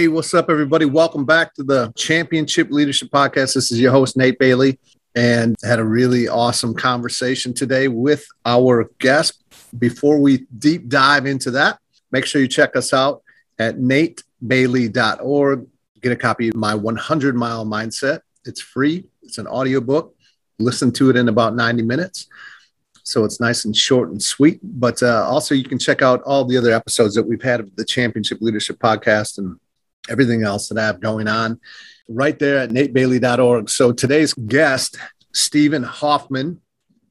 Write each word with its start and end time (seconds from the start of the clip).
Hey, 0.00 0.08
what's 0.08 0.32
up, 0.32 0.48
everybody? 0.48 0.86
Welcome 0.86 1.26
back 1.26 1.52
to 1.56 1.62
the 1.62 1.92
Championship 1.94 2.70
Leadership 2.70 3.10
Podcast. 3.10 3.52
This 3.52 3.70
is 3.70 3.78
your 3.78 3.92
host, 3.92 4.16
Nate 4.16 4.38
Bailey, 4.38 4.78
and 5.14 5.54
had 5.62 5.78
a 5.78 5.84
really 5.84 6.26
awesome 6.26 6.72
conversation 6.72 7.52
today 7.52 7.86
with 7.86 8.24
our 8.46 8.90
guest. 8.98 9.44
Before 9.78 10.18
we 10.18 10.46
deep 10.58 10.88
dive 10.88 11.26
into 11.26 11.50
that, 11.50 11.80
make 12.12 12.24
sure 12.24 12.40
you 12.40 12.48
check 12.48 12.76
us 12.76 12.94
out 12.94 13.22
at 13.58 13.76
natebailey.org. 13.76 15.66
Get 16.00 16.12
a 16.12 16.16
copy 16.16 16.48
of 16.48 16.56
my 16.56 16.74
100 16.74 17.36
mile 17.36 17.66
mindset. 17.66 18.20
It's 18.46 18.62
free, 18.62 19.04
it's 19.22 19.36
an 19.36 19.46
audiobook. 19.46 20.14
Listen 20.58 20.90
to 20.92 21.10
it 21.10 21.16
in 21.16 21.28
about 21.28 21.54
90 21.54 21.82
minutes. 21.82 22.26
So 23.04 23.26
it's 23.26 23.38
nice 23.38 23.66
and 23.66 23.76
short 23.76 24.08
and 24.08 24.22
sweet. 24.22 24.60
But 24.62 25.02
uh, 25.02 25.26
also, 25.28 25.54
you 25.54 25.64
can 25.64 25.78
check 25.78 26.00
out 26.00 26.22
all 26.22 26.46
the 26.46 26.56
other 26.56 26.72
episodes 26.72 27.14
that 27.16 27.24
we've 27.24 27.42
had 27.42 27.60
of 27.60 27.76
the 27.76 27.84
Championship 27.84 28.38
Leadership 28.40 28.78
Podcast 28.78 29.36
and 29.36 29.60
everything 30.10 30.42
else 30.42 30.68
that 30.68 30.78
I 30.78 30.86
have 30.86 31.00
going 31.00 31.28
on 31.28 31.60
right 32.08 32.38
there 32.38 32.58
at 32.58 32.70
natebailey.org. 32.70 33.70
So 33.70 33.92
today's 33.92 34.34
guest, 34.34 34.98
Stephen 35.32 35.84
Hoffman, 35.84 36.60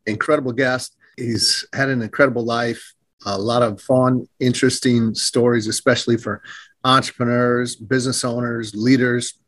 incredible 0.05 0.51
guest. 0.51 0.95
He's 1.17 1.65
had 1.73 1.89
an 1.89 2.01
incredible 2.01 2.43
life, 2.43 2.93
a 3.25 3.37
lot 3.37 3.61
of 3.61 3.81
fun, 3.81 4.27
interesting 4.39 5.15
stories, 5.15 5.67
especially 5.67 6.17
for 6.17 6.41
entrepreneurs, 6.83 7.75
business 7.75 8.23
owners, 8.23 8.73
leaders, 8.75 9.39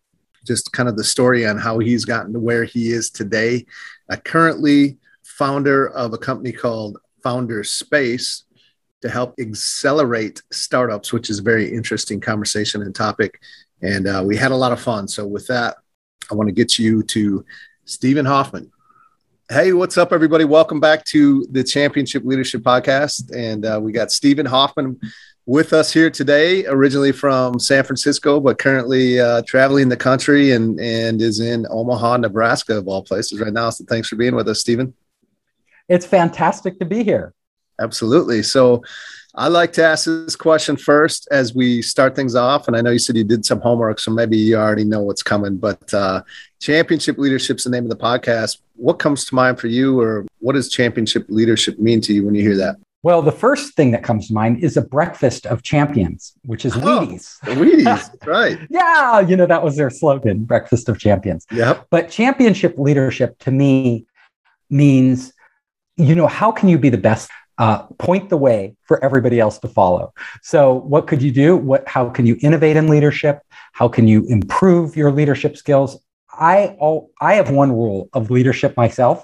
just 0.45 0.71
kind 0.71 0.89
of 0.89 0.97
the 0.97 1.03
story 1.03 1.45
on 1.45 1.57
how 1.57 1.79
he's 1.79 2.05
gotten 2.05 2.33
to 2.33 2.39
where 2.39 2.63
he 2.63 2.91
is 2.91 3.09
today. 3.09 3.65
Uh, 4.09 4.17
currently, 4.17 4.97
founder 5.23 5.89
of 5.89 6.13
a 6.13 6.17
company 6.17 6.51
called 6.51 6.97
Founder 7.23 7.63
Space 7.63 8.43
to 9.01 9.09
help 9.09 9.35
accelerate 9.39 10.41
startups, 10.51 11.11
which 11.11 11.29
is 11.29 11.39
a 11.39 11.43
very 11.43 11.73
interesting 11.73 12.19
conversation 12.19 12.81
and 12.81 12.95
topic. 12.95 13.41
And 13.81 14.07
uh, 14.07 14.23
we 14.25 14.37
had 14.37 14.51
a 14.51 14.55
lot 14.55 14.71
of 14.71 14.79
fun. 14.79 15.07
So, 15.07 15.25
with 15.25 15.47
that, 15.47 15.77
I 16.29 16.35
want 16.35 16.47
to 16.47 16.53
get 16.53 16.77
you 16.77 17.03
to 17.03 17.45
Stephen 17.85 18.25
Hoffman. 18.25 18.71
Hey, 19.49 19.73
what's 19.73 19.97
up, 19.97 20.13
everybody? 20.13 20.45
Welcome 20.45 20.79
back 20.79 21.03
to 21.05 21.45
the 21.51 21.63
Championship 21.63 22.23
Leadership 22.23 22.61
Podcast. 22.61 23.35
And 23.35 23.65
uh, 23.65 23.79
we 23.81 23.91
got 23.91 24.11
Stephen 24.11 24.45
Hoffman 24.45 24.97
with 25.45 25.73
us 25.73 25.91
here 25.91 26.09
today, 26.09 26.65
originally 26.67 27.11
from 27.11 27.59
San 27.59 27.83
Francisco, 27.83 28.39
but 28.39 28.59
currently 28.59 29.19
uh, 29.19 29.41
traveling 29.45 29.89
the 29.89 29.97
country 29.97 30.51
and, 30.51 30.79
and 30.79 31.21
is 31.21 31.41
in 31.41 31.65
Omaha, 31.69 32.17
Nebraska, 32.17 32.77
of 32.77 32.87
all 32.87 33.03
places 33.03 33.41
right 33.41 33.51
now. 33.51 33.69
So 33.71 33.83
thanks 33.89 34.07
for 34.07 34.15
being 34.15 34.35
with 34.35 34.47
us, 34.47 34.61
Stephen. 34.61 34.93
It's 35.89 36.05
fantastic 36.05 36.79
to 36.79 36.85
be 36.85 37.03
here. 37.03 37.33
Absolutely. 37.81 38.43
So 38.43 38.83
I 39.33 39.47
like 39.47 39.71
to 39.73 39.83
ask 39.83 40.05
this 40.05 40.35
question 40.35 40.75
first 40.75 41.27
as 41.31 41.55
we 41.55 41.81
start 41.81 42.15
things 42.15 42.35
off. 42.35 42.67
And 42.67 42.75
I 42.75 42.81
know 42.81 42.91
you 42.91 42.99
said 42.99 43.15
you 43.15 43.23
did 43.23 43.45
some 43.45 43.61
homework, 43.61 43.99
so 43.99 44.11
maybe 44.11 44.37
you 44.37 44.57
already 44.57 44.83
know 44.83 45.01
what's 45.01 45.23
coming, 45.23 45.57
but 45.57 45.93
uh, 45.93 46.21
championship 46.59 47.17
leadership 47.17 47.57
is 47.57 47.63
the 47.63 47.69
name 47.69 47.83
of 47.83 47.89
the 47.89 47.95
podcast. 47.95 48.57
What 48.75 48.99
comes 48.99 49.25
to 49.25 49.35
mind 49.35 49.59
for 49.59 49.67
you, 49.67 49.99
or 50.01 50.25
what 50.39 50.53
does 50.53 50.69
championship 50.69 51.25
leadership 51.29 51.79
mean 51.79 52.01
to 52.01 52.13
you 52.13 52.25
when 52.25 52.35
you 52.35 52.41
hear 52.41 52.57
that? 52.57 52.75
Well, 53.03 53.21
the 53.21 53.31
first 53.31 53.73
thing 53.73 53.91
that 53.91 54.03
comes 54.03 54.27
to 54.27 54.33
mind 54.33 54.63
is 54.63 54.77
a 54.77 54.81
breakfast 54.81 55.47
of 55.47 55.63
champions, 55.63 56.33
which 56.43 56.65
is 56.65 56.75
oh, 56.75 56.79
Wheaties. 56.79 57.39
Wheaties, 57.41 58.27
right. 58.27 58.59
yeah, 58.69 59.21
you 59.21 59.35
know, 59.35 59.47
that 59.47 59.63
was 59.63 59.75
their 59.75 59.89
slogan, 59.89 60.43
breakfast 60.43 60.87
of 60.87 60.99
champions. 60.99 61.47
Yep. 61.51 61.87
But 61.89 62.11
championship 62.11 62.75
leadership 62.77 63.39
to 63.39 63.51
me 63.51 64.05
means, 64.69 65.33
you 65.95 66.13
know, 66.13 66.27
how 66.27 66.51
can 66.51 66.69
you 66.69 66.77
be 66.77 66.89
the 66.89 66.97
best? 66.97 67.31
Uh, 67.61 67.83
point 67.99 68.27
the 68.27 68.37
way 68.37 68.75
for 68.81 68.97
everybody 69.05 69.39
else 69.39 69.59
to 69.59 69.67
follow. 69.67 70.11
So, 70.41 70.73
what 70.73 71.05
could 71.05 71.21
you 71.21 71.31
do? 71.31 71.55
What? 71.55 71.87
How 71.87 72.09
can 72.09 72.25
you 72.25 72.35
innovate 72.41 72.75
in 72.75 72.87
leadership? 72.87 73.43
How 73.73 73.87
can 73.87 74.07
you 74.07 74.25
improve 74.25 74.95
your 74.95 75.11
leadership 75.11 75.55
skills? 75.55 75.99
I 76.33 76.75
all, 76.79 77.11
I 77.21 77.35
have 77.35 77.51
one 77.51 77.71
rule 77.71 78.09
of 78.13 78.31
leadership 78.31 78.75
myself, 78.75 79.23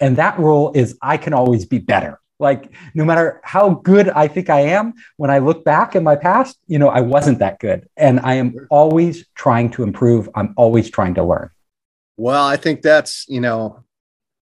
and 0.00 0.16
that 0.16 0.38
rule 0.38 0.72
is 0.74 0.96
I 1.02 1.18
can 1.18 1.34
always 1.34 1.66
be 1.66 1.76
better. 1.76 2.18
Like, 2.38 2.72
no 2.94 3.04
matter 3.04 3.42
how 3.44 3.74
good 3.74 4.08
I 4.08 4.26
think 4.26 4.48
I 4.48 4.60
am, 4.60 4.94
when 5.18 5.30
I 5.30 5.40
look 5.40 5.62
back 5.62 5.94
in 5.94 6.02
my 6.02 6.16
past, 6.16 6.58
you 6.66 6.78
know, 6.78 6.88
I 6.88 7.02
wasn't 7.02 7.40
that 7.40 7.60
good. 7.60 7.86
And 7.98 8.20
I 8.20 8.34
am 8.36 8.54
always 8.70 9.26
trying 9.34 9.68
to 9.72 9.82
improve. 9.82 10.30
I'm 10.34 10.54
always 10.56 10.88
trying 10.88 11.14
to 11.16 11.24
learn. 11.24 11.50
Well, 12.16 12.46
I 12.46 12.56
think 12.56 12.80
that's, 12.80 13.26
you 13.28 13.42
know, 13.42 13.84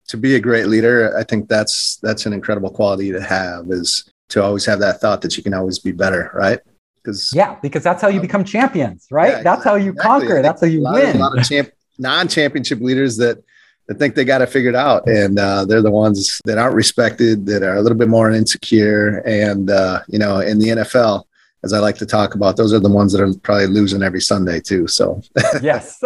to 0.07 0.17
be 0.17 0.35
a 0.35 0.39
great 0.39 0.67
leader, 0.67 1.15
I 1.17 1.23
think 1.23 1.49
that's 1.49 1.97
that's 1.97 2.25
an 2.25 2.33
incredible 2.33 2.69
quality 2.69 3.11
to 3.11 3.21
have 3.21 3.65
is 3.69 4.11
to 4.29 4.43
always 4.43 4.65
have 4.65 4.79
that 4.79 4.99
thought 4.99 5.21
that 5.21 5.37
you 5.37 5.43
can 5.43 5.53
always 5.53 5.79
be 5.79 5.91
better, 5.91 6.31
right? 6.33 6.59
Because 6.95 7.33
yeah, 7.35 7.57
because 7.61 7.83
that's 7.83 8.01
how 8.01 8.07
you 8.07 8.19
um, 8.19 8.21
become 8.21 8.43
champions, 8.43 9.07
right? 9.11 9.31
Yeah, 9.31 9.43
that's 9.43 9.63
how 9.63 9.75
you 9.75 9.91
exactly. 9.91 10.27
conquer. 10.27 10.41
That's 10.41 10.61
how 10.61 10.67
you 10.67 10.85
a 10.85 10.93
win. 10.93 11.09
Of, 11.09 11.15
a 11.15 11.19
lot 11.19 11.37
of 11.37 11.43
champ- 11.45 11.71
non-championship 11.99 12.79
leaders 12.79 13.17
that 13.17 13.43
that 13.87 13.99
think 13.99 14.15
they 14.15 14.23
got 14.23 14.41
it 14.41 14.47
figured 14.47 14.75
out, 14.75 15.07
and 15.07 15.37
uh, 15.37 15.65
they're 15.65 15.81
the 15.81 15.91
ones 15.91 16.39
that 16.45 16.57
aren't 16.57 16.75
respected, 16.75 17.45
that 17.47 17.63
are 17.63 17.75
a 17.75 17.81
little 17.81 17.97
bit 17.97 18.07
more 18.07 18.31
insecure, 18.31 19.17
and 19.25 19.69
uh, 19.69 20.01
you 20.07 20.17
know, 20.17 20.39
in 20.39 20.59
the 20.59 20.69
NFL, 20.69 21.25
as 21.63 21.73
I 21.73 21.79
like 21.79 21.97
to 21.97 22.05
talk 22.05 22.35
about, 22.35 22.57
those 22.57 22.73
are 22.73 22.79
the 22.79 22.89
ones 22.89 23.13
that 23.13 23.21
are 23.21 23.33
probably 23.41 23.67
losing 23.67 24.03
every 24.03 24.21
Sunday 24.21 24.59
too. 24.59 24.87
So 24.87 25.21
yes, 25.61 26.01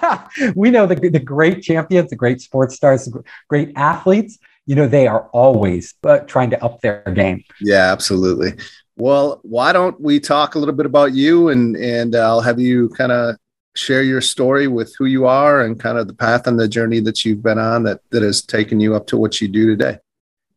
we 0.56 0.70
know 0.70 0.86
the 0.86 0.94
the 0.94 1.20
great 1.20 1.62
champions, 1.62 2.10
the 2.10 2.16
great 2.16 2.40
sports 2.40 2.74
stars, 2.74 3.08
great 3.48 3.72
athletes. 3.76 4.38
You 4.66 4.76
know, 4.76 4.86
they 4.86 5.06
are 5.06 5.28
always 5.32 5.94
uh, 6.04 6.20
trying 6.20 6.50
to 6.50 6.64
up 6.64 6.80
their 6.80 7.02
game. 7.14 7.44
Yeah, 7.60 7.92
absolutely. 7.92 8.52
Well, 8.96 9.40
why 9.42 9.72
don't 9.72 10.00
we 10.00 10.20
talk 10.20 10.54
a 10.54 10.58
little 10.58 10.74
bit 10.74 10.86
about 10.86 11.12
you 11.12 11.48
and 11.48 11.76
and 11.76 12.14
I'll 12.14 12.40
have 12.40 12.60
you 12.60 12.88
kind 12.90 13.12
of 13.12 13.36
share 13.74 14.02
your 14.02 14.20
story 14.20 14.68
with 14.68 14.94
who 14.98 15.06
you 15.06 15.26
are 15.26 15.62
and 15.62 15.80
kind 15.80 15.98
of 15.98 16.06
the 16.06 16.14
path 16.14 16.46
and 16.46 16.60
the 16.60 16.68
journey 16.68 17.00
that 17.00 17.24
you've 17.24 17.42
been 17.42 17.58
on 17.58 17.84
that, 17.84 18.00
that 18.10 18.22
has 18.22 18.42
taken 18.42 18.80
you 18.80 18.94
up 18.94 19.06
to 19.06 19.16
what 19.16 19.40
you 19.40 19.48
do 19.48 19.66
today. 19.66 19.98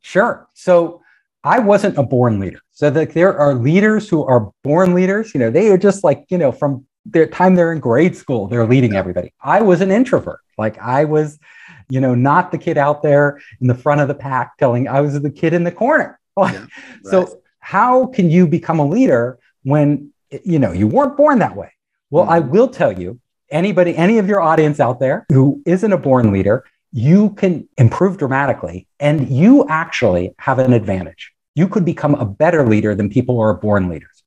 Sure. 0.01 0.47
So 0.53 1.01
I 1.45 1.59
wasn't 1.59 1.97
a 1.97 2.03
born 2.03 2.39
leader. 2.39 2.59
So 2.71 2.89
that 2.89 3.13
there 3.13 3.38
are 3.38 3.53
leaders 3.53 4.09
who 4.09 4.25
are 4.25 4.51
born 4.63 4.94
leaders. 4.94 5.33
You 5.33 5.39
know, 5.39 5.51
they 5.51 5.69
are 5.69 5.77
just 5.77 6.03
like, 6.03 6.25
you 6.30 6.38
know, 6.38 6.51
from 6.51 6.86
their 7.06 7.27
time 7.27 7.56
they're 7.56 7.71
in 7.71 7.80
grade 7.80 8.18
school, 8.18 8.47
they're 8.47 8.65
leading 8.65 8.95
everybody. 8.95 9.31
I 9.42 9.62
was 9.62 9.80
an 9.80 9.92
introvert. 9.92 10.39
Like 10.57 10.77
I 10.80 11.06
was, 11.06 11.39
you 11.88 12.01
know, 12.01 12.15
not 12.15 12.51
the 12.51 12.57
kid 12.57 12.77
out 12.77 13.03
there 13.03 13.39
in 13.62 13.68
the 13.68 13.75
front 13.75 14.01
of 14.01 14.07
the 14.07 14.15
pack 14.15 14.57
telling 14.57 14.88
I 14.88 15.01
was 15.01 15.21
the 15.21 15.30
kid 15.30 15.53
in 15.53 15.63
the 15.63 15.71
corner. 15.71 16.19
yeah, 16.38 16.44
right. 16.44 16.68
So 17.03 17.42
how 17.59 18.07
can 18.07 18.31
you 18.31 18.48
become 18.48 18.80
a 18.80 18.88
leader 18.88 19.38
when, 19.63 20.12
you 20.44 20.57
know, 20.57 20.71
you 20.71 20.88
weren't 20.88 21.15
born 21.15 21.39
that 21.39 21.56
way? 21.56 21.71
Well, 22.09 22.27
I 22.27 22.39
mm-hmm. 22.39 22.50
will 22.50 22.68
tell 22.68 22.91
you, 23.00 23.19
anybody, 23.51 23.95
any 23.95 24.18
of 24.18 24.27
your 24.27 24.41
audience 24.41 24.80
out 24.80 25.00
there 25.00 25.27
who 25.30 25.62
isn't 25.65 25.94
a 25.94 25.98
born 25.98 26.33
leader, 26.33 26.65
you 26.91 27.31
can 27.31 27.68
improve 27.77 28.18
dramatically 28.18 28.88
and 29.00 29.30
you 29.30 29.68
actually 29.69 30.33
have 30.39 30.59
an 30.59 30.74
advantage. 30.74 31.34
You 31.55 31.67
could 31.67 31.85
become 31.85 32.15
a 32.15 32.25
better 32.25 32.67
leader 32.67 32.93
than 32.93 33.09
people 33.09 33.35
who 33.35 33.41
are 33.41 33.53
born 33.53 33.89
leaders. 33.89 34.23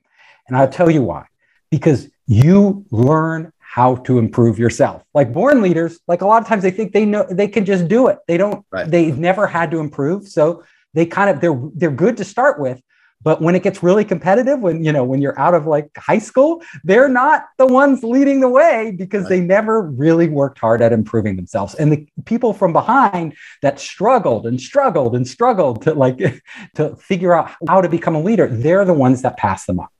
And 0.46 0.56
I'll 0.56 0.68
tell 0.68 0.90
you 0.90 1.02
why. 1.02 1.26
Because 1.70 2.08
you 2.26 2.86
learn 2.90 3.52
how 3.58 3.96
to 3.96 4.18
improve 4.18 4.58
yourself. 4.58 5.04
Like 5.12 5.32
born 5.32 5.60
leaders, 5.60 6.00
like 6.08 6.22
a 6.22 6.26
lot 6.26 6.40
of 6.40 6.48
times 6.48 6.62
they 6.62 6.70
think 6.70 6.92
they 6.92 7.04
know 7.04 7.26
they 7.30 7.48
can 7.48 7.66
just 7.66 7.86
do 7.86 8.08
it. 8.08 8.18
They 8.26 8.38
don't, 8.38 8.64
right. 8.70 8.90
they've 8.90 9.18
never 9.18 9.46
had 9.46 9.70
to 9.72 9.78
improve. 9.78 10.26
So 10.26 10.64
they 10.94 11.04
kind 11.04 11.30
of 11.30 11.40
they're 11.40 11.60
they're 11.74 11.90
good 11.90 12.16
to 12.16 12.24
start 12.24 12.58
with, 12.58 12.82
but 13.22 13.42
when 13.42 13.54
it 13.54 13.62
gets 13.62 13.82
really 13.82 14.04
competitive, 14.04 14.60
when 14.60 14.84
you 14.84 14.92
know, 14.92 15.04
when 15.04 15.20
you're 15.20 15.38
out 15.38 15.54
of 15.54 15.66
like 15.66 15.90
high 15.96 16.18
school, 16.18 16.62
they're 16.84 17.08
not 17.08 17.46
the 17.58 17.66
ones 17.66 18.02
leading 18.02 18.40
the 18.40 18.48
way 18.48 18.94
because 18.96 19.24
right. 19.24 19.30
they 19.30 19.40
never 19.40 19.82
really 19.82 20.28
worked 20.28 20.58
hard 20.58 20.80
at 20.80 20.92
improving 20.92 21.36
themselves. 21.36 21.74
And 21.74 21.92
the 21.92 22.06
people 22.24 22.52
from 22.52 22.72
behind 22.72 23.34
that 23.62 23.80
struggled 23.80 24.46
and 24.46 24.60
struggled 24.60 25.14
and 25.16 25.26
struggled 25.26 25.82
to 25.82 25.94
like 25.94 26.18
to 26.76 26.96
figure 26.96 27.34
out 27.34 27.50
how 27.66 27.80
to 27.80 27.88
become 27.88 28.14
a 28.14 28.20
leader, 28.20 28.46
they're 28.46 28.84
the 28.84 28.94
ones 28.94 29.22
that 29.22 29.36
pass 29.36 29.66
them 29.66 29.80
up. 29.80 29.92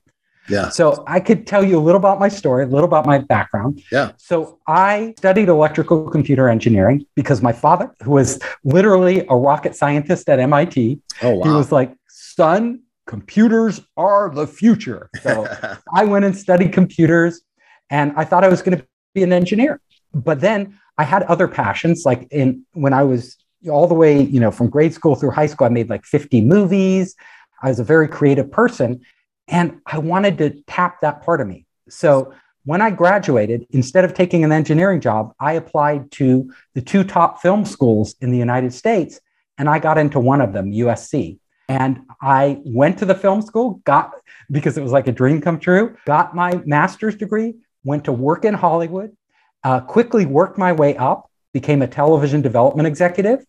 Yeah. 0.49 0.69
So 0.69 1.03
I 1.07 1.19
could 1.19 1.45
tell 1.45 1.63
you 1.63 1.77
a 1.77 1.81
little 1.81 1.99
about 1.99 2.19
my 2.19 2.27
story, 2.27 2.63
a 2.63 2.67
little 2.67 2.87
about 2.87 3.05
my 3.05 3.19
background. 3.19 3.83
Yeah. 3.91 4.13
So 4.17 4.59
I 4.67 5.13
studied 5.17 5.47
electrical 5.47 6.09
computer 6.09 6.49
engineering 6.49 7.05
because 7.15 7.41
my 7.41 7.53
father, 7.53 7.93
who 8.03 8.11
was 8.11 8.39
literally 8.63 9.25
a 9.29 9.35
rocket 9.35 9.75
scientist 9.75 10.27
at 10.27 10.39
MIT, 10.39 10.99
oh, 11.21 11.35
wow. 11.35 11.43
he 11.43 11.51
was 11.51 11.71
like, 11.71 11.95
son, 12.07 12.81
computers 13.09 13.81
are 13.97 14.29
the 14.29 14.45
future. 14.45 15.09
So 15.23 15.47
I 15.93 16.05
went 16.05 16.25
and 16.25 16.37
studied 16.37 16.71
computers 16.71 17.41
and 17.89 18.13
I 18.15 18.23
thought 18.23 18.43
I 18.43 18.49
was 18.49 18.61
going 18.61 18.77
to 18.77 18.85
be 19.15 19.23
an 19.23 19.33
engineer. 19.33 19.81
But 20.13 20.41
then 20.41 20.79
I 20.95 21.05
had 21.05 21.23
other 21.23 21.47
passions 21.47 22.05
like 22.05 22.27
in 22.29 22.65
when 22.73 22.93
I 22.93 23.03
was 23.03 23.35
all 23.67 23.87
the 23.87 23.95
way, 23.95 24.21
you 24.21 24.39
know, 24.39 24.51
from 24.51 24.69
grade 24.69 24.93
school 24.93 25.15
through 25.15 25.31
high 25.31 25.47
school 25.47 25.65
I 25.65 25.69
made 25.69 25.89
like 25.89 26.05
50 26.05 26.41
movies. 26.41 27.15
I 27.63 27.69
was 27.69 27.79
a 27.79 27.83
very 27.83 28.07
creative 28.07 28.51
person 28.51 29.01
and 29.47 29.81
I 29.87 29.97
wanted 29.97 30.37
to 30.37 30.61
tap 30.67 31.01
that 31.01 31.23
part 31.23 31.41
of 31.41 31.47
me. 31.47 31.65
So 31.89 32.31
when 32.65 32.79
I 32.79 32.91
graduated, 32.91 33.65
instead 33.71 34.05
of 34.05 34.13
taking 34.13 34.43
an 34.43 34.51
engineering 34.51 35.01
job, 35.01 35.33
I 35.39 35.53
applied 35.53 36.11
to 36.11 36.53
the 36.75 36.81
two 36.81 37.03
top 37.03 37.41
film 37.41 37.65
schools 37.65 38.13
in 38.21 38.31
the 38.31 38.37
United 38.37 38.71
States 38.71 39.19
and 39.57 39.67
I 39.67 39.79
got 39.79 39.97
into 39.97 40.19
one 40.19 40.41
of 40.41 40.53
them, 40.53 40.71
USC. 40.71 41.39
And 41.69 42.01
I 42.19 42.59
went 42.65 42.97
to 42.97 43.05
the 43.05 43.13
film 43.13 43.43
school, 43.43 43.79
got 43.85 44.11
because 44.49 44.75
it 44.77 44.81
was 44.81 44.91
like 44.91 45.07
a 45.07 45.11
dream 45.11 45.39
come 45.39 45.59
true, 45.59 45.95
got 46.05 46.35
my 46.35 46.59
master's 46.65 47.15
degree, 47.15 47.53
went 47.83 48.03
to 48.05 48.11
work 48.11 48.43
in 48.43 48.55
Hollywood, 48.55 49.15
uh, 49.63 49.79
quickly 49.81 50.25
worked 50.25 50.57
my 50.57 50.73
way 50.73 50.97
up, 50.97 51.29
became 51.53 51.83
a 51.83 51.87
television 51.87 52.41
development 52.41 52.87
executive. 52.87 53.45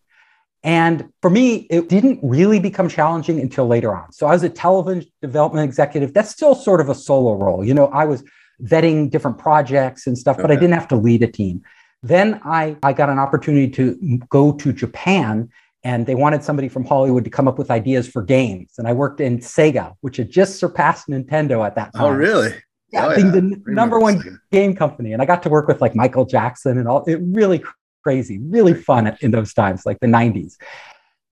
And 0.63 1.09
for 1.23 1.31
me, 1.31 1.67
it 1.71 1.89
didn't 1.89 2.19
really 2.21 2.59
become 2.59 2.87
challenging 2.87 3.39
until 3.39 3.65
later 3.65 3.95
on. 3.95 4.11
So 4.11 4.27
I 4.27 4.33
was 4.33 4.43
a 4.43 4.49
television 4.49 5.09
development 5.23 5.65
executive. 5.65 6.13
That's 6.13 6.29
still 6.29 6.53
sort 6.53 6.79
of 6.79 6.89
a 6.89 6.95
solo 6.95 7.33
role. 7.33 7.65
You 7.65 7.73
know, 7.73 7.87
I 7.87 8.05
was 8.05 8.23
vetting 8.63 9.09
different 9.09 9.39
projects 9.39 10.05
and 10.05 10.15
stuff, 10.15 10.35
okay. 10.35 10.43
but 10.43 10.51
I 10.51 10.55
didn't 10.55 10.73
have 10.73 10.87
to 10.89 10.95
lead 10.95 11.23
a 11.23 11.27
team. 11.27 11.63
Then 12.03 12.39
I, 12.43 12.77
I 12.83 12.93
got 12.93 13.09
an 13.09 13.17
opportunity 13.17 13.69
to 13.71 14.19
go 14.29 14.51
to 14.51 14.71
Japan 14.71 15.49
and 15.83 16.05
they 16.05 16.15
wanted 16.15 16.43
somebody 16.43 16.69
from 16.69 16.85
Hollywood 16.85 17.23
to 17.23 17.29
come 17.29 17.47
up 17.47 17.57
with 17.57 17.71
ideas 17.71 18.07
for 18.07 18.21
games. 18.21 18.73
And 18.77 18.87
I 18.87 18.93
worked 18.93 19.19
in 19.19 19.39
Sega, 19.39 19.95
which 20.01 20.17
had 20.17 20.29
just 20.29 20.59
surpassed 20.59 21.07
Nintendo 21.07 21.65
at 21.65 21.75
that 21.75 21.91
oh, 21.95 21.99
time. 21.99 22.07
Oh, 22.07 22.15
really? 22.15 22.53
Yeah, 22.91 23.07
oh, 23.07 23.15
being 23.15 23.27
yeah. 23.27 23.33
the 23.33 23.61
number 23.67 23.99
one 23.99 24.19
Sega. 24.19 24.37
game 24.51 24.75
company. 24.75 25.13
And 25.13 25.21
I 25.21 25.25
got 25.25 25.41
to 25.43 25.49
work 25.49 25.67
with 25.67 25.81
like 25.81 25.95
Michael 25.95 26.25
Jackson 26.25 26.77
and 26.77 26.87
all. 26.87 27.03
It 27.05 27.19
really 27.21 27.63
crazy, 28.03 28.37
really 28.39 28.73
fun 28.73 29.17
in 29.21 29.31
those 29.31 29.53
times, 29.53 29.85
like 29.85 29.99
the 29.99 30.07
90s. 30.07 30.57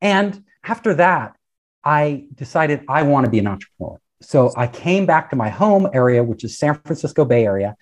And 0.02 0.44
after 0.64 0.94
that, 0.96 1.36
I 1.84 2.26
decided 2.34 2.84
I 2.88 3.04
want 3.04 3.26
to 3.26 3.32
be 3.32 3.40
an 3.40 3.48
entrepreneur. 3.48 4.00
So 4.22 4.54
I 4.56 4.68
came 4.68 5.06
back 5.06 5.30
to 5.32 5.36
my 5.36 5.50
home 5.50 5.90
area, 5.94 6.24
which 6.24 6.44
is 6.44 6.58
San 6.58 6.76
Francisco 6.76 7.26
Bay 7.26 7.46
Area, 7.46 7.76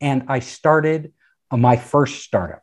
and 0.00 0.24
I 0.28 0.38
started 0.38 1.12
uh, 1.50 1.56
my 1.56 1.76
first 1.76 2.22
startup. 2.22 2.62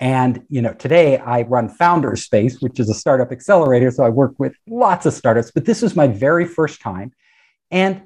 And 0.00 0.44
you 0.48 0.62
know, 0.62 0.72
today 0.74 1.18
I 1.18 1.42
run 1.42 1.68
Founders 1.68 2.22
Space, 2.24 2.60
which 2.60 2.78
is 2.78 2.88
a 2.88 2.94
startup 2.94 3.32
accelerator. 3.32 3.90
So 3.90 4.04
I 4.04 4.08
work 4.08 4.38
with 4.38 4.54
lots 4.68 5.06
of 5.06 5.12
startups, 5.12 5.50
but 5.50 5.64
this 5.64 5.82
was 5.82 5.96
my 5.96 6.06
very 6.06 6.46
first 6.46 6.80
time. 6.80 7.12
And 7.70 8.02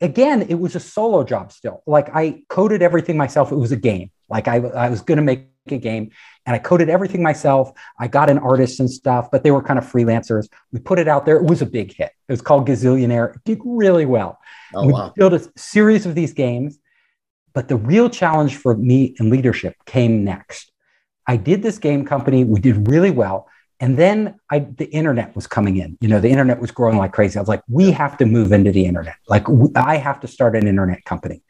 again, 0.00 0.42
it 0.42 0.54
was 0.54 0.76
a 0.76 0.80
solo 0.80 1.24
job 1.24 1.52
still. 1.52 1.82
Like 1.86 2.14
I 2.14 2.42
coded 2.48 2.82
everything 2.82 3.16
myself. 3.16 3.52
It 3.52 3.56
was 3.56 3.72
a 3.72 3.76
game. 3.76 4.10
Like 4.28 4.48
I, 4.48 4.56
I 4.56 4.88
was 4.90 5.00
going 5.00 5.16
to 5.16 5.22
make 5.22 5.48
a 5.70 5.78
game 5.78 6.10
and 6.46 6.54
I 6.54 6.58
coded 6.58 6.88
everything 6.88 7.22
myself. 7.22 7.72
I 7.98 8.08
got 8.08 8.30
an 8.30 8.38
artist 8.38 8.80
and 8.80 8.90
stuff, 8.90 9.30
but 9.30 9.42
they 9.42 9.50
were 9.50 9.62
kind 9.62 9.78
of 9.78 9.84
freelancers. 9.84 10.48
We 10.72 10.80
put 10.80 10.98
it 10.98 11.08
out 11.08 11.26
there. 11.26 11.36
It 11.36 11.44
was 11.44 11.62
a 11.62 11.66
big 11.66 11.94
hit. 11.94 12.12
It 12.28 12.32
was 12.32 12.42
called 12.42 12.66
Gazillionaire. 12.66 13.36
It 13.36 13.44
did 13.44 13.60
really 13.64 14.06
well. 14.06 14.38
Oh, 14.74 14.86
we 14.86 14.92
wow. 14.92 15.12
built 15.16 15.32
a 15.32 15.50
series 15.56 16.06
of 16.06 16.14
these 16.14 16.32
games. 16.32 16.78
But 17.52 17.68
the 17.68 17.76
real 17.76 18.08
challenge 18.08 18.56
for 18.56 18.76
me 18.76 19.16
in 19.18 19.28
leadership 19.28 19.74
came 19.84 20.22
next. 20.22 20.70
I 21.26 21.36
did 21.36 21.62
this 21.62 21.78
game 21.78 22.04
company. 22.04 22.44
We 22.44 22.60
did 22.60 22.88
really 22.88 23.10
well. 23.10 23.48
And 23.80 23.96
then 23.96 24.38
I, 24.50 24.58
the 24.60 24.90
internet 24.90 25.34
was 25.34 25.46
coming 25.46 25.78
in. 25.78 25.96
You 26.00 26.08
know, 26.08 26.20
the 26.20 26.28
internet 26.28 26.60
was 26.60 26.70
growing 26.70 26.98
like 26.98 27.12
crazy. 27.12 27.38
I 27.38 27.42
was 27.42 27.48
like, 27.48 27.62
we 27.68 27.90
have 27.92 28.18
to 28.18 28.26
move 28.26 28.52
into 28.52 28.72
the 28.72 28.84
internet. 28.84 29.16
Like, 29.26 29.46
I 29.74 29.96
have 29.96 30.20
to 30.20 30.28
start 30.28 30.54
an 30.54 30.66
internet 30.66 31.04
company. 31.04 31.42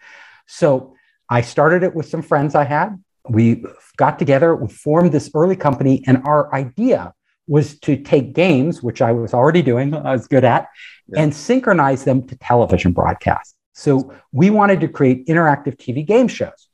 So 0.46 0.94
I 1.28 1.40
started 1.40 1.82
it 1.82 1.94
with 1.94 2.08
some 2.08 2.22
friends 2.22 2.54
I 2.54 2.64
had. 2.64 3.02
We 3.28 3.64
got 3.96 4.18
together, 4.18 4.54
we 4.54 4.68
formed 4.68 5.12
this 5.12 5.30
early 5.34 5.56
company, 5.56 6.02
and 6.06 6.22
our 6.24 6.52
idea 6.54 7.12
was 7.46 7.78
to 7.80 7.96
take 7.96 8.32
games, 8.32 8.82
which 8.82 9.02
I 9.02 9.12
was 9.12 9.34
already 9.34 9.60
doing, 9.60 9.92
I 10.10 10.12
was 10.12 10.28
good 10.28 10.44
at, 10.44 10.68
yeah. 11.08 11.22
and 11.22 11.34
synchronize 11.34 12.04
them 12.04 12.26
to 12.28 12.38
television 12.38 12.92
broadcasts. 12.92 13.54
So 13.74 14.14
we 14.32 14.50
wanted 14.50 14.80
to 14.80 14.88
create 14.88 15.26
interactive 15.26 15.76
TV 15.76 16.06
game 16.06 16.28
shows. 16.28 16.68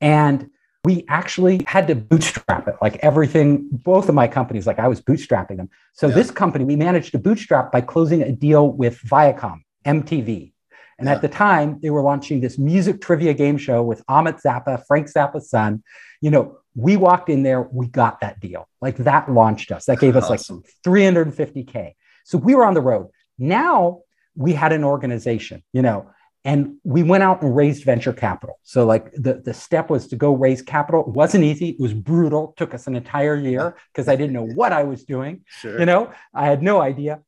And 0.00 0.50
we 0.84 1.04
actually 1.08 1.62
had 1.66 1.86
to 1.86 1.94
bootstrap 1.94 2.66
it. 2.66 2.76
Like 2.82 2.96
everything 2.96 3.68
both 3.70 4.08
of 4.08 4.14
my 4.14 4.26
companies 4.28 4.66
like 4.66 4.78
i 4.78 4.88
was 4.88 5.00
bootstrapping 5.00 5.56
them. 5.56 5.70
So 5.92 6.08
yeah. 6.08 6.14
this 6.14 6.30
company 6.30 6.64
we 6.64 6.76
managed 6.76 7.12
to 7.12 7.18
bootstrap 7.18 7.70
by 7.72 7.80
closing 7.80 8.22
a 8.22 8.32
deal 8.32 8.68
with 8.68 9.00
viacom 9.02 9.62
mtv 9.86 10.52
and 10.98 11.06
yeah. 11.06 11.14
at 11.14 11.22
the 11.22 11.28
time 11.28 11.78
they 11.82 11.90
were 11.90 12.02
launching 12.02 12.40
this 12.40 12.58
music 12.58 13.00
trivia 13.00 13.34
game 13.34 13.58
show 13.58 13.82
with 13.82 14.02
Ahmet 14.08 14.36
Zappa 14.36 14.84
frank 14.86 15.08
zappa's 15.08 15.48
son. 15.48 15.82
You 16.20 16.30
know 16.30 16.58
we 16.74 16.96
walked 16.96 17.28
in 17.28 17.42
there 17.42 17.62
we 17.62 17.86
got 17.86 18.20
that 18.20 18.40
deal. 18.40 18.68
Like 18.80 18.96
that 18.98 19.30
launched 19.30 19.70
us. 19.70 19.84
That 19.84 20.00
gave 20.00 20.16
us 20.16 20.30
awesome. 20.30 20.56
like 20.56 20.74
350k 20.84 21.94
so 22.24 22.38
we 22.38 22.54
were 22.54 22.64
on 22.64 22.74
the 22.74 22.80
road. 22.80 23.08
Now 23.38 24.00
we 24.34 24.52
had 24.52 24.72
an 24.72 24.82
organization 24.82 25.62
you 25.72 25.82
know 25.82 26.10
and 26.44 26.76
we 26.82 27.02
went 27.02 27.22
out 27.22 27.42
and 27.42 27.54
raised 27.54 27.84
venture 27.84 28.12
capital. 28.12 28.58
So 28.64 28.84
like 28.84 29.12
the, 29.12 29.34
the 29.34 29.54
step 29.54 29.90
was 29.90 30.08
to 30.08 30.16
go 30.16 30.34
raise 30.34 30.60
capital. 30.60 31.02
It 31.02 31.08
wasn't 31.08 31.44
easy. 31.44 31.70
It 31.70 31.80
was 31.80 31.94
brutal. 31.94 32.50
It 32.50 32.56
took 32.56 32.74
us 32.74 32.86
an 32.86 32.96
entire 32.96 33.36
year 33.36 33.76
because 33.92 34.08
i 34.08 34.16
didn't 34.16 34.32
know 34.32 34.46
what 34.46 34.72
i 34.72 34.82
was 34.82 35.04
doing 35.04 35.42
sure. 35.46 35.78
you 35.78 35.86
know? 35.86 36.12
I 36.34 36.46
had 36.46 36.62
no 36.62 36.80
idea. 36.80 37.20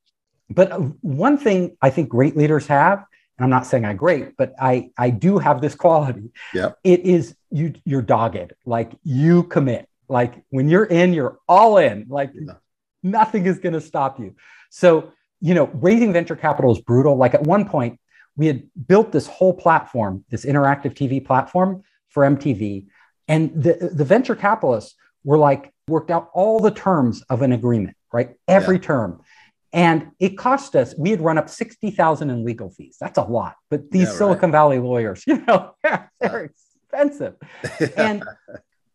But 0.51 0.73
uh, 0.73 0.79
one 1.01 1.39
thing 1.39 1.77
i 1.81 1.91
think 1.91 2.09
great 2.09 2.37
leaders 2.37 2.67
have 2.67 3.05
and 3.39 3.45
i'm 3.45 3.51
not 3.51 3.67
saying 3.67 3.85
i'm 3.85 3.97
great 3.97 4.37
but 4.37 4.53
i 4.61 4.91
i 4.99 5.11
do 5.11 5.39
have 5.39 5.61
this 5.61 5.75
quality. 5.75 6.31
Yeah 6.53 6.73
it 6.83 7.01
is 7.01 7.37
you 7.51 7.75
you're 7.85 8.03
dogged. 8.03 8.53
Like 8.67 8.93
you 9.05 9.45
commit. 9.45 9.89
Like 10.09 10.43
when 10.51 10.69
you're 10.69 10.85
in 10.85 11.15
you're 11.15 11.39
all 11.49 11.79
in. 11.79 12.07
Like 12.09 12.33
yeah. 12.35 12.55
nothing 13.03 13.47
is 13.47 13.59
going 13.59 13.75
to 13.75 13.81
stop 13.81 14.19
you. 14.19 14.35
So 14.71 15.13
you 15.41 15.55
know 15.55 15.67
raising 15.75 16.13
venture 16.13 16.37
capital 16.37 16.73
is 16.73 16.81
brutal. 16.81 17.17
Like 17.17 17.35
at 17.35 17.45
one 17.45 17.69
point 17.69 18.01
we 18.37 18.47
had 18.47 18.65
built 18.87 19.13
this 19.13 19.27
whole 19.27 19.55
platform, 19.55 20.25
this 20.31 20.45
interactive 20.45 20.95
TV 20.95 21.25
platform 21.25 21.83
for 22.09 22.25
MTV. 22.25 22.87
And 23.29 23.51
the, 23.55 23.91
the 23.93 24.05
venture 24.05 24.35
capitalists 24.35 24.95
were 25.25 25.39
like, 25.39 25.73
worked 25.87 26.11
out 26.11 26.31
all 26.33 26.61
the 26.61 26.71
terms 26.71 27.23
of 27.29 27.43
an 27.43 27.53
agreement, 27.53 27.97
right? 28.13 28.37
Every 28.49 28.77
yeah. 28.77 28.83
term. 28.83 29.23
And 29.73 30.13
it 30.21 30.39
cost 30.39 30.77
us, 30.77 30.95
we 30.97 31.11
had 31.11 31.21
run 31.21 31.37
up 31.37 31.49
60,000 31.49 32.31
in 32.31 32.45
legal 32.45 32.71
fees. 32.71 32.97
That's 33.01 33.19
a 33.19 33.25
lot. 33.25 33.57
But 33.71 33.91
these 33.91 34.09
yeah, 34.09 34.15
Silicon 34.15 34.51
right. 34.51 34.53
Valley 34.53 34.79
lawyers, 34.79 35.25
you 35.27 35.45
know, 35.47 35.75
they're, 35.83 36.13
they're 36.21 36.45
expensive. 36.45 37.35
and 37.97 38.25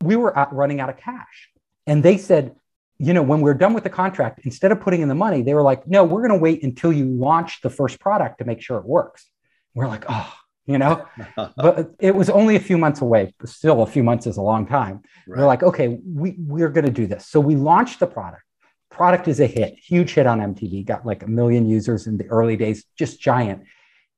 we 0.01 0.15
were 0.15 0.31
running 0.51 0.79
out 0.79 0.89
of 0.89 0.97
cash. 0.97 1.49
And 1.85 2.01
they 2.01 2.17
said, 2.17 2.55
you 2.99 3.13
know, 3.13 3.23
when 3.23 3.39
we 3.39 3.49
are 3.49 3.55
done 3.55 3.73
with 3.73 3.85
the 3.85 3.89
contract, 3.89 4.41
instead 4.43 4.73
of 4.73 4.81
putting 4.81 5.01
in 5.01 5.07
the 5.07 5.15
money, 5.15 5.41
they 5.41 5.53
were 5.53 5.61
like, 5.61 5.87
no, 5.87 6.03
we're 6.03 6.19
going 6.19 6.37
to 6.37 6.43
wait 6.43 6.63
until 6.63 6.91
you 6.91 7.05
launch 7.05 7.61
the 7.61 7.69
first 7.69 7.97
product 7.99 8.39
to 8.39 8.45
make 8.45 8.61
sure 8.61 8.77
it 8.77 8.85
works. 8.85 9.29
We're 9.73 9.87
like, 9.87 10.03
oh, 10.09 10.33
you 10.65 10.77
know, 10.77 11.07
but 11.55 11.95
it 11.99 12.13
was 12.13 12.29
only 12.29 12.57
a 12.57 12.59
few 12.59 12.77
months 12.77 12.99
away. 12.99 13.33
But 13.39 13.47
still, 13.49 13.81
a 13.83 13.87
few 13.87 14.03
months 14.03 14.27
is 14.27 14.35
a 14.35 14.41
long 14.41 14.67
time. 14.67 15.01
Right. 15.25 15.39
We're 15.39 15.47
like, 15.47 15.63
okay, 15.63 15.97
we, 16.05 16.35
we're 16.37 16.69
going 16.69 16.85
to 16.85 16.91
do 16.91 17.07
this. 17.07 17.25
So 17.25 17.39
we 17.39 17.55
launched 17.55 18.01
the 18.01 18.07
product. 18.07 18.43
Product 18.91 19.29
is 19.29 19.39
a 19.39 19.47
hit, 19.47 19.75
huge 19.75 20.13
hit 20.13 20.27
on 20.27 20.39
MTV, 20.39 20.85
got 20.85 21.05
like 21.05 21.23
a 21.23 21.27
million 21.27 21.69
users 21.69 22.05
in 22.05 22.17
the 22.17 22.25
early 22.25 22.57
days, 22.57 22.83
just 22.97 23.21
giant. 23.21 23.63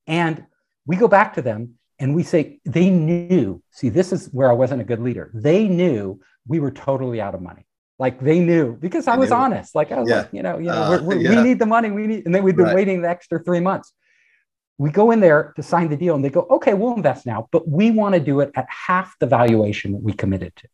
And 0.08 0.44
we 0.86 0.96
go 0.96 1.06
back 1.06 1.34
to 1.34 1.42
them 1.42 1.74
and 2.00 2.16
we 2.16 2.24
say, 2.24 2.58
they 2.64 2.90
knew, 2.90 3.62
see, 3.70 3.90
this 3.90 4.12
is 4.12 4.26
where 4.32 4.50
I 4.50 4.54
wasn't 4.54 4.80
a 4.80 4.84
good 4.84 5.00
leader. 5.00 5.30
They 5.34 5.68
knew 5.68 6.20
we 6.48 6.58
were 6.58 6.72
totally 6.72 7.20
out 7.20 7.36
of 7.36 7.40
money 7.40 7.64
Like 7.98 8.20
they 8.20 8.40
knew 8.40 8.76
because 8.76 9.06
I 9.06 9.16
was 9.16 9.30
honest. 9.30 9.74
Like 9.74 9.92
I 9.92 10.00
was 10.00 10.08
Yeah. 10.08 10.16
like, 10.18 10.28
you 10.32 10.42
know, 10.42 10.58
you 10.58 10.66
know, 10.66 10.72
Uh, 10.82 10.90
we're, 10.90 11.02
we're, 11.02 11.20
yeah. 11.20 11.30
we 11.36 11.42
need 11.48 11.58
the 11.58 11.66
money. 11.66 11.90
We 11.90 12.06
need, 12.06 12.26
and 12.26 12.34
then 12.34 12.42
we've 12.42 12.56
been 12.56 12.66
Right. 12.66 12.74
waiting 12.74 13.02
the 13.02 13.08
extra 13.08 13.38
three 13.38 13.60
months. 13.60 13.92
We 14.78 14.90
go 14.90 15.10
in 15.12 15.20
there 15.20 15.52
to 15.56 15.62
sign 15.62 15.88
the 15.90 15.96
deal, 15.96 16.14
and 16.16 16.24
they 16.24 16.30
go, 16.30 16.46
"Okay, 16.50 16.74
we'll 16.74 16.94
invest 16.94 17.26
now, 17.26 17.48
but 17.52 17.68
we 17.68 17.90
want 17.90 18.14
to 18.14 18.20
do 18.20 18.40
it 18.40 18.50
at 18.56 18.66
half 18.68 19.14
the 19.20 19.26
valuation 19.26 19.92
that 19.92 20.02
we 20.02 20.12
committed 20.12 20.56
to." 20.56 20.68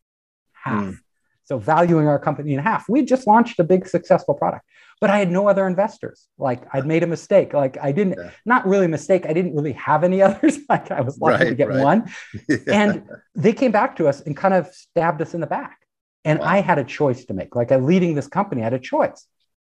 Half. 0.53 0.85
Mm. 0.85 0.99
So 1.45 1.59
valuing 1.59 2.07
our 2.09 2.19
company 2.19 2.55
in 2.55 2.61
half. 2.61 2.89
We 2.89 3.05
just 3.05 3.27
launched 3.27 3.59
a 3.59 3.65
big 3.65 3.87
successful 3.89 4.35
product, 4.35 4.65
but 5.01 5.11
I 5.11 5.19
had 5.19 5.31
no 5.31 5.49
other 5.49 5.67
investors. 5.67 6.29
Like 6.39 6.63
I'd 6.73 6.87
made 6.87 7.03
a 7.03 7.07
mistake. 7.07 7.53
Like 7.53 7.77
I 7.83 7.91
didn't, 7.93 8.17
Yeah. 8.19 8.31
not 8.47 8.67
really 8.67 8.87
a 8.87 8.89
mistake. 8.99 9.27
I 9.27 9.33
didn't 9.33 9.55
really 9.57 9.73
have 9.73 10.05
any 10.05 10.23
others. 10.29 10.59
like 10.69 10.91
I 10.91 11.01
was 11.01 11.19
lucky 11.19 11.47
to 11.47 11.55
get 11.55 11.69
right. 11.69 11.83
one 11.83 12.11
Yeah. 12.49 12.59
and 12.69 13.03
they 13.35 13.53
came 13.53 13.73
back 13.73 13.97
to 13.97 14.09
us 14.09 14.21
and 14.21 14.37
kind 14.37 14.55
of 14.55 14.69
stabbed 14.69 15.21
us 15.23 15.35
in 15.35 15.41
the 15.41 15.47
back 15.47 15.79
and 16.25 16.39
Wow. 16.41 16.47
i 16.47 16.61
had 16.61 16.79
a 16.79 16.85
choice 16.85 17.25
to 17.27 17.35
make 17.35 17.55
like 17.57 17.71
a 17.71 17.79
leading 17.79 18.15
this 18.15 18.27
company 18.29 18.61
I 18.63 18.65
had 18.65 18.73
a 18.75 18.79
choice 18.79 19.27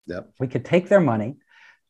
Yep. 0.07 0.31
we 0.39 0.47
could 0.47 0.65
take 0.65 0.89
their 0.89 0.99
money 1.01 1.37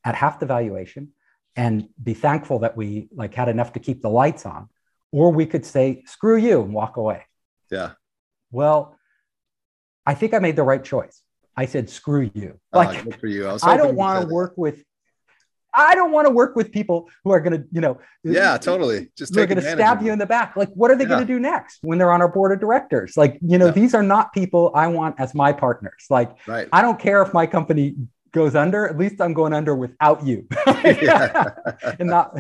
at 0.03 0.15
half 0.15 0.39
the 0.39 0.45
valuation 0.45 1.09
and 1.55 1.87
be 2.01 2.13
thankful 2.13 2.59
that 2.59 2.75
we 2.75 3.07
like 3.15 3.33
had 3.33 3.47
enough 3.49 3.73
to 3.73 3.79
keep 3.79 4.01
the 4.01 4.09
lights 4.09 4.45
on 4.45 4.69
or 5.11 5.31
we 5.31 5.45
could 5.45 5.65
say 5.65 6.03
screw 6.05 6.37
you 6.37 6.61
and 6.61 6.73
walk 6.73 6.97
away 6.97 7.23
yeah. 7.71 7.91
well 8.51 8.97
i 10.05 10.13
think 10.13 10.33
i 10.33 10.39
made 10.39 10.55
the 10.55 10.63
right 10.63 10.83
choice 10.83 11.21
i 11.55 11.65
said 11.65 11.89
screw 11.89 12.29
you 12.33 12.59
Oh, 12.73 12.79
like 12.79 13.19
for 13.19 13.27
you. 13.27 13.47
I, 13.47 13.57
i 13.63 13.77
don't 13.77 13.95
want 13.95 14.21
to 14.21 14.27
that. 14.27 14.33
work 14.33 14.53
with 14.57 14.83
i 15.73 15.93
don't 15.95 16.11
want 16.11 16.25
to 16.27 16.31
work 16.33 16.55
with 16.55 16.71
people 16.71 17.07
who 17.23 17.31
are 17.31 17.39
going 17.39 17.53
to 17.61 17.67
you 17.71 17.81
know 17.81 17.91
uh, 17.91 18.31
Yeah, 18.31 18.57
totally. 18.57 19.09
Just 19.17 19.33
they're 19.33 19.45
going 19.47 19.61
to 19.61 19.71
stab 19.71 20.01
you 20.01 20.11
in 20.11 20.19
the 20.19 20.25
back. 20.25 20.55
Like, 20.57 20.69
what 20.73 20.91
are 20.91 20.95
they 20.95 21.05
going 21.05 21.21
to 21.25 21.25
do 21.33 21.39
next 21.39 21.79
when 21.83 21.97
they're 21.97 22.11
on 22.11 22.21
our 22.21 22.27
board 22.27 22.51
of 22.51 22.59
directors? 22.59 23.15
Like, 23.15 23.39
you 23.41 23.57
know, 23.57 23.67
Yeah. 23.67 23.71
these 23.71 23.93
are 23.93 24.03
not 24.03 24.33
people 24.33 24.71
I 24.75 24.87
want 24.87 25.15
as 25.19 25.33
my 25.33 25.53
partners. 25.53 26.05
Like, 26.09 26.31
Right. 26.47 26.67
I 26.73 26.81
don't 26.81 26.99
care 26.99 27.21
if 27.21 27.33
my 27.33 27.47
company 27.47 27.95
goes 28.33 28.55
under. 28.55 28.87
At 28.89 28.97
least 28.97 29.21
I'm 29.21 29.33
going 29.33 29.53
under 29.53 29.73
without 29.75 30.25
you. 30.25 30.47
Yeah. 30.83 31.51
and 31.99 32.09
not. 32.09 32.35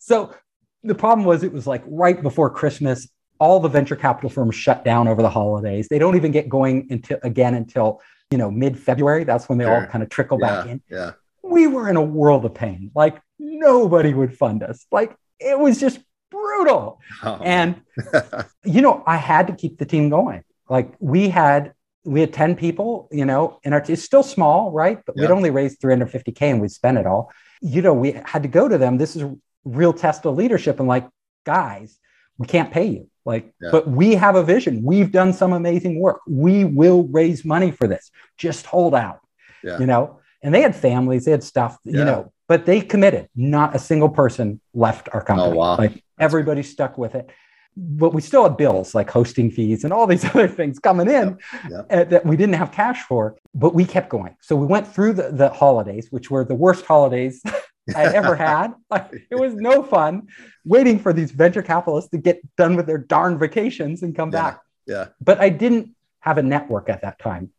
So 0.00 0.34
the 0.82 0.94
problem 0.96 1.24
was, 1.26 1.42
it 1.44 1.52
was 1.52 1.66
like 1.66 1.82
right 1.86 2.20
before 2.20 2.50
Christmas. 2.50 3.08
All 3.38 3.58
the 3.60 3.68
venture 3.68 3.96
capital 3.96 4.28
firms 4.28 4.54
shut 4.54 4.84
down 4.84 5.08
over 5.08 5.22
the 5.22 5.30
holidays. 5.30 5.86
They 5.88 5.98
don't 5.98 6.16
even 6.16 6.30
get 6.32 6.48
going 6.48 6.88
until 6.90 7.18
again 7.22 7.54
until 7.54 8.02
you 8.30 8.36
know 8.36 8.50
mid 8.50 8.78
February. 8.78 9.24
That's 9.24 9.48
when 9.48 9.56
they 9.58 9.64
all 9.64 9.86
kind 9.86 10.02
of 10.02 10.10
trickle 10.10 10.36
back 10.38 10.66
in 10.66 10.82
Yeah. 10.90 11.12
We 11.50 11.66
were 11.66 11.88
in 11.88 11.96
a 11.96 12.02
world 12.02 12.44
of 12.44 12.54
pain. 12.54 12.90
Like 12.94 13.20
nobody 13.38 14.14
would 14.14 14.36
fund 14.36 14.62
us. 14.62 14.86
Like 14.90 15.14
it 15.38 15.58
was 15.58 15.78
just 15.78 15.98
brutal. 16.30 17.00
Oh, 17.22 17.40
And 17.42 17.82
you 18.64 18.82
know, 18.82 19.02
I 19.06 19.16
had 19.16 19.48
to 19.48 19.54
keep 19.54 19.78
the 19.78 19.86
team 19.86 20.08
going. 20.10 20.42
Like 20.68 20.94
we 21.00 21.28
had 21.28 21.72
we 22.04 22.20
had 22.20 22.32
10 22.32 22.56
people, 22.56 23.08
you 23.12 23.26
know, 23.26 23.58
and 23.62 23.74
our 23.74 23.80
team, 23.80 23.92
it's 23.92 24.02
still 24.02 24.22
small, 24.22 24.70
right? 24.70 25.00
But 25.04 25.16
we'd 25.16 25.30
only 25.30 25.50
raised 25.50 25.80
350k 25.82 26.42
and 26.42 26.60
we'd 26.60 26.70
spent 26.70 26.96
it 26.96 27.06
all. 27.06 27.30
You 27.60 27.82
know, 27.82 27.92
we 27.92 28.12
had 28.24 28.42
to 28.42 28.48
go 28.48 28.68
to 28.68 28.78
them. 28.78 28.96
This 28.96 29.16
is 29.16 29.22
a 29.22 29.36
real 29.64 29.92
test 29.92 30.24
of 30.24 30.34
leadership 30.34 30.78
and 30.78 30.88
like, 30.88 31.06
guys, 31.44 31.98
we 32.38 32.46
can't 32.46 32.72
pay 32.72 32.86
you. 32.86 33.10
Like, 33.26 33.52
Yeah. 33.60 33.68
but 33.70 33.86
we 33.86 34.14
have 34.14 34.34
a 34.34 34.42
vision. 34.42 34.82
We've 34.82 35.12
done 35.12 35.34
some 35.34 35.52
amazing 35.52 36.00
work. 36.00 36.20
We 36.26 36.64
will 36.64 37.06
raise 37.08 37.44
money 37.44 37.70
for 37.70 37.86
this. 37.86 38.10
Just 38.38 38.64
hold 38.64 38.94
out 38.94 39.20
yeah. 39.62 39.78
you 39.78 39.86
know 39.86 40.19
and 40.42 40.54
they 40.54 40.62
had 40.62 40.74
families 40.74 41.24
they 41.24 41.30
had 41.30 41.42
stuff 41.44 41.78
you 41.84 42.04
know 42.04 42.32
but 42.48 42.66
they 42.66 42.80
committed 42.80 43.28
not 43.36 43.74
a 43.74 43.78
single 43.78 44.08
person 44.08 44.60
left 44.74 45.08
our 45.12 45.22
company 45.22 45.52
Oh, 45.52 45.56
wow. 45.56 45.76
like 45.76 46.02
everybody 46.18 46.62
stuck 46.62 46.96
with 46.98 47.14
it 47.14 47.30
but 47.76 48.12
we 48.12 48.20
still 48.20 48.42
had 48.42 48.56
bills 48.56 48.94
like 48.94 49.08
hosting 49.10 49.50
fees 49.50 49.84
and 49.84 49.92
all 49.92 50.06
these 50.06 50.24
other 50.34 50.48
things 50.48 50.78
coming 50.78 51.08
in 51.08 51.38
Yep. 51.70 51.86
uh, 51.90 52.04
that 52.04 52.26
we 52.26 52.36
didn't 52.36 52.56
have 52.56 52.72
cash 52.72 53.02
for 53.02 53.36
but 53.54 53.74
we 53.74 53.84
kept 53.84 54.08
going 54.08 54.36
so 54.40 54.56
we 54.56 54.66
went 54.66 54.86
through 54.86 55.12
the, 55.14 55.30
the 55.30 55.48
holidays 55.50 56.08
which 56.10 56.30
were 56.30 56.44
the 56.44 56.54
worst 56.54 56.84
holidays 56.84 57.42
i'd 57.96 58.14
ever 58.14 58.34
had 58.50 58.68
like, 58.90 59.10
it 59.30 59.36
was 59.36 59.54
no 59.54 59.82
fun 59.82 60.26
waiting 60.64 60.98
for 60.98 61.12
these 61.12 61.30
venture 61.30 61.62
capitalists 61.62 62.10
to 62.10 62.18
get 62.18 62.40
done 62.56 62.76
with 62.76 62.86
their 62.86 62.98
darn 62.98 63.38
vacations 63.38 64.02
and 64.02 64.14
come 64.16 64.30
Yeah. 64.32 64.42
back 64.42 64.60
yeah. 64.86 65.06
but 65.20 65.40
I 65.40 65.48
didn't 65.50 65.94
have 66.20 66.36
a 66.38 66.42
network 66.42 66.88
at 66.90 67.00
that 67.02 67.18
time. 67.18 67.50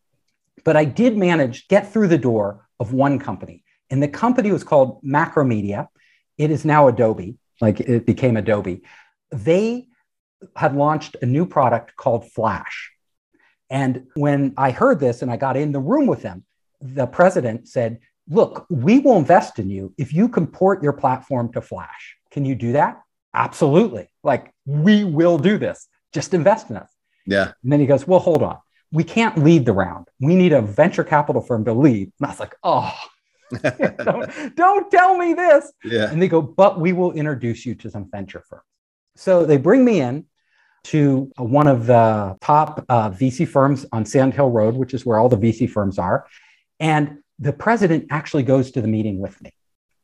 But 0.63 0.75
I 0.77 0.85
did 0.85 1.17
manage 1.17 1.67
get 1.67 1.91
through 1.91 2.09
the 2.09 2.17
door 2.19 2.67
of 2.81 2.93
one 2.93 3.19
company, 3.19 3.63
and 3.91 4.01
the 4.01 4.07
company 4.07 4.51
was 4.51 4.63
called 4.63 5.03
Macromedia. 5.03 5.87
It 6.39 6.49
is 6.49 6.65
now 6.65 6.87
Adobe, 6.87 7.37
like 7.61 7.79
it 7.79 8.07
became 8.07 8.35
Adobe. 8.37 8.81
They 9.31 9.87
had 10.55 10.75
launched 10.75 11.15
a 11.21 11.27
new 11.27 11.45
product 11.45 11.95
called 11.95 12.31
Flash. 12.31 12.91
And 13.69 14.07
when 14.15 14.55
I 14.57 14.71
heard 14.71 14.99
this 14.99 15.21
and 15.21 15.29
I 15.31 15.37
got 15.37 15.55
in 15.57 15.71
the 15.71 15.79
room 15.79 16.07
with 16.07 16.23
them, 16.23 16.43
the 16.81 17.05
president 17.05 17.67
said, 17.67 17.99
Look, 18.27 18.65
we 18.69 18.99
will 18.99 19.17
invest 19.17 19.59
in 19.59 19.69
you 19.69 19.93
if 19.97 20.13
you 20.13 20.27
can 20.27 20.47
port 20.47 20.81
your 20.81 20.93
platform 20.93 21.51
to 21.53 21.61
Flash. 21.61 22.15
Can 22.31 22.45
you 22.45 22.55
do 22.55 22.71
that? 22.73 23.01
Absolutely. 23.33 24.09
Like, 24.23 24.53
we 24.65 25.03
will 25.03 25.37
do 25.37 25.57
this. 25.57 25.87
Just 26.13 26.33
invest 26.33 26.69
in 26.69 26.77
us. 26.77 26.91
Yeah. 27.25 27.51
And 27.61 27.71
then 27.71 27.79
he 27.79 27.85
goes, 27.85 28.07
Well, 28.07 28.19
hold 28.19 28.41
on. 28.41 28.57
We 28.91 29.03
can't 29.03 29.37
lead 29.37 29.65
the 29.65 29.73
round. 29.73 30.07
We 30.19 30.35
need 30.35 30.53
a 30.53 30.61
venture 30.61 31.03
capital 31.03 31.41
firm 31.41 31.65
to 31.65 31.73
lead. 31.73 32.11
And 32.19 32.27
I 32.27 32.29
was 32.29 32.39
like, 32.39 32.55
Oh, 32.63 32.93
don't, 33.61 34.55
don't 34.55 34.91
tell 34.91 35.17
me 35.17 35.33
this. 35.33 35.71
yeah. 35.83 36.09
And 36.11 36.21
they 36.21 36.27
go, 36.27 36.41
But 36.41 36.79
we 36.79 36.93
will 36.93 37.11
introduce 37.13 37.65
you 37.65 37.75
to 37.75 37.89
some 37.89 38.09
venture 38.09 38.43
firms. 38.49 38.63
So 39.15 39.45
they 39.45 39.57
bring 39.57 39.83
me 39.85 40.01
in 40.01 40.25
to 40.85 41.31
one 41.37 41.67
of 41.67 41.85
the 41.85 42.37
top 42.41 42.83
uh, 42.89 43.11
VC 43.11 43.47
firms 43.47 43.85
on 43.91 44.05
Sand 44.05 44.33
Hill 44.33 44.49
Road, 44.49 44.75
which 44.75 44.93
is 44.93 45.05
where 45.05 45.19
all 45.19 45.29
the 45.29 45.37
VC 45.37 45.69
firms 45.69 45.99
are. 45.99 46.25
And 46.79 47.19
the 47.39 47.53
president 47.53 48.07
actually 48.09 48.43
goes 48.43 48.71
to 48.71 48.81
the 48.81 48.87
meeting 48.87 49.19
with 49.19 49.39
me. 49.41 49.51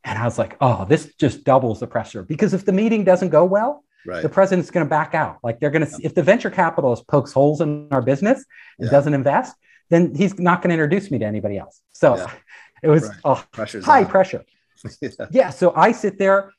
And 0.04 0.18
I 0.18 0.24
was 0.24 0.38
like, 0.38 0.56
Oh, 0.60 0.84
this 0.84 1.12
just 1.14 1.44
doubles 1.44 1.80
the 1.80 1.86
pressure 1.86 2.22
because 2.22 2.54
if 2.54 2.64
the 2.64 2.72
meeting 2.72 3.04
doesn't 3.04 3.30
go 3.30 3.44
well, 3.44 3.84
Right. 4.06 4.22
the 4.22 4.28
president's 4.28 4.70
going 4.70 4.86
to 4.86 4.90
back 4.90 5.14
out. 5.14 5.38
Like 5.42 5.60
they're 5.60 5.70
going 5.70 5.86
to, 5.86 5.98
if 6.02 6.14
the 6.14 6.22
venture 6.22 6.50
capitalist 6.50 7.06
pokes 7.08 7.32
holes 7.32 7.60
in 7.60 7.88
our 7.90 8.02
business 8.02 8.44
and 8.78 8.86
Yeah. 8.86 8.90
doesn't 8.92 9.12
invest, 9.14 9.54
then 9.90 10.14
he's 10.14 10.38
not 10.38 10.62
going 10.62 10.68
to 10.70 10.74
introduce 10.74 11.10
me 11.10 11.18
to 11.18 11.24
anybody 11.26 11.58
else. 11.58 11.80
So 11.92 12.16
Yeah. 12.16 12.30
it 12.82 12.88
was 12.88 13.08
Right. 13.08 13.16
oh, 13.24 13.44
high 13.84 14.04
pressure. 14.04 14.44
yeah. 15.00 15.10
Yeah. 15.30 15.50
So 15.50 15.72
I 15.74 15.92
sit 15.92 16.18
there. 16.18 16.52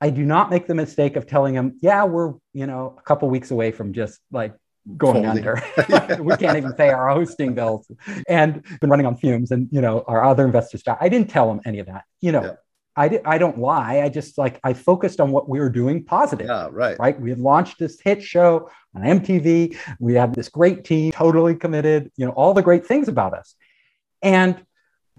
I 0.00 0.10
do 0.10 0.24
not 0.24 0.50
make 0.50 0.66
the 0.66 0.74
mistake 0.74 1.14
of 1.16 1.26
telling 1.26 1.54
him, 1.54 1.78
yeah, 1.80 2.04
we're, 2.04 2.34
you 2.52 2.66
know, 2.66 2.96
a 2.98 3.02
couple 3.02 3.30
weeks 3.30 3.52
away 3.52 3.70
from 3.70 3.92
just 3.92 4.18
like 4.32 4.52
going 4.96 5.22
Folding. 5.22 5.46
under. 5.46 5.62
we 6.22 6.36
can't 6.36 6.56
even 6.56 6.72
pay 6.72 6.90
our 6.90 7.08
hosting 7.10 7.54
bills 7.54 7.88
and 8.28 8.64
been 8.80 8.90
running 8.90 9.06
on 9.06 9.16
fumes 9.16 9.52
and, 9.52 9.68
you 9.70 9.80
know, 9.80 10.02
our 10.08 10.24
other 10.24 10.44
investors. 10.44 10.82
die. 10.82 10.96
I 11.00 11.08
didn't 11.08 11.30
tell 11.30 11.48
him 11.50 11.60
any 11.64 11.78
of 11.78 11.86
that. 11.86 12.02
You 12.20 12.32
know, 12.32 12.42
Yeah. 12.42 12.52
I, 12.96 13.08
di- 13.08 13.20
I 13.24 13.38
don't 13.38 13.58
lie. 13.58 14.00
I 14.00 14.08
just 14.08 14.36
like, 14.36 14.60
I 14.62 14.74
focused 14.74 15.20
on 15.20 15.30
what 15.30 15.48
we 15.48 15.58
were 15.60 15.70
doing 15.70 16.04
positive 16.04 16.46
Yeah. 16.46 16.68
Right. 16.70 16.98
right? 16.98 17.18
We 17.20 17.30
had 17.30 17.38
launched 17.38 17.78
this 17.78 17.98
hit 18.00 18.22
show 18.22 18.70
on 18.94 19.02
MTV. 19.02 19.76
We 19.98 20.14
had 20.14 20.34
this 20.34 20.48
great 20.48 20.84
team, 20.84 21.12
totally 21.12 21.54
committed, 21.54 22.10
you 22.16 22.26
know, 22.26 22.32
all 22.32 22.52
the 22.54 22.62
great 22.62 22.86
things 22.86 23.08
about 23.08 23.32
us. 23.34 23.54
And 24.20 24.56
at 24.56 24.64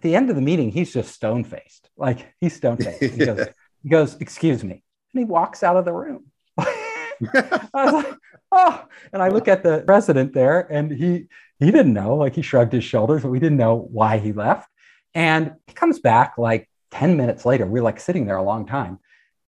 the 0.01 0.15
end 0.15 0.30
of 0.30 0.36
the 0.36 0.42
meeting, 0.42 0.72
he's 0.72 0.94
just 0.94 1.13
stone 1.13 1.44
faced. 1.44 1.89
Like 1.98 2.34
he's 2.39 2.56
stone 2.56 2.77
faced. 2.77 3.01
He, 3.15 3.25
goes, 3.25 3.48
he 3.84 3.89
goes, 3.89 4.15
Excuse 4.20 4.63
me. 4.63 4.84
And 5.13 5.20
he 5.20 5.25
walks 5.25 5.63
out 5.63 5.75
of 5.77 5.86
the 5.86 5.94
room. 5.94 6.25
I 6.58 7.60
was 7.74 7.94
like, 7.94 8.13
Oh, 8.51 8.86
and 9.12 9.22
I 9.24 9.30
look 9.30 9.48
at 9.48 9.63
the 9.63 9.84
president 9.86 10.34
there 10.34 10.60
and 10.72 10.92
he, 10.92 11.25
he 11.60 11.72
didn't 11.72 11.94
know, 11.94 12.15
like 12.15 12.36
he 12.36 12.44
shrugged 12.44 12.72
his 12.74 12.84
shoulders, 12.84 13.24
but 13.24 13.30
we 13.30 13.39
didn't 13.39 13.58
know 13.58 13.75
why 13.92 14.20
he 14.20 14.32
left. 14.32 14.70
And 15.15 15.53
he 15.68 15.74
comes 15.74 16.00
back 16.00 16.38
like 16.38 16.70
10 16.94 17.18
minutes 17.18 17.46
later. 17.46 17.66
We're 17.66 17.84
like 17.84 18.00
sitting 18.00 18.26
there 18.26 18.38
a 18.38 18.44
long 18.44 18.66
time. 18.66 19.00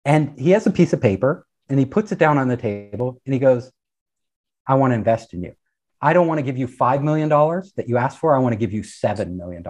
And 0.03 0.37
he 0.37 0.51
has 0.51 0.65
a 0.67 0.71
piece 0.71 0.93
of 0.93 1.01
paper 1.01 1.45
and 1.69 1.79
he 1.79 1.85
puts 1.85 2.11
it 2.11 2.19
down 2.19 2.37
on 2.37 2.47
the 2.47 2.57
table 2.57 3.21
and 3.25 3.33
he 3.33 3.39
goes, 3.39 3.71
I 4.67 4.75
want 4.75 4.91
to 4.91 4.95
invest 4.95 5.33
in 5.33 5.43
you. 5.43 5.53
I 6.01 6.13
don't 6.13 6.27
want 6.27 6.39
to 6.39 6.43
give 6.43 6.57
you 6.57 6.67
$5 6.67 7.03
million 7.03 7.29
that 7.29 7.85
you 7.87 7.97
asked 7.97 8.19
for. 8.19 8.35
I 8.35 8.39
want 8.39 8.53
to 8.53 8.57
give 8.57 8.73
you 8.73 8.81
$7 8.81 9.35
million 9.35 9.63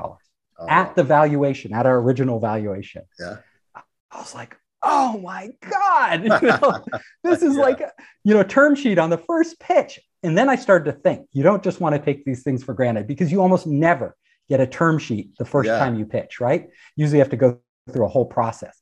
Oh, 0.58 0.67
at 0.70 0.96
the 0.96 1.03
valuation, 1.03 1.74
at 1.74 1.86
our 1.86 1.98
original 2.00 2.39
valuation. 2.39 3.03
Yeah. 3.20 3.38
I 3.75 4.17
was 4.20 4.34
like, 4.34 4.55
oh 4.82 5.20
my 5.20 5.50
God. 5.70 6.24
You 6.41 6.48
know, 6.48 6.86
this 7.25 7.41
is 7.41 7.55
Yeah. 7.58 7.62
like, 7.62 7.82
a, 7.82 7.91
you 8.24 8.34
know, 8.34 8.44
term 8.44 8.75
sheet 8.75 8.98
on 8.98 9.10
the 9.10 9.17
first 9.17 9.60
pitch. 9.60 10.00
And 10.24 10.38
then 10.38 10.48
I 10.50 10.55
started 10.55 10.86
to 10.94 10.98
think, 10.98 11.27
you 11.34 11.44
don't 11.44 11.62
just 11.62 11.82
want 11.82 11.94
to 11.94 12.00
take 12.01 12.24
these 12.24 12.41
things 12.44 12.63
for 12.63 12.74
granted 12.74 13.05
because 13.05 13.34
you 13.34 13.41
almost 13.41 13.67
never 13.67 14.15
get 14.48 14.62
a 14.62 14.67
term 14.67 14.98
sheet 14.98 15.38
the 15.38 15.44
first 15.46 15.67
Yeah. 15.67 15.77
time 15.77 15.96
you 15.96 16.05
pitch, 16.05 16.39
right? 16.39 16.70
Usually 16.96 17.17
you 17.17 17.24
have 17.24 17.32
to 17.32 17.38
go 17.38 17.60
through 17.91 18.05
a 18.05 18.09
whole 18.09 18.25
process. 18.25 18.79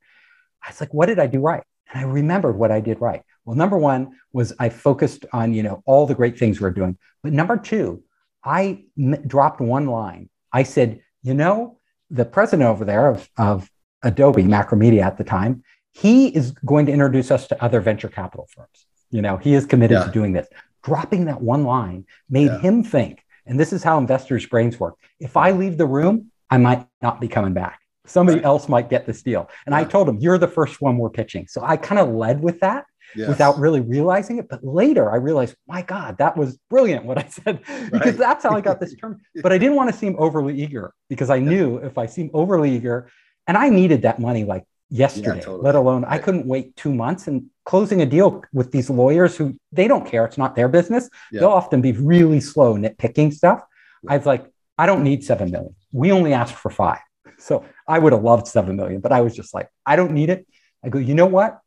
I 0.65 0.69
was 0.69 0.79
like, 0.79 0.93
what 0.93 1.07
did 1.07 1.19
I 1.19 1.27
do 1.27 1.39
right? 1.39 1.63
And 1.91 1.99
I 2.05 2.09
remembered 2.09 2.57
what 2.57 2.71
I 2.71 2.79
did 2.79 3.01
right. 3.01 3.21
Well, 3.45 3.55
number 3.55 3.77
one 3.77 4.13
was 4.31 4.53
I 4.59 4.69
focused 4.69 5.25
on, 5.33 5.53
you 5.53 5.63
know, 5.63 5.83
all 5.85 6.05
the 6.07 6.15
great 6.15 6.39
things 6.39 6.61
we're 6.61 6.71
doing. 6.71 6.97
But 7.21 7.33
number 7.33 7.57
two, 7.57 8.03
I 8.43 8.85
m- 8.97 9.27
dropped 9.27 9.59
one 9.61 9.87
line. 9.87 10.29
I 10.51 10.63
said, 10.63 11.01
you 11.21 11.33
know, 11.33 11.79
the 12.09 12.25
president 12.25 12.69
over 12.69 12.85
there 12.85 13.09
of, 13.09 13.29
of 13.37 13.69
Adobe 14.03 14.43
Macromedia 14.43 15.01
at 15.03 15.17
the 15.17 15.23
time, 15.23 15.63
he 15.91 16.27
is 16.27 16.51
going 16.51 16.85
to 16.85 16.91
introduce 16.91 17.31
us 17.31 17.47
to 17.47 17.63
other 17.63 17.81
venture 17.81 18.07
capital 18.09 18.47
firms. 18.55 18.85
You 19.11 19.21
know, 19.21 19.37
he 19.37 19.53
is 19.53 19.65
committed 19.65 19.97
Yeah. 19.97 20.05
to 20.05 20.11
doing 20.11 20.33
this. 20.33 20.47
Dropping 20.83 21.25
that 21.25 21.41
one 21.41 21.65
line 21.65 22.05
made 22.29 22.45
Yeah. 22.47 22.59
him 22.59 22.83
think 22.83 23.19
And 23.45 23.59
this 23.59 23.73
is 23.73 23.83
how 23.83 23.97
investors' 23.97 24.45
brains 24.45 24.79
work. 24.79 24.95
If 25.19 25.35
I 25.35 25.51
leave 25.51 25.77
the 25.77 25.85
room, 25.85 26.31
I 26.49 26.57
might 26.57 26.87
not 27.01 27.19
be 27.19 27.27
coming 27.27 27.51
back. 27.51 27.81
Somebody 28.05 28.39
right. 28.39 28.45
else 28.45 28.67
might 28.67 28.89
get 28.89 29.05
this 29.05 29.21
deal. 29.21 29.49
And 29.65 29.73
yeah. 29.73 29.79
I 29.79 29.83
told 29.85 30.09
him, 30.09 30.17
You're 30.19 30.37
the 30.37 30.47
first 30.47 30.81
one 30.81 30.97
we're 30.97 31.09
pitching. 31.09 31.47
So 31.47 31.63
I 31.63 31.77
kind 31.77 31.99
of 31.99 32.09
led 32.09 32.41
with 32.41 32.59
that. 32.61 32.85
Yes. 33.15 33.29
without 33.29 33.59
really 33.59 33.79
realizing 33.79 34.39
it. 34.39 34.49
But 34.49 34.63
later 34.63 35.11
I 35.11 35.17
realized, 35.17 35.55
my 35.67 35.83
God, 35.83 36.17
that 36.17 36.35
was 36.35 36.57
brilliant 36.71 37.05
what 37.05 37.19
I 37.19 37.27
said, 37.27 37.59
because 37.91 37.91
right. 37.91 38.17
that's 38.17 38.43
how 38.43 38.55
I 38.55 38.61
got 38.61 38.79
this 38.79 38.95
term. 38.99 39.21
But 39.43 39.53
I 39.53 39.59
didn't 39.59 39.75
want 39.75 39.91
to 39.91 39.95
seem 39.95 40.15
overly 40.17 40.59
eager 40.59 40.95
because 41.09 41.29
I 41.29 41.37
knew 41.37 41.77
if 41.77 41.99
I 41.99 42.07
seem 42.07 42.31
overly 42.33 42.75
eager, 42.75 43.11
and 43.45 43.55
I 43.55 43.69
needed 43.69 44.01
that 44.01 44.17
money 44.17 44.45
like 44.45 44.63
yesterday, 44.89 45.37
yeah, 45.37 45.43
totally. 45.43 45.63
let 45.63 45.75
alone 45.75 46.03
right. 46.03 46.13
I 46.13 46.17
couldn't 46.17 46.45
wait 46.45 46.75
two 46.75 46.93
months 46.93 47.27
and 47.27 47.45
closing 47.65 48.01
a 48.01 48.05
deal 48.05 48.43
with 48.53 48.71
these 48.71 48.89
lawyers 48.89 49.35
who 49.35 49.57
they 49.71 49.87
don't 49.87 50.05
care. 50.05 50.25
It's 50.25 50.37
not 50.37 50.55
their 50.55 50.67
business. 50.67 51.09
Yeah. 51.31 51.41
They'll 51.41 51.49
often 51.49 51.81
be 51.81 51.91
really 51.91 52.39
slow 52.39 52.75
nitpicking 52.75 53.33
stuff. 53.33 53.63
I 54.07 54.17
was 54.17 54.25
like, 54.25 54.45
I 54.77 54.85
don't 54.85 55.03
need 55.03 55.23
7 55.23 55.49
million. 55.49 55.75
We 55.91 56.11
only 56.11 56.33
asked 56.33 56.55
for 56.55 56.69
five. 56.69 56.99
So 57.37 57.65
I 57.87 57.99
would 57.99 58.13
have 58.13 58.23
loved 58.23 58.47
7 58.47 58.75
million, 58.75 59.01
but 59.01 59.11
I 59.11 59.21
was 59.21 59.35
just 59.35 59.53
like, 59.53 59.69
I 59.85 59.95
don't 59.95 60.11
need 60.11 60.29
it. 60.29 60.47
I 60.83 60.89
go, 60.89 60.99
you 60.99 61.15
know 61.15 61.25
what? 61.25 61.59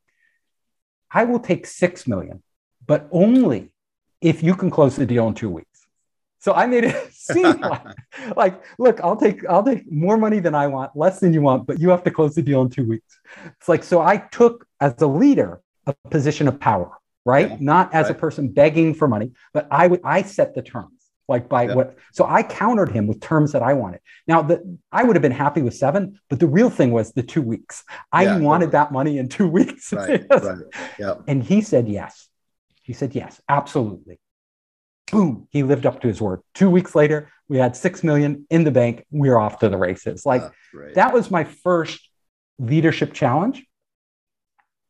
I 1.10 1.24
will 1.24 1.40
take 1.40 1.66
6 1.66 2.06
million, 2.06 2.42
but 2.86 3.08
only 3.10 3.70
if 4.20 4.42
you 4.42 4.54
can 4.54 4.70
close 4.70 4.96
the 4.96 5.06
deal 5.06 5.28
in 5.28 5.34
two 5.34 5.50
weeks. 5.50 5.86
So 6.38 6.52
I 6.52 6.66
made 6.66 6.84
it 6.84 7.12
seem 7.12 7.60
like, 7.60 7.86
like, 8.36 8.62
look, 8.78 9.00
I'll 9.00 9.16
take 9.16 9.46
I'll 9.48 9.64
take 9.64 9.90
more 9.90 10.16
money 10.16 10.38
than 10.38 10.54
I 10.54 10.66
want, 10.68 10.96
less 10.96 11.20
than 11.20 11.32
you 11.32 11.42
want, 11.42 11.66
but 11.66 11.78
you 11.80 11.90
have 11.90 12.04
to 12.04 12.10
close 12.10 12.34
the 12.34 12.42
deal 12.42 12.62
in 12.62 12.70
two 12.70 12.86
weeks. 12.86 13.18
It's 13.58 13.68
like 13.68 13.82
so 13.82 14.00
I 14.00 14.18
took 14.18 14.66
as 14.80 15.00
a 15.00 15.06
leader 15.06 15.60
a 15.86 15.94
position 16.10 16.48
of 16.48 16.58
power, 16.60 16.90
right? 17.24 17.50
Yeah, 17.50 17.56
Not 17.60 17.94
as 17.94 18.06
right. 18.06 18.16
a 18.16 18.18
person 18.18 18.48
begging 18.48 18.94
for 18.94 19.08
money, 19.08 19.32
but 19.52 19.66
I 19.70 19.86
would 19.86 20.00
I 20.04 20.22
set 20.22 20.54
the 20.54 20.62
terms 20.62 20.95
like 21.28 21.48
by 21.48 21.64
yeah. 21.64 21.74
what 21.74 21.96
so 22.12 22.24
i 22.26 22.42
countered 22.42 22.90
him 22.90 23.06
with 23.06 23.20
terms 23.20 23.52
that 23.52 23.62
i 23.62 23.72
wanted. 23.72 24.00
Now 24.26 24.42
the, 24.42 24.78
i 24.92 25.02
would 25.02 25.16
have 25.16 25.22
been 25.22 25.32
happy 25.32 25.62
with 25.62 25.74
seven 25.74 26.20
but 26.28 26.40
the 26.40 26.46
real 26.46 26.70
thing 26.70 26.92
was 26.92 27.12
the 27.12 27.22
two 27.22 27.42
weeks. 27.42 27.84
I 28.12 28.24
yeah, 28.24 28.38
wanted 28.38 28.72
that 28.72 28.92
money 28.92 29.18
in 29.18 29.28
two 29.28 29.48
weeks. 29.58 29.92
Right, 29.92 30.26
yes. 30.30 30.44
right. 30.44 30.56
Yeah. 30.98 31.14
and 31.26 31.42
he 31.42 31.60
said 31.60 31.88
yes. 31.88 32.28
He 32.82 32.92
said 32.92 33.14
yes 33.14 33.40
absolutely. 33.48 34.18
Boom 35.10 35.48
he 35.50 35.62
lived 35.62 35.86
up 35.86 36.00
to 36.00 36.08
his 36.08 36.20
word. 36.20 36.40
Two 36.54 36.70
weeks 36.70 36.94
later 36.94 37.30
we 37.48 37.58
had 37.58 37.76
six 37.76 38.02
million 38.02 38.46
in 38.50 38.64
the 38.64 38.72
bank. 38.72 39.04
We 39.10 39.28
are 39.28 39.38
off 39.38 39.60
to 39.60 39.68
the 39.68 39.76
races. 39.76 40.26
Like 40.26 40.42
that 40.94 41.12
was 41.12 41.30
my 41.30 41.44
first 41.44 42.08
leadership 42.58 43.12
challenge. 43.12 43.64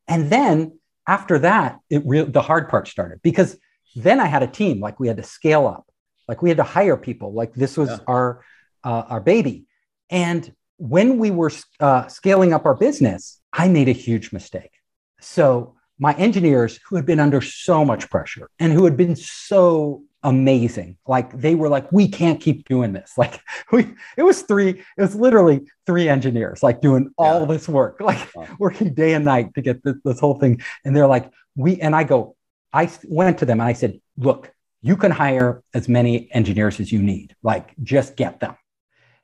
And 0.07 0.29
then 0.29 0.77
after 1.07 1.39
that 1.39 1.79
it 1.89 2.03
re- 2.05 2.23
the 2.23 2.41
hard 2.41 2.69
part 2.69 2.87
started 2.87 3.21
because 3.21 3.57
then 3.95 4.19
i 4.19 4.25
had 4.25 4.43
a 4.43 4.47
team 4.47 4.79
like 4.79 4.99
we 4.99 5.07
had 5.07 5.17
to 5.17 5.23
scale 5.23 5.65
up 5.65 5.85
like 6.27 6.41
we 6.41 6.49
had 6.49 6.57
to 6.57 6.63
hire 6.63 6.97
people. 6.97 7.33
Like 7.33 7.53
this 7.53 7.77
was 7.77 7.89
yeah. 7.89 7.97
our 8.07 8.43
uh, 8.83 9.03
our 9.09 9.21
baby. 9.21 9.65
And 10.09 10.53
when 10.77 11.17
we 11.17 11.31
were 11.31 11.51
uh, 11.79 12.07
scaling 12.07 12.53
up 12.53 12.65
our 12.65 12.75
business, 12.75 13.39
I 13.51 13.67
made 13.67 13.89
a 13.89 13.93
huge 13.93 14.31
mistake. 14.31 14.71
So 15.19 15.75
my 15.99 16.13
engineers, 16.13 16.79
who 16.87 16.95
had 16.95 17.05
been 17.05 17.19
under 17.19 17.41
so 17.41 17.83
much 17.83 18.09
pressure 18.09 18.49
and 18.59 18.71
who 18.71 18.85
had 18.85 18.95
been 18.95 19.15
so 19.15 20.03
amazing, 20.21 20.97
like 21.07 21.37
they 21.37 21.55
were 21.55 21.69
like, 21.69 21.91
we 21.91 22.07
can't 22.07 22.39
keep 22.39 22.67
doing 22.67 22.93
this. 22.93 23.13
Like 23.17 23.41
we, 23.71 23.95
it 24.15 24.23
was 24.23 24.43
three, 24.43 24.69
it 24.69 25.01
was 25.01 25.15
literally 25.15 25.67
three 25.87 26.07
engineers, 26.07 26.61
like 26.61 26.81
doing 26.81 27.11
all 27.17 27.45
this 27.45 27.67
work, 27.67 27.99
like 28.01 28.35
wow. 28.35 28.47
working 28.59 28.93
day 28.93 29.13
and 29.13 29.25
night 29.25 29.55
to 29.55 29.61
get 29.61 29.83
this, 29.83 29.95
this 30.05 30.19
whole 30.19 30.39
thing. 30.39 30.61
And 30.85 30.95
they're 30.95 31.07
like, 31.07 31.31
we, 31.55 31.81
and 31.81 31.95
I 31.95 32.03
go, 32.03 32.35
I 32.71 32.91
went 33.05 33.39
to 33.39 33.45
them 33.45 33.59
and 33.59 33.67
I 33.67 33.73
said, 33.73 33.99
look, 34.17 34.53
you 34.87 34.95
can 34.95 35.11
hire 35.11 35.63
as 35.73 35.89
many 35.89 36.29
engineers 36.31 36.79
as 36.79 36.91
you 36.91 37.01
need, 37.01 37.35
like 37.43 37.73
just 37.83 38.15
get 38.15 38.39
them. 38.39 38.55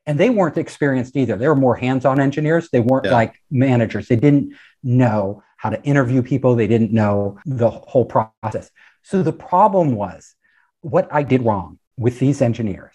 And 0.06 0.20
they 0.20 0.30
weren't 0.30 0.58
experienced 0.58 1.16
either. 1.16 1.38
They 1.38 1.48
were 1.48 1.56
more 1.56 1.76
hands 1.76 2.04
on 2.04 2.20
engineers. 2.20 2.70
They 2.70 2.82
weren't 2.82 3.06
yeah. 3.06 3.14
like 3.14 3.36
managers. 3.50 4.10
They 4.10 4.18
didn't 4.18 4.56
know 4.84 5.42
how 5.58 5.70
to 5.70 5.82
interview 5.84 6.22
people, 6.22 6.56
they 6.56 6.68
didn't 6.68 6.92
know 6.92 7.40
the 7.46 7.70
whole 7.70 8.04
process. 8.04 8.70
So 9.02 9.24
the 9.24 9.32
problem 9.32 9.96
was 9.96 10.36
what 10.82 11.08
I 11.10 11.24
did 11.24 11.44
wrong 11.44 11.80
with 11.98 12.20
these 12.20 12.42
engineers 12.42 12.94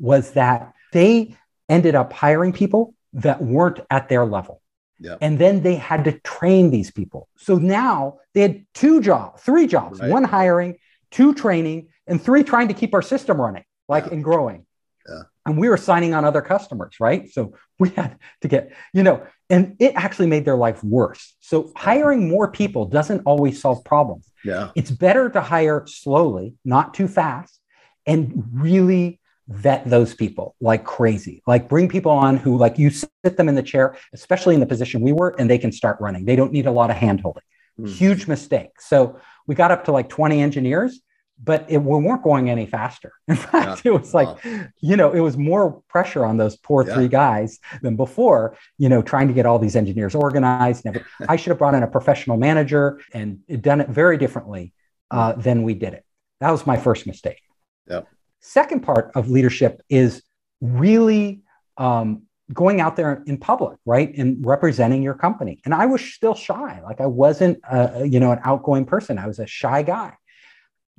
was 0.00 0.32
that 0.32 0.72
they 0.92 1.36
ended 1.68 1.94
up 1.94 2.12
hiring 2.12 2.52
people 2.52 2.94
that 3.12 3.40
weren't 3.40 3.78
at 3.88 4.08
their 4.08 4.24
level. 4.24 4.60
Yep. 4.98 5.18
And 5.20 5.38
then 5.38 5.62
they 5.62 5.76
had 5.76 6.04
to 6.04 6.18
train 6.20 6.70
these 6.70 6.90
people. 6.90 7.28
So 7.36 7.56
now 7.56 8.18
they 8.34 8.40
had 8.40 8.66
two 8.74 9.00
jobs, 9.00 9.42
three 9.42 9.68
jobs, 9.68 10.00
right. 10.00 10.10
one 10.10 10.24
hiring, 10.24 10.78
two 11.12 11.34
training, 11.34 11.88
and 12.08 12.22
three, 12.22 12.42
trying 12.42 12.68
to 12.68 12.74
keep 12.74 12.94
our 12.94 13.02
system 13.02 13.40
running, 13.40 13.64
like 13.88 14.06
yeah. 14.06 14.12
and 14.12 14.24
growing. 14.24 14.66
Yeah. 15.08 15.22
And 15.46 15.58
we 15.58 15.68
were 15.68 15.76
signing 15.76 16.12
on 16.14 16.24
other 16.24 16.42
customers, 16.42 16.96
right? 17.00 17.30
So 17.30 17.54
we 17.78 17.90
had 17.90 18.18
to 18.42 18.48
get, 18.48 18.72
you 18.92 19.02
know, 19.02 19.26
and 19.48 19.76
it 19.78 19.92
actually 19.94 20.26
made 20.26 20.44
their 20.44 20.56
life 20.56 20.84
worse. 20.84 21.34
So 21.40 21.72
hiring 21.76 22.28
more 22.28 22.50
people 22.50 22.84
doesn't 22.84 23.22
always 23.24 23.60
solve 23.60 23.84
problems. 23.84 24.30
Yeah. 24.44 24.70
It's 24.74 24.90
better 24.90 25.30
to 25.30 25.40
hire 25.40 25.84
slowly, 25.86 26.54
not 26.64 26.94
too 26.94 27.08
fast, 27.08 27.58
and 28.06 28.44
really 28.52 29.20
vet 29.48 29.88
those 29.88 30.14
people 30.14 30.54
like 30.60 30.84
crazy. 30.84 31.42
Like 31.46 31.68
bring 31.68 31.88
people 31.88 32.12
on 32.12 32.36
who 32.36 32.58
like 32.58 32.78
you 32.78 32.90
sit 32.90 33.10
them 33.36 33.48
in 33.48 33.54
the 33.54 33.62
chair, 33.62 33.96
especially 34.12 34.54
in 34.54 34.60
the 34.60 34.66
position 34.66 35.00
we 35.00 35.12
were, 35.12 35.34
and 35.38 35.48
they 35.48 35.58
can 35.58 35.72
start 35.72 35.98
running. 36.00 36.26
They 36.26 36.36
don't 36.36 36.52
need 36.52 36.66
a 36.66 36.70
lot 36.70 36.90
of 36.90 36.96
hand 36.96 37.20
holding. 37.20 37.42
Mm. 37.80 37.88
Huge 37.88 38.26
mistake. 38.26 38.80
So 38.80 39.18
we 39.46 39.54
got 39.54 39.70
up 39.70 39.86
to 39.86 39.92
like 39.92 40.10
20 40.10 40.42
engineers 40.42 41.00
but 41.42 41.64
it, 41.68 41.78
we 41.78 41.96
weren't 41.98 42.22
going 42.22 42.50
any 42.50 42.66
faster. 42.66 43.12
In 43.28 43.36
fact, 43.36 43.82
yeah. 43.84 43.92
it 43.92 44.00
was 44.00 44.14
like, 44.14 44.44
wow. 44.44 44.66
you 44.80 44.96
know, 44.96 45.12
it 45.12 45.20
was 45.20 45.36
more 45.36 45.82
pressure 45.88 46.24
on 46.24 46.36
those 46.36 46.56
poor 46.56 46.86
yeah. 46.86 46.94
three 46.94 47.08
guys 47.08 47.58
than 47.82 47.96
before, 47.96 48.56
you 48.76 48.88
know, 48.88 49.02
trying 49.02 49.28
to 49.28 49.34
get 49.34 49.46
all 49.46 49.58
these 49.58 49.76
engineers 49.76 50.14
organized. 50.14 50.84
And 50.86 51.02
I 51.28 51.36
should 51.36 51.50
have 51.50 51.58
brought 51.58 51.74
in 51.74 51.82
a 51.82 51.88
professional 51.88 52.36
manager 52.36 53.00
and 53.12 53.40
done 53.60 53.80
it 53.80 53.88
very 53.88 54.18
differently 54.18 54.72
uh, 55.10 55.32
than 55.32 55.62
we 55.62 55.74
did 55.74 55.94
it. 55.94 56.04
That 56.40 56.50
was 56.50 56.66
my 56.66 56.76
first 56.76 57.06
mistake. 57.06 57.40
Yep. 57.88 58.08
Second 58.40 58.80
part 58.80 59.12
of 59.14 59.30
leadership 59.30 59.82
is 59.88 60.22
really 60.60 61.42
um, 61.76 62.22
going 62.52 62.80
out 62.80 62.96
there 62.96 63.22
in 63.26 63.38
public, 63.38 63.78
right, 63.84 64.14
and 64.16 64.44
representing 64.44 65.02
your 65.02 65.14
company. 65.14 65.60
And 65.64 65.74
I 65.74 65.86
was 65.86 66.00
still 66.00 66.34
shy. 66.34 66.80
Like 66.82 67.00
I 67.00 67.06
wasn't, 67.06 67.60
uh, 67.70 68.02
you 68.04 68.20
know, 68.20 68.32
an 68.32 68.40
outgoing 68.44 68.84
person. 68.84 69.18
I 69.18 69.26
was 69.26 69.38
a 69.38 69.46
shy 69.46 69.82
guy. 69.82 70.14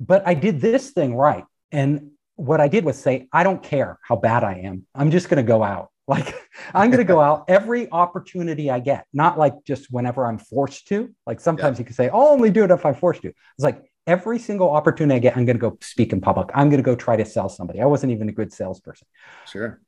But 0.00 0.26
I 0.26 0.34
did 0.34 0.60
this 0.60 0.90
thing 0.90 1.14
right. 1.14 1.44
And 1.70 2.12
what 2.36 2.60
I 2.60 2.68
did 2.68 2.84
was 2.84 2.98
say, 2.98 3.28
I 3.32 3.44
don't 3.44 3.62
care 3.62 3.98
how 4.02 4.16
bad 4.16 4.42
I 4.42 4.62
am. 4.64 4.86
I'm 4.94 5.10
just 5.10 5.28
going 5.28 5.44
to 5.44 5.46
go 5.46 5.62
out. 5.62 5.88
Like, 6.10 6.34
I'm 6.74 6.90
going 6.90 6.98
to 6.98 7.04
go 7.04 7.20
out 7.20 7.44
every 7.46 7.88
opportunity 7.92 8.68
I 8.68 8.80
get, 8.80 9.06
not 9.12 9.38
like 9.38 9.54
just 9.64 9.92
whenever 9.92 10.26
I'm 10.26 10.38
forced 10.38 10.88
to. 10.88 11.14
Like, 11.24 11.38
sometimes 11.38 11.78
yeah. 11.78 11.82
you 11.82 11.84
can 11.84 11.94
say, 11.94 12.08
I'll 12.08 12.26
only 12.26 12.50
do 12.50 12.64
it 12.64 12.72
if 12.72 12.84
I'm 12.84 12.96
forced 12.96 13.22
to. 13.22 13.28
It's 13.28 13.36
like 13.60 13.84
every 14.08 14.40
single 14.40 14.70
opportunity 14.70 15.14
I 15.14 15.20
get, 15.20 15.36
I'm 15.36 15.44
going 15.44 15.54
to 15.56 15.60
go 15.60 15.78
speak 15.80 16.12
in 16.12 16.20
public. 16.20 16.48
I'm 16.52 16.68
going 16.68 16.82
to 16.82 16.84
go 16.84 16.96
try 16.96 17.14
to 17.14 17.24
sell 17.24 17.48
somebody. 17.48 17.80
I 17.80 17.86
wasn't 17.86 18.10
even 18.10 18.28
a 18.28 18.32
good 18.32 18.52
salesperson. 18.52 19.06
Sure 19.46 19.80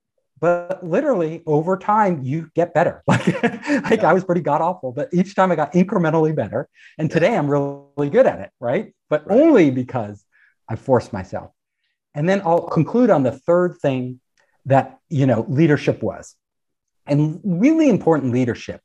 but 0.43 0.85
literally 0.85 1.41
over 1.47 1.77
time 1.79 2.21
you 2.25 2.51
get 2.55 2.75
better. 2.75 3.03
Like, 3.13 3.27
like 3.91 4.03
yeah. 4.03 4.11
i 4.11 4.13
was 4.13 4.25
pretty 4.25 4.41
god 4.41 4.61
awful 4.61 4.93
but 4.93 5.09
each 5.13 5.35
time 5.35 5.53
i 5.53 5.57
got 5.57 5.73
incrementally 5.73 6.35
better. 6.35 6.69
And 6.99 7.11
today 7.11 7.35
i'm 7.35 7.49
really 7.49 8.11
good 8.11 8.27
at 8.27 8.41
it 8.41 8.51
right? 8.61 8.93
But 9.09 9.27
right. 9.27 9.39
only 9.41 9.71
because 9.71 10.25
i 10.69 10.77
forced 10.77 11.13
myself. 11.13 11.53
And 12.15 12.29
then 12.29 12.43
i'll 12.45 12.67
conclude 12.79 13.09
on 13.09 13.23
the 13.23 13.33
third 13.33 13.79
thing 13.81 14.21
that 14.67 14.99
you 15.09 15.27
know 15.27 15.47
leadership 15.49 16.03
was. 16.03 16.35
And 17.07 17.41
really 17.45 17.89
important 17.89 18.33
leadership 18.33 18.81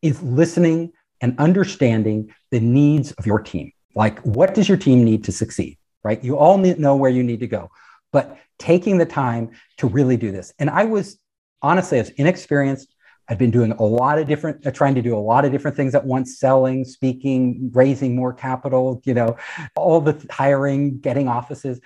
is 0.00 0.22
listening 0.22 0.92
and 1.20 1.38
understanding 1.38 2.34
the 2.50 2.60
needs 2.60 3.12
of 3.12 3.26
your 3.26 3.40
team. 3.40 3.72
Like 3.94 4.20
what 4.20 4.54
does 4.54 4.68
your 4.68 4.78
team 4.78 5.04
need 5.04 5.24
to 5.24 5.32
succeed 5.32 5.78
right? 6.04 6.22
You 6.22 6.36
all 6.36 6.58
need, 6.58 6.78
know 6.78 6.96
where 6.96 7.10
you 7.10 7.22
need 7.22 7.40
to 7.40 7.46
go. 7.46 7.70
But 8.12 8.36
taking 8.62 8.96
the 8.96 9.04
time 9.04 9.50
to 9.76 9.88
really 9.88 10.16
do 10.16 10.30
this. 10.30 10.54
And 10.60 10.70
I 10.70 10.84
was 10.84 11.18
honestly, 11.62 11.98
I 11.98 12.02
was 12.02 12.10
inexperienced. 12.10 12.94
I'd 13.28 13.38
been 13.38 13.50
doing 13.50 13.72
a 13.72 13.82
lot 13.82 14.18
of 14.18 14.28
different, 14.28 14.64
uh, 14.64 14.70
trying 14.70 14.94
to 14.94 15.02
do 15.02 15.16
a 15.16 15.18
lot 15.18 15.44
of 15.44 15.50
different 15.50 15.76
things 15.76 15.94
at 15.96 16.04
once, 16.04 16.38
selling, 16.38 16.84
speaking, 16.84 17.70
raising 17.74 18.14
more 18.14 18.32
capital, 18.32 19.02
you 19.04 19.14
know, 19.14 19.36
all 19.74 20.00
the 20.00 20.24
hiring, 20.30 20.98
getting 20.98 21.26
offices. 21.28 21.80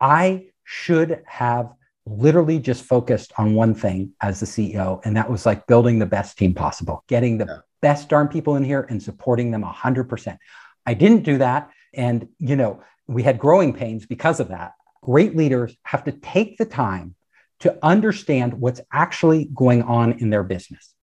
I 0.00 0.46
should 0.64 1.22
have 1.26 1.72
literally 2.06 2.60
just 2.60 2.84
focused 2.84 3.32
on 3.36 3.54
one 3.54 3.74
thing 3.74 4.12
as 4.22 4.40
the 4.40 4.46
CEO, 4.46 5.04
and 5.04 5.16
that 5.16 5.30
was 5.30 5.44
like 5.44 5.66
building 5.66 5.98
the 5.98 6.06
best 6.06 6.38
team 6.38 6.54
possible, 6.54 7.04
getting 7.08 7.36
the 7.36 7.46
yeah. 7.46 7.58
best 7.82 8.08
darn 8.08 8.28
people 8.28 8.56
in 8.56 8.64
here 8.64 8.86
and 8.88 9.02
supporting 9.02 9.50
them 9.50 9.64
100%. 9.64 10.38
I 10.86 10.94
didn't 10.94 11.24
do 11.24 11.38
that. 11.38 11.70
And, 11.94 12.28
you 12.38 12.56
know, 12.56 12.82
we 13.06 13.22
had 13.22 13.38
growing 13.38 13.72
pains 13.72 14.06
because 14.06 14.40
of 14.40 14.48
that 14.48 14.72
great 15.06 15.36
leaders 15.36 15.76
have 15.84 16.02
to 16.02 16.10
take 16.10 16.58
the 16.58 16.64
time 16.64 17.14
to 17.60 17.78
understand 17.94 18.54
what's 18.54 18.80
actually 18.92 19.48
going 19.54 19.82
on 19.82 20.12
in 20.22 20.30
their 20.30 20.42
business. 20.42 20.94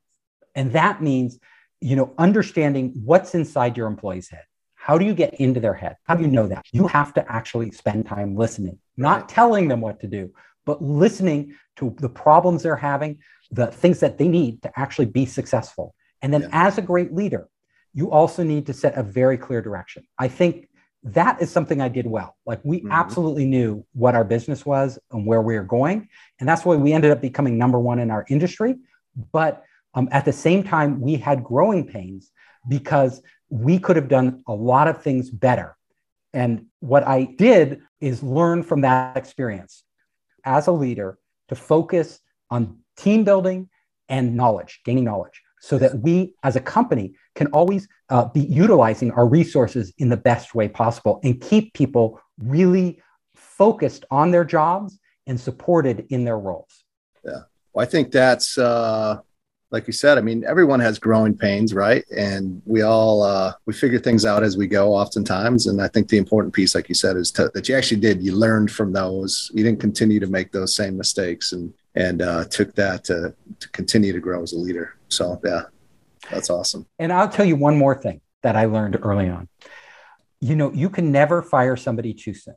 And 0.55 0.73
that 0.73 1.01
means, 1.01 1.39
you 1.79 1.95
know, 1.95 2.13
understanding 2.17 2.91
what's 3.05 3.33
inside 3.33 3.77
your 3.77 3.87
employee's 3.87 4.29
head. 4.29 4.43
How 4.75 4.97
do 4.97 5.05
you 5.05 5.13
get 5.13 5.35
into 5.35 5.61
their 5.61 5.73
head? 5.73 5.95
How 6.03 6.15
do 6.15 6.21
you 6.21 6.27
know 6.27 6.47
that? 6.47 6.65
You 6.73 6.87
have 6.87 7.13
to 7.13 7.31
actually 7.31 7.71
spend 7.71 8.05
time 8.05 8.35
listening 8.35 8.77
not 8.97 9.29
telling 9.29 9.69
them 9.69 9.81
what 9.81 10.01
to 10.01 10.07
do, 10.07 10.31
but 10.65 10.83
listening 10.83 11.55
to 11.77 11.95
the 11.99 12.09
problems 12.09 12.63
they're 12.63 12.75
having, 12.75 13.19
the 13.51 13.67
things 13.67 14.01
that 14.01 14.17
they 14.17 14.27
need 14.27 14.61
to 14.63 14.79
actually 14.79 15.07
be 15.19 15.25
successful. 15.25 15.95
And 16.21 16.31
then, 16.33 16.41
Yeah. 16.41 16.67
as 16.67 16.77
a 16.77 16.81
great 16.81 17.13
leader, 17.13 17.47
you 17.93 18.11
also 18.11 18.43
need 18.43 18.65
to 18.67 18.73
set 18.73 18.97
a 18.97 19.03
very 19.21 19.37
clear 19.37 19.61
direction. 19.61 20.03
I 20.19 20.27
think 20.27 20.67
that 21.03 21.41
is 21.41 21.51
something 21.51 21.81
I 21.81 21.89
did 21.89 22.07
well. 22.07 22.37
Like, 22.45 22.61
we 22.63 22.81
Mhm. 22.81 22.91
absolutely 22.91 23.45
knew 23.45 23.85
what 23.93 24.15
our 24.15 24.23
business 24.23 24.65
was 24.65 24.97
and 25.11 25.25
where 25.25 25.41
we 25.41 25.55
were 25.55 25.63
going. 25.65 26.07
And 26.39 26.47
that's 26.47 26.63
why 26.65 26.75
we 26.77 26.93
ended 26.93 27.11
up 27.11 27.21
becoming 27.21 27.57
number 27.57 27.79
one 27.79 27.99
in 27.99 28.09
our 28.09 28.25
industry. 28.29 28.77
But 29.31 29.63
um, 29.95 30.07
at 30.11 30.25
the 30.25 30.33
same 30.33 30.63
time, 30.63 31.01
we 31.01 31.17
had 31.17 31.43
growing 31.43 31.85
pains 31.85 32.31
because 32.67 33.21
we 33.49 33.77
could 33.77 33.95
have 33.95 34.07
done 34.07 34.41
a 34.47 34.53
lot 34.53 34.87
of 34.87 35.03
things 35.03 35.29
better. 35.29 35.75
And 36.33 36.65
what 36.79 37.05
I 37.07 37.25
did 37.25 37.81
is 38.01 38.23
learn 38.23 38.63
from 38.63 38.81
that 38.81 39.15
experience 39.17 39.83
as 40.43 40.65
a 40.65 40.71
leader 40.71 41.19
to 41.49 41.55
focus 41.55 42.19
on 42.49 42.79
team 42.97 43.23
building 43.23 43.69
and 44.09 44.35
knowledge, 44.35 44.81
gaining 44.83 45.03
knowledge, 45.03 45.42
so 45.63 45.77
that 45.77 45.97
we 45.99 46.33
as 46.43 46.57
a 46.57 46.59
company 46.59 47.13
can 47.35 47.47
always 47.47 47.87
uh, 48.09 48.25
be 48.25 48.41
utilizing 48.41 49.11
our 49.11 49.25
resources 49.25 49.93
in 49.97 50.09
the 50.09 50.17
best 50.17 50.53
way 50.53 50.67
possible 50.67 51.21
and 51.23 51.39
keep 51.39 51.73
people 51.73 52.19
really 52.37 53.01
focused 53.33 54.03
on 54.11 54.29
their 54.29 54.43
jobs 54.43 54.99
and 55.25 55.39
supported 55.39 56.05
in 56.09 56.25
their 56.25 56.37
roles. 56.37 56.83
Yeah. 57.23 57.43
Well, 57.71 57.81
I 57.81 57.89
think 57.89 58.11
that's 58.11 58.57
uh, 58.57 59.19
like 59.71 59.87
you 59.87 59.93
said. 59.93 60.17
I 60.17 60.21
mean, 60.21 60.43
everyone 60.45 60.81
has 60.81 60.99
growing 60.99 61.33
pains, 61.33 61.73
right? 61.73 62.03
And 62.13 62.61
we 62.65 62.81
all 62.81 63.23
uh, 63.23 63.53
we 63.65 63.73
figure 63.73 63.99
things 63.99 64.25
out 64.25 64.43
as 64.43 64.57
we 64.57 64.67
go, 64.67 64.93
oftentimes. 64.93 65.67
And 65.67 65.81
I 65.81 65.87
think 65.87 66.09
the 66.09 66.17
important 66.17 66.53
piece, 66.53 66.75
like 66.75 66.89
you 66.89 66.95
said, 66.95 67.15
is 67.15 67.31
to, 67.31 67.49
that 67.53 67.69
you 67.69 67.77
actually 67.77 68.01
did. 68.01 68.21
You 68.21 68.35
learned 68.35 68.69
from 68.69 68.91
those. 68.91 69.49
You 69.53 69.63
didn't 69.63 69.79
continue 69.79 70.19
to 70.19 70.27
make 70.27 70.51
those 70.51 70.75
same 70.75 70.97
mistakes, 70.97 71.53
and 71.53 71.73
and 71.95 72.21
uh, 72.21 72.45
took 72.45 72.73
that 72.75 73.03
to 73.05 73.35
to 73.59 73.69
continue 73.69 74.13
to 74.13 74.19
grow 74.19 74.41
as 74.43 74.53
a 74.53 74.57
leader. 74.57 74.95
So 75.09 75.39
yeah, 75.43 75.63
that's 76.31 76.49
awesome. 76.49 76.87
And 76.99 77.11
I'll 77.11 77.29
tell 77.29 77.45
you 77.45 77.55
one 77.55 77.77
more 77.77 77.95
thing 77.95 78.21
that 78.41 78.55
I 78.55 78.65
learned 78.65 78.97
early 79.01 79.29
on. 79.29 79.47
You 80.39 80.55
know, 80.55 80.71
you 80.73 80.89
can 80.89 81.11
never 81.11 81.41
fire 81.41 81.75
somebody 81.75 82.13
too 82.13 82.33
soon. 82.33 82.55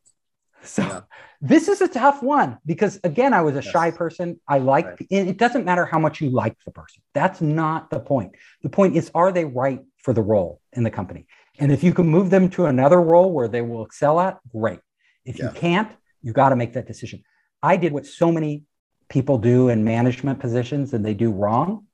So 0.62 0.82
Yeah. 0.82 1.00
this 1.40 1.68
is 1.68 1.80
a 1.80 1.86
tough 1.88 2.22
one 2.22 2.58
because 2.66 2.98
again, 3.04 3.32
I 3.32 3.42
was 3.42 3.54
a 3.54 3.58
Yes. 3.62 3.66
shy 3.66 3.90
person. 3.90 4.40
I 4.48 4.58
like 4.58 4.86
Right. 4.86 5.06
it 5.10 5.36
doesn't 5.38 5.64
matter 5.64 5.84
how 5.84 5.98
much 5.98 6.20
you 6.20 6.30
like 6.30 6.56
the 6.64 6.72
person. 6.72 7.02
That's 7.14 7.40
not 7.40 7.90
the 7.90 8.00
point. 8.00 8.32
The 8.62 8.68
point 8.70 8.96
is 8.96 9.10
are 9.14 9.30
they 9.30 9.44
right 9.44 9.80
for 9.98 10.12
the 10.12 10.22
role 10.22 10.60
in 10.72 10.82
the 10.82 10.90
company? 10.90 11.26
And 11.58 11.70
if 11.70 11.84
you 11.84 11.92
can 11.94 12.06
move 12.08 12.30
them 12.30 12.48
to 12.50 12.66
another 12.66 13.00
role 13.00 13.32
where 13.32 13.48
they 13.48 13.62
will 13.62 13.84
excel 13.84 14.18
at, 14.20 14.38
great. 14.48 14.80
If 15.24 15.38
Yeah. 15.38 15.46
you 15.46 15.50
can't, 15.52 15.90
you 16.22 16.32
got 16.32 16.48
to 16.50 16.56
make 16.56 16.72
that 16.72 16.86
decision. 16.86 17.22
I 17.62 17.76
did 17.76 17.92
what 17.92 18.06
so 18.06 18.32
many 18.32 18.64
people 19.08 19.38
do 19.38 19.68
in 19.68 19.84
management 19.84 20.38
positions 20.40 20.92
and 20.94 21.04
they 21.04 21.14
do 21.14 21.30
wrong 21.30 21.86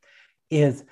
is 0.50 0.84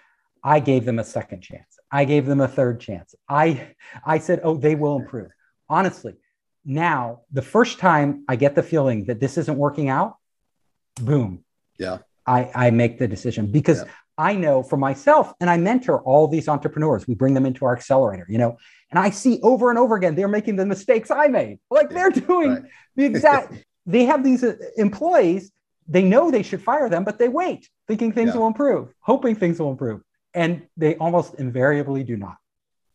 I 0.42 0.60
gave 0.60 0.84
them 0.84 0.98
a 0.98 1.04
second 1.04 1.40
chance. 1.42 1.78
I 1.92 2.04
gave 2.04 2.26
them 2.26 2.40
a 2.40 2.48
third 2.48 2.80
chance. 2.80 3.14
I 3.28 3.74
I 4.04 4.18
said, 4.18 4.40
"Oh, 4.44 4.56
they 4.56 4.74
will 4.74 4.96
improve." 4.96 5.30
Honestly, 5.68 6.14
now 6.64 7.20
the 7.32 7.42
first 7.42 7.78
time 7.78 8.24
I 8.28 8.36
get 8.36 8.54
the 8.54 8.62
feeling 8.62 9.04
that 9.06 9.20
this 9.20 9.36
isn't 9.38 9.56
working 9.58 9.88
out, 9.88 10.16
boom. 10.96 11.44
Yeah. 11.78 11.98
I 12.26 12.50
I 12.54 12.70
make 12.70 12.98
the 12.98 13.08
decision 13.08 13.46
because 13.50 13.78
Yeah. 13.78 13.90
I 14.18 14.34
know 14.34 14.62
for 14.62 14.76
myself 14.76 15.32
and 15.40 15.48
I 15.48 15.56
mentor 15.56 16.02
all 16.02 16.28
these 16.28 16.48
entrepreneurs. 16.48 17.06
We 17.08 17.14
bring 17.14 17.32
them 17.34 17.46
into 17.46 17.64
our 17.64 17.74
accelerator, 17.74 18.26
you 18.28 18.36
know, 18.38 18.58
and 18.90 18.98
I 18.98 19.10
see 19.10 19.40
over 19.42 19.70
and 19.70 19.78
over 19.78 19.96
again 19.96 20.14
they're 20.14 20.28
making 20.28 20.56
the 20.56 20.66
mistakes 20.66 21.10
I 21.10 21.28
made. 21.28 21.58
Like 21.70 21.88
they're 21.90 22.10
doing 22.10 22.50
Right. 22.52 22.62
the 22.96 23.04
exact 23.04 23.52
they 23.86 24.04
have 24.04 24.22
these 24.22 24.44
uh, 24.44 24.56
employees 24.76 25.50
they 25.96 26.04
know 26.12 26.30
they 26.30 26.44
should 26.48 26.62
fire 26.70 26.88
them 26.94 27.02
but 27.08 27.16
they 27.20 27.28
wait 27.42 27.62
thinking 27.88 28.10
things 28.12 28.30
Yeah. 28.32 28.38
will 28.38 28.46
improve 28.54 28.84
hoping 29.12 29.34
things 29.34 29.58
will 29.60 29.72
improve 29.76 30.00
and 30.42 30.50
they 30.82 30.92
almost 31.04 31.34
invariably 31.46 32.02
do 32.12 32.16
not 32.26 32.36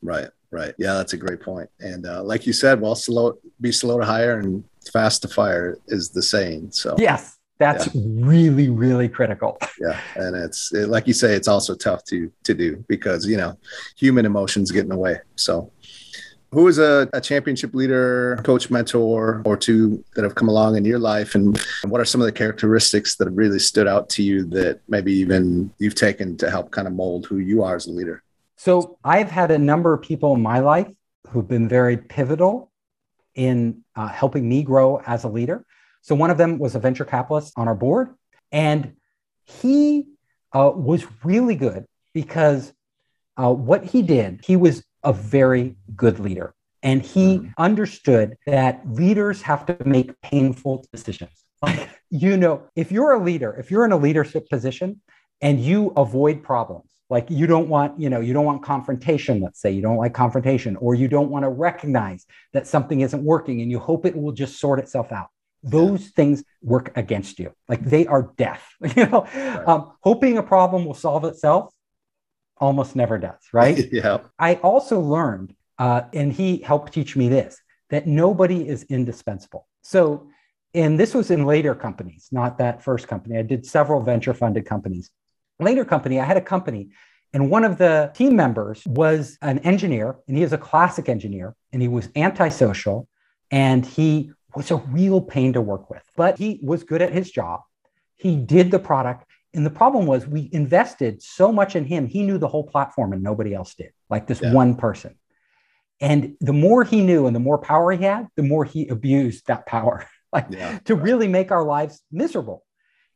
Right, 0.02 0.30
right. 0.52 0.74
Yeah, 0.78 0.94
that's 1.00 1.14
a 1.14 1.18
great 1.26 1.42
point. 1.42 1.68
And 1.80 2.06
uh, 2.06 2.22
like 2.32 2.46
you 2.46 2.54
said, 2.54 2.80
well, 2.80 2.94
slow, 2.94 3.26
be 3.60 3.72
slow 3.72 3.98
to 4.00 4.06
hire 4.06 4.38
and 4.40 4.64
fast 4.94 5.24
to 5.24 5.28
fire 5.28 5.68
is 5.88 6.12
the 6.12 6.22
saying. 6.22 6.62
So 6.72 6.90
yes 7.10 7.22
that's 7.58 7.88
really 7.96 8.68
really 8.70 9.10
critical 9.18 9.58
yeah, 9.86 9.98
and 10.18 10.36
it's 10.36 10.74
it, 10.74 10.90
like 10.96 11.08
you 11.08 11.14
say, 11.14 11.34
it's 11.40 11.48
also 11.48 11.74
tough 11.88 12.02
to 12.12 12.18
to 12.44 12.54
do 12.54 12.70
because 12.88 13.22
you 13.32 13.38
know 13.42 13.52
human 13.98 14.26
emotions 14.26 14.72
get 14.72 14.84
in 14.84 14.90
the 14.96 14.98
way. 14.98 15.16
So. 15.36 15.72
Who 16.56 16.68
is 16.68 16.80
a, 16.80 17.10
a 17.14 17.22
championship 17.22 17.76
leader, 17.76 18.40
coach, 18.44 18.70
mentor, 18.70 19.42
or 19.46 19.58
two 19.58 20.04
that 20.16 20.24
have 20.24 20.36
come 20.36 20.48
along 20.48 20.78
in 20.78 20.86
your 20.86 21.00
life? 21.00 21.36
And 21.36 21.60
what 21.84 22.00
are 22.00 22.06
some 22.06 22.22
of 22.22 22.26
the 22.26 22.32
characteristics 22.32 23.18
that 23.18 23.28
have 23.28 23.38
really 23.38 23.60
stood 23.60 23.88
out 23.88 24.08
to 24.12 24.24
you 24.24 24.46
that 24.46 24.80
maybe 24.88 25.14
even 25.14 25.72
you've 25.80 25.96
taken 25.96 26.38
to 26.38 26.50
help 26.50 26.72
kind 26.72 26.88
of 26.88 26.94
mold 26.94 27.26
who 27.26 27.38
you 27.40 27.62
are 27.64 27.76
as 27.76 27.88
a 27.88 27.92
leader? 27.92 28.24
so 28.56 28.98
i've 29.04 29.30
had 29.30 29.52
a 29.52 29.58
number 29.58 29.94
of 29.94 30.02
people 30.02 30.34
in 30.34 30.42
my 30.42 30.60
life 30.60 30.88
who've 31.30 31.48
been 31.48 31.68
very 31.68 31.98
pivotal 31.98 32.72
in 33.34 33.84
uh, 33.96 34.08
helping 34.08 34.48
me 34.48 34.64
grow 34.64 35.02
as 35.06 35.24
a 35.24 35.28
leader 35.28 35.66
so 36.02 36.16
one 36.16 36.30
of 36.30 36.38
them 36.38 36.58
was 36.58 36.76
a 36.76 36.80
venture 36.80 37.06
capitalist 37.06 37.54
on 37.58 37.68
our 37.68 37.76
board 37.76 38.16
and 38.52 38.94
he 39.44 40.08
uh, 40.54 40.72
was 40.74 41.06
really 41.24 41.56
good 41.56 41.86
because 42.14 42.74
uh, 43.38 43.52
what 43.52 43.84
he 43.84 44.02
did, 44.02 44.42
he 44.46 44.56
was 44.56 44.84
a 45.06 45.14
very 45.14 45.76
good 45.96 46.20
leader. 46.20 46.54
And 46.84 47.02
he 47.02 47.40
Mhm. 47.40 47.54
understood 47.58 48.38
that 48.46 48.82
leaders 48.92 49.42
have 49.44 49.66
to 49.68 49.78
make 49.86 50.20
painful 50.22 50.86
decisions. 50.92 51.32
Like, 51.62 51.90
you 52.10 52.38
know, 52.38 52.64
if 52.76 52.92
you're 52.92 53.14
a 53.14 53.24
leader, 53.24 53.56
if 53.58 53.72
you're 53.72 53.86
in 53.86 53.92
a 53.92 53.98
leadership 53.98 54.50
position 54.50 55.02
and 55.42 55.60
you 55.60 55.94
avoid 55.96 56.44
problems, 56.44 56.90
like 57.10 57.30
you 57.30 57.48
don't 57.48 57.70
want, 57.70 58.00
you 58.00 58.10
know, 58.10 58.20
you 58.20 58.34
don't 58.34 58.46
want 58.46 58.64
confrontation, 58.64 59.42
let's 59.42 59.62
say 59.62 59.72
you 59.72 59.82
don't 59.82 59.98
like 59.98 60.14
confrontation, 60.14 60.76
or 60.78 60.96
you 60.96 61.08
don't 61.08 61.30
want 61.30 61.44
to 61.44 61.50
recognize 61.50 62.26
that 62.54 62.68
something 62.68 63.02
isn't 63.02 63.24
working 63.24 63.62
and 63.62 63.72
you 63.72 63.80
hope 63.80 64.06
it 64.06 64.16
will 64.16 64.32
just 64.32 64.60
sort 64.60 64.80
itself 64.80 65.12
out. 65.12 65.30
Those 65.64 66.10
things 66.10 66.44
work 66.62 66.92
against 66.96 67.40
you. 67.40 67.52
Like 67.68 67.84
they 67.84 68.06
are 68.08 68.32
death. 68.38 68.64
You 68.96 69.08
know, 69.08 69.28
um, 69.66 69.94
hoping 70.02 70.38
a 70.38 70.44
problem 70.44 70.86
will 70.86 70.94
solve 70.94 71.26
itself 71.26 71.74
almost 72.58 72.96
never 72.96 73.18
does, 73.18 73.40
right? 73.54 73.92
yeah. 73.92 74.20
I 74.40 74.56
also 74.56 75.00
learned, 75.00 75.56
uh, 75.78 76.04
and 76.14 76.32
he 76.32 76.58
helped 76.58 76.94
teach 76.94 77.16
me 77.16 77.30
this, 77.30 77.60
that 77.90 78.08
nobody 78.08 78.68
is 78.68 78.84
indispensable. 78.84 79.68
So, 79.82 80.30
and 80.74 81.00
this 81.00 81.14
was 81.14 81.32
in 81.32 81.46
later 81.46 81.76
companies, 81.76 82.28
not 82.32 82.58
that 82.58 82.84
first 82.84 83.08
company. 83.08 83.38
I 83.38 83.44
did 83.44 83.66
several 83.66 84.02
venture 84.02 84.34
funded 84.34 84.66
companies. 84.66 85.10
Later 85.60 85.86
company, 85.86 86.20
I 86.20 86.26
had 86.26 86.38
a 86.38 86.42
company, 86.42 86.90
and 87.34 87.50
one 87.50 87.64
of 87.64 87.78
the 87.78 88.12
team 88.14 88.36
members 88.36 88.84
was 88.86 89.38
an 89.42 89.60
engineer, 89.60 90.18
and 90.28 90.38
he 90.38 90.44
is 90.44 90.54
a 90.54 90.58
classic 90.58 91.08
engineer, 91.08 91.56
and 91.72 91.82
he 91.82 91.88
was 91.88 92.10
antisocial, 92.16 93.08
and 93.52 93.86
he 93.86 94.32
was 94.56 94.72
a 94.72 94.78
real 94.78 95.22
pain 95.22 95.54
to 95.54 95.62
work 95.62 95.90
with, 95.90 96.04
but 96.16 96.38
he 96.38 96.60
was 96.64 96.84
good 96.84 97.02
at 97.02 97.12
his 97.12 97.30
job. 97.30 97.62
He 98.16 98.38
did 98.38 98.72
the 98.72 98.80
product. 98.80 99.26
And 99.56 99.66
the 99.66 99.70
problem 99.72 100.06
was 100.06 100.28
we 100.28 100.50
invested 100.52 101.22
so 101.22 101.52
much 101.52 101.76
in 101.76 101.86
him. 101.86 102.08
He 102.08 102.24
knew 102.24 102.38
the 102.38 102.48
whole 102.48 102.66
platform 102.66 103.14
and 103.14 103.24
nobody 103.24 103.54
else 103.54 103.74
did, 103.76 103.92
like 104.10 104.28
this 104.28 104.42
Yeah. 104.42 104.52
one 104.54 104.76
person. 104.76 105.16
And 106.02 106.36
the 106.42 106.54
more 106.54 106.84
he 106.84 107.02
knew 107.02 107.26
and 107.26 107.34
the 107.36 107.40
more 107.40 107.58
power 107.58 107.92
he 107.94 108.04
had, 108.04 108.28
the 108.36 108.44
more 108.44 108.66
he 108.66 108.88
abused 108.90 109.48
that 109.48 109.66
power, 109.66 110.06
like 110.34 110.48
Yeah. 110.50 110.80
to 110.86 110.96
really 110.96 111.28
make 111.30 111.52
our 111.52 111.64
lives 111.64 112.02
miserable. 112.12 112.64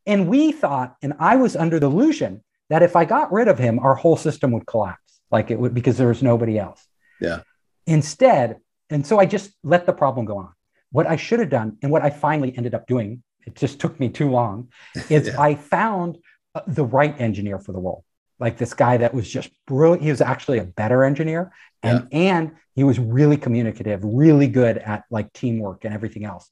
And 0.06 0.30
we 0.30 0.54
thought, 0.54 0.96
and 1.04 1.14
I 1.20 1.36
was 1.36 1.56
under 1.58 1.78
the 1.80 1.88
illusion 1.88 2.42
that 2.70 2.82
if 2.84 2.96
I 2.96 3.04
got 3.04 3.32
rid 3.34 3.48
of 3.50 3.60
him, 3.60 3.80
our 3.80 3.96
whole 3.96 4.16
system 4.16 4.52
would 4.54 4.66
collapse, 4.66 5.20
like 5.30 5.52
it 5.52 5.60
would 5.60 5.74
because 5.74 5.98
there 5.98 6.08
was 6.08 6.24
nobody 6.24 6.58
else. 6.58 6.88
Yeah. 7.20 7.42
Instead, 7.86 8.60
and 8.90 9.06
so 9.06 9.20
I 9.20 9.26
just 9.26 9.52
let 9.64 9.86
the 9.86 9.94
problem 9.94 10.26
go 10.26 10.38
on. 10.38 10.54
What 10.92 11.06
I 11.06 11.18
should 11.18 11.40
have 11.40 11.50
done, 11.50 11.78
and 11.84 11.92
what 11.92 12.02
I 12.02 12.10
finally 12.12 12.56
ended 12.56 12.74
up 12.74 12.88
doing, 12.88 13.24
it 13.46 13.56
just 13.56 13.80
took 13.80 14.00
me 14.00 14.10
too 14.10 14.30
long, 14.30 14.70
is 15.10 15.28
Yeah. 15.34 15.42
I 15.42 15.56
found 15.56 16.18
the 16.68 16.86
right 16.86 17.20
engineer 17.20 17.60
for 17.60 17.72
the 17.72 17.80
role. 17.80 18.04
Like 18.40 18.58
this 18.58 18.74
guy 18.74 18.98
that 18.98 19.14
was 19.14 19.30
just 19.30 19.52
brilliant. 19.68 20.02
He 20.02 20.10
was 20.10 20.22
actually 20.22 20.60
a 20.60 20.64
better 20.64 21.04
engineer, 21.04 21.52
and 21.84 22.08
and 22.12 22.52
he 22.74 22.84
was 22.86 22.98
really 22.98 23.36
communicative, 23.36 24.02
really 24.04 24.48
good 24.48 24.78
at 24.78 25.04
like 25.12 25.34
teamwork 25.34 25.84
and 25.84 25.94
everything 25.94 26.24
else. 26.24 26.50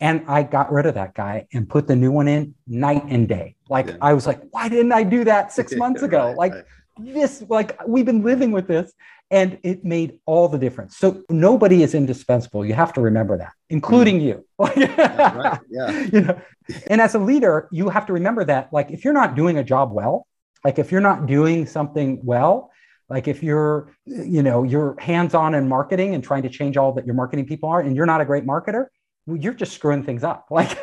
And 0.00 0.24
I 0.28 0.42
got 0.42 0.70
rid 0.70 0.84
of 0.86 0.94
that 0.94 1.14
guy 1.14 1.46
and 1.52 1.66
put 1.68 1.86
the 1.86 1.96
new 1.96 2.12
one 2.12 2.28
in 2.28 2.54
night 2.66 3.04
and 3.08 3.26
day. 3.26 3.56
Like 3.70 3.86
Yeah. 3.86 3.96
I 4.02 4.12
was 4.12 4.26
like, 4.26 4.42
why 4.50 4.68
didn't 4.68 4.92
I 4.92 5.02
do 5.02 5.24
that 5.24 5.52
six 5.52 5.74
months 5.82 6.02
ago? 6.02 6.26
Right, 6.26 6.36
like 6.36 6.52
right. 6.52 6.64
this, 6.98 7.42
like 7.48 7.78
we've 7.86 8.04
been 8.04 8.22
living 8.22 8.52
with 8.52 8.66
this, 8.68 8.92
and 9.30 9.58
it 9.62 9.84
made 9.84 10.18
all 10.26 10.48
the 10.48 10.58
difference. 10.58 10.96
So 10.96 11.22
nobody 11.28 11.82
is 11.82 11.94
indispensable. 11.94 12.64
You 12.64 12.74
have 12.74 12.92
to 12.94 13.00
remember 13.00 13.38
that, 13.38 13.52
including 13.70 14.20
mm. 14.20 14.24
you. 14.24 14.46
Yeah, 14.76 15.36
right. 15.36 15.60
Yeah. 15.68 16.06
you 16.12 16.20
know 16.20 16.40
and 16.86 17.00
as 17.00 17.14
a 17.14 17.18
leader 17.18 17.68
you 17.70 17.88
have 17.88 18.06
to 18.06 18.12
remember 18.12 18.44
that 18.44 18.72
like 18.72 18.90
if 18.90 19.04
you're 19.04 19.14
not 19.14 19.34
doing 19.34 19.58
a 19.58 19.64
job 19.64 19.92
well 19.92 20.26
like 20.64 20.78
if 20.78 20.90
you're 20.90 21.00
not 21.00 21.26
doing 21.26 21.66
something 21.66 22.20
well 22.22 22.70
like 23.08 23.28
if 23.28 23.42
you're 23.42 23.92
you 24.06 24.42
know 24.42 24.62
you're 24.62 24.98
hands 24.98 25.34
on 25.34 25.54
in 25.54 25.68
marketing 25.68 26.14
and 26.14 26.24
trying 26.24 26.42
to 26.42 26.48
change 26.48 26.76
all 26.76 26.92
that 26.92 27.04
your 27.04 27.14
marketing 27.14 27.46
people 27.46 27.68
are 27.68 27.80
and 27.80 27.94
you're 27.96 28.06
not 28.06 28.20
a 28.20 28.24
great 28.24 28.46
marketer 28.46 28.86
well, 29.26 29.38
you're 29.38 29.54
just 29.54 29.72
screwing 29.72 30.02
things 30.02 30.22
up. 30.22 30.48
Like 30.50 30.78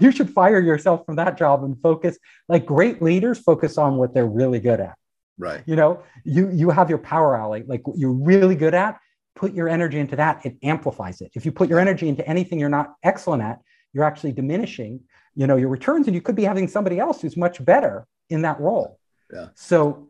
you 0.00 0.10
should 0.10 0.30
fire 0.30 0.58
yourself 0.58 1.06
from 1.06 1.16
that 1.16 1.38
job 1.38 1.62
and 1.62 1.80
focus. 1.80 2.18
Like 2.48 2.66
great 2.66 3.00
leaders 3.00 3.38
focus 3.38 3.78
on 3.78 3.96
what 3.96 4.12
they're 4.12 4.26
really 4.26 4.58
good 4.58 4.80
at. 4.80 4.96
Right. 5.38 5.62
You 5.66 5.76
know, 5.76 6.02
you 6.24 6.50
you 6.50 6.70
have 6.70 6.88
your 6.88 6.98
power 6.98 7.36
alley, 7.36 7.64
like 7.66 7.86
what 7.86 7.98
you're 7.98 8.12
really 8.12 8.56
good 8.56 8.74
at. 8.74 8.98
Put 9.34 9.52
your 9.52 9.68
energy 9.68 9.98
into 9.98 10.16
that. 10.16 10.46
It 10.46 10.56
amplifies 10.62 11.20
it. 11.20 11.30
If 11.34 11.44
you 11.44 11.52
put 11.52 11.68
your 11.68 11.78
energy 11.78 12.08
into 12.08 12.26
anything 12.26 12.58
you're 12.58 12.70
not 12.70 12.94
excellent 13.02 13.42
at, 13.42 13.60
you're 13.92 14.04
actually 14.04 14.32
diminishing, 14.32 15.00
you 15.34 15.46
know, 15.46 15.56
your 15.56 15.68
returns, 15.68 16.06
and 16.06 16.14
you 16.14 16.22
could 16.22 16.36
be 16.36 16.44
having 16.44 16.68
somebody 16.68 16.98
else 16.98 17.20
who's 17.20 17.36
much 17.36 17.62
better 17.62 18.06
in 18.30 18.42
that 18.42 18.58
role. 18.60 18.98
Yeah. 19.32 19.48
So 19.54 20.08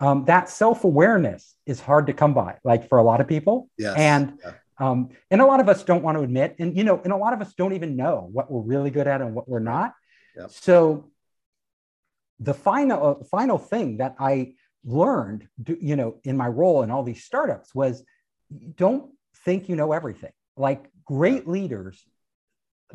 um, 0.00 0.24
that 0.24 0.48
self-awareness 0.48 1.54
is 1.66 1.80
hard 1.80 2.08
to 2.08 2.12
come 2.12 2.34
by, 2.34 2.58
like 2.64 2.88
for 2.88 2.98
a 2.98 3.02
lot 3.04 3.20
of 3.20 3.28
people. 3.28 3.70
Yes. 3.78 3.94
And 3.96 4.38
Yeah. 4.44 4.52
um, 4.78 5.10
and 5.30 5.40
a 5.40 5.46
lot 5.46 5.60
of 5.60 5.68
us 5.68 5.84
don't 5.84 6.02
want 6.02 6.18
to 6.18 6.24
admit, 6.24 6.56
and 6.58 6.76
you 6.76 6.82
know, 6.82 7.00
and 7.04 7.12
a 7.12 7.16
lot 7.16 7.32
of 7.32 7.40
us 7.40 7.54
don't 7.54 7.74
even 7.74 7.94
know 7.94 8.28
what 8.32 8.50
we're 8.50 8.60
really 8.60 8.90
good 8.90 9.06
at 9.06 9.20
and 9.20 9.36
what 9.36 9.48
we're 9.48 9.60
not. 9.60 9.94
Yep. 10.36 10.50
So 10.50 11.10
the 12.40 12.54
final 12.54 13.20
uh, 13.20 13.24
final 13.24 13.58
thing 13.58 13.98
that 13.98 14.16
I 14.18 14.54
learned, 14.84 15.48
you 15.80 15.96
know, 15.96 16.20
in 16.24 16.36
my 16.36 16.46
role 16.48 16.82
in 16.82 16.90
all 16.90 17.02
these 17.02 17.24
startups 17.24 17.74
was 17.74 18.04
don't 18.76 19.12
think 19.44 19.68
you 19.68 19.76
know 19.76 19.92
everything. 19.92 20.32
Like 20.56 20.90
great 21.04 21.48
leaders 21.48 22.04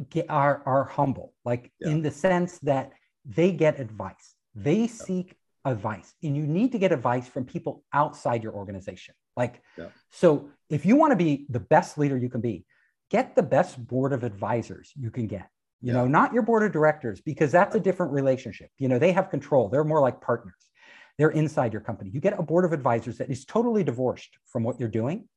get, 0.09 0.27
are 0.29 0.61
are 0.65 0.83
humble, 0.85 1.33
like 1.43 1.71
Yeah. 1.79 1.89
in 1.89 2.01
the 2.01 2.11
sense 2.11 2.59
that 2.59 2.91
they 3.25 3.51
get 3.51 3.79
advice, 3.79 4.35
they 4.55 4.87
seek 4.87 5.35
advice, 5.65 6.13
and 6.23 6.37
you 6.37 6.45
need 6.47 6.71
to 6.71 6.79
get 6.79 6.91
advice 6.91 7.27
from 7.27 7.45
people 7.45 7.83
outside 7.93 8.43
your 8.43 8.53
organization. 8.53 9.13
Like, 9.35 9.61
Yeah. 9.77 9.87
so 10.11 10.49
if 10.69 10.85
you 10.85 10.95
want 10.95 11.11
to 11.11 11.17
be 11.17 11.45
the 11.49 11.59
best 11.59 11.97
leader 11.97 12.17
you 12.17 12.29
can 12.29 12.41
be, 12.41 12.65
get 13.09 13.35
the 13.35 13.43
best 13.43 13.85
board 13.85 14.13
of 14.13 14.23
advisors 14.23 14.93
you 14.95 15.11
can 15.11 15.27
get. 15.27 15.49
You 15.81 15.93
Yeah. 15.93 15.99
know, 15.99 16.07
not 16.07 16.33
your 16.33 16.43
board 16.43 16.63
of 16.63 16.71
directors, 16.71 17.21
because 17.21 17.51
that's 17.51 17.75
a 17.75 17.79
different 17.79 18.11
relationship. 18.11 18.69
You 18.77 18.87
know, 18.89 18.99
they 18.99 19.11
have 19.11 19.29
control. 19.29 19.69
They're 19.69 19.83
more 19.83 20.01
like 20.01 20.21
partners. 20.21 20.68
They're 21.19 21.29
inside 21.31 21.73
your 21.73 21.81
company. 21.81 22.09
You 22.11 22.21
get 22.21 22.39
a 22.39 22.41
board 22.41 22.63
of 22.63 22.71
advisors 22.71 23.17
that 23.17 23.29
is 23.29 23.43
totally 23.43 23.83
divorced 23.83 24.37
from 24.45 24.63
what 24.63 24.79
you're 24.79 24.87
doing, 25.01 25.27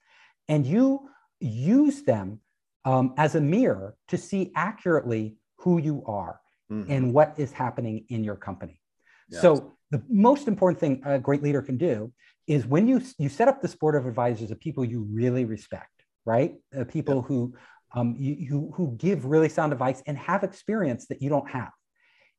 and 0.49 0.65
you 0.65 1.11
use 1.41 2.05
them 2.05 2.41
um, 2.85 3.15
as 3.19 3.35
a 3.35 3.41
mirror 3.41 3.97
to 4.09 4.17
see 4.17 4.53
accurately 4.55 5.37
who 5.59 5.79
you 5.79 6.05
are 6.07 6.41
Mhm. 6.71 6.89
and 6.89 7.13
what 7.13 7.35
is 7.37 7.51
happening 7.53 8.07
in 8.09 8.23
your 8.23 8.37
company. 8.37 8.81
Yes. 9.29 9.41
So 9.43 9.73
the 9.91 10.03
most 10.09 10.47
important 10.47 10.79
thing 10.79 11.03
a 11.05 11.19
great 11.19 11.43
leader 11.43 11.63
can 11.63 11.79
do 11.79 12.13
is 12.47 12.65
when 12.65 12.87
you 12.87 13.01
you 13.19 13.29
set 13.29 13.49
up 13.49 13.61
this 13.61 13.75
board 13.75 13.97
of 13.97 14.07
advisors 14.07 14.51
of 14.53 14.61
people 14.61 14.85
you 14.85 15.01
really 15.21 15.45
respect, 15.45 15.97
right? 16.25 16.55
Uh, 16.77 16.85
people 16.85 17.17
Yeah. 17.17 17.29
who 17.29 17.55
um, 17.95 18.15
you, 18.19 18.35
you 18.49 18.73
who 18.77 18.97
give 18.97 19.25
really 19.25 19.49
sound 19.49 19.73
advice 19.73 20.01
and 20.07 20.17
have 20.17 20.45
experience 20.45 21.07
that 21.09 21.21
you 21.23 21.29
don't 21.29 21.51
have, 21.51 21.73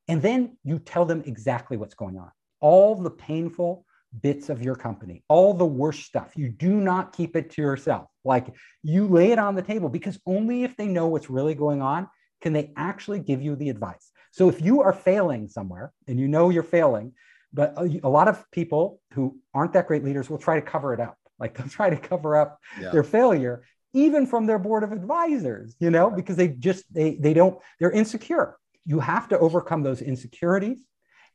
and 0.07 0.21
then 0.21 0.57
you 0.63 0.79
tell 0.79 1.05
them 1.05 1.21
exactly 1.25 1.75
what's 1.77 1.93
going 1.93 2.17
on, 2.17 2.31
all 2.63 2.95
the 2.95 3.11
painful 3.11 3.85
bits 4.21 4.49
of 4.49 4.63
your 4.63 4.75
company, 4.75 5.23
all 5.27 5.53
the 5.53 5.65
worst 5.65 6.03
stuff. 6.03 6.31
You 6.35 6.47
do 6.49 6.69
not 6.69 7.11
keep 7.13 7.35
it 7.35 7.51
to 7.51 7.61
yourself. 7.61 8.07
Like 8.23 8.55
you 8.81 9.05
lay 9.07 9.31
it 9.31 9.37
on 9.39 9.55
the 9.55 9.61
table 9.61 9.89
because 9.89 10.17
only 10.25 10.63
if 10.63 10.77
they 10.77 10.87
know 10.87 11.07
what's 11.07 11.29
really 11.29 11.55
going 11.55 11.81
on 11.81 12.07
can 12.41 12.53
they 12.53 12.71
actually 12.77 13.19
give 13.19 13.41
you 13.41 13.55
the 13.57 13.69
advice. 13.69 14.11
So 14.31 14.47
if 14.49 14.61
you 14.61 14.81
are 14.81 14.93
failing 14.93 15.49
somewhere 15.49 15.91
and 16.07 16.17
you 16.19 16.27
know 16.27 16.49
you're 16.49 16.63
failing, 16.63 17.11
but 17.51 17.73
a 17.77 18.09
lot 18.09 18.27
of 18.29 18.49
people 18.51 19.01
who 19.13 19.37
aren't 19.53 19.73
that 19.73 19.87
great 19.87 20.03
leaders 20.03 20.29
will 20.29 20.37
try 20.37 20.55
to 20.55 20.65
cover 20.65 20.93
it 20.93 21.01
up. 21.01 21.17
Like 21.39 21.57
they'll 21.57 21.67
try 21.67 21.89
to 21.89 21.97
cover 21.97 22.37
up 22.37 22.59
Yeah. 22.81 22.91
their 22.91 23.03
failure 23.03 23.63
even 23.95 24.25
from 24.25 24.47
their 24.47 24.57
board 24.57 24.83
of 24.83 24.91
advisors, 24.91 25.75
you 25.79 25.91
know, 25.91 26.09
because 26.09 26.35
they 26.35 26.47
just 26.47 26.91
they 26.93 27.15
they 27.15 27.33
don't 27.33 27.59
they're 27.79 27.91
insecure. 27.91 28.57
You 28.85 28.99
have 28.99 29.27
to 29.29 29.37
overcome 29.37 29.83
those 29.83 30.01
insecurities 30.01 30.79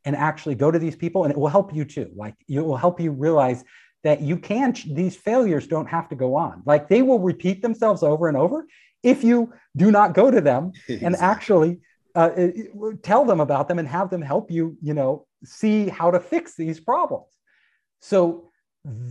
and 0.04 0.16
actually 0.16 0.54
go 0.54 0.70
to 0.70 0.78
these 0.78 0.96
people 0.96 1.24
and 1.24 1.32
it 1.32 1.38
will 1.38 1.48
help 1.48 1.74
you 1.74 1.84
too. 1.84 2.10
Like 2.14 2.34
it 2.48 2.60
will 2.60 2.76
help 2.76 3.00
you 3.00 3.10
realize 3.10 3.64
that 4.04 4.20
you 4.20 4.36
can't. 4.36 4.78
these 4.94 5.16
failures 5.16 5.66
don't 5.66 5.86
have 5.86 6.08
to 6.08 6.16
go 6.16 6.34
on. 6.34 6.62
Like 6.64 6.88
they 6.88 7.02
will 7.02 7.18
repeat 7.18 7.62
themselves 7.62 8.02
over 8.02 8.28
and 8.28 8.36
over 8.36 8.66
if 9.02 9.22
you 9.24 9.52
do 9.76 9.90
not 9.90 10.14
go 10.14 10.30
to 10.30 10.40
them 10.40 10.72
and 10.88 11.16
actually 11.16 11.80
uh, 12.14 12.30
tell 13.02 13.24
them 13.24 13.40
about 13.40 13.68
them 13.68 13.78
and 13.78 13.86
have 13.86 14.10
them 14.10 14.22
help 14.22 14.50
you, 14.50 14.76
you 14.82 14.94
know, 14.94 15.26
see 15.44 15.88
how 15.88 16.10
to 16.10 16.18
fix 16.18 16.54
these 16.56 16.80
problems. 16.80 17.28
So 18.00 18.50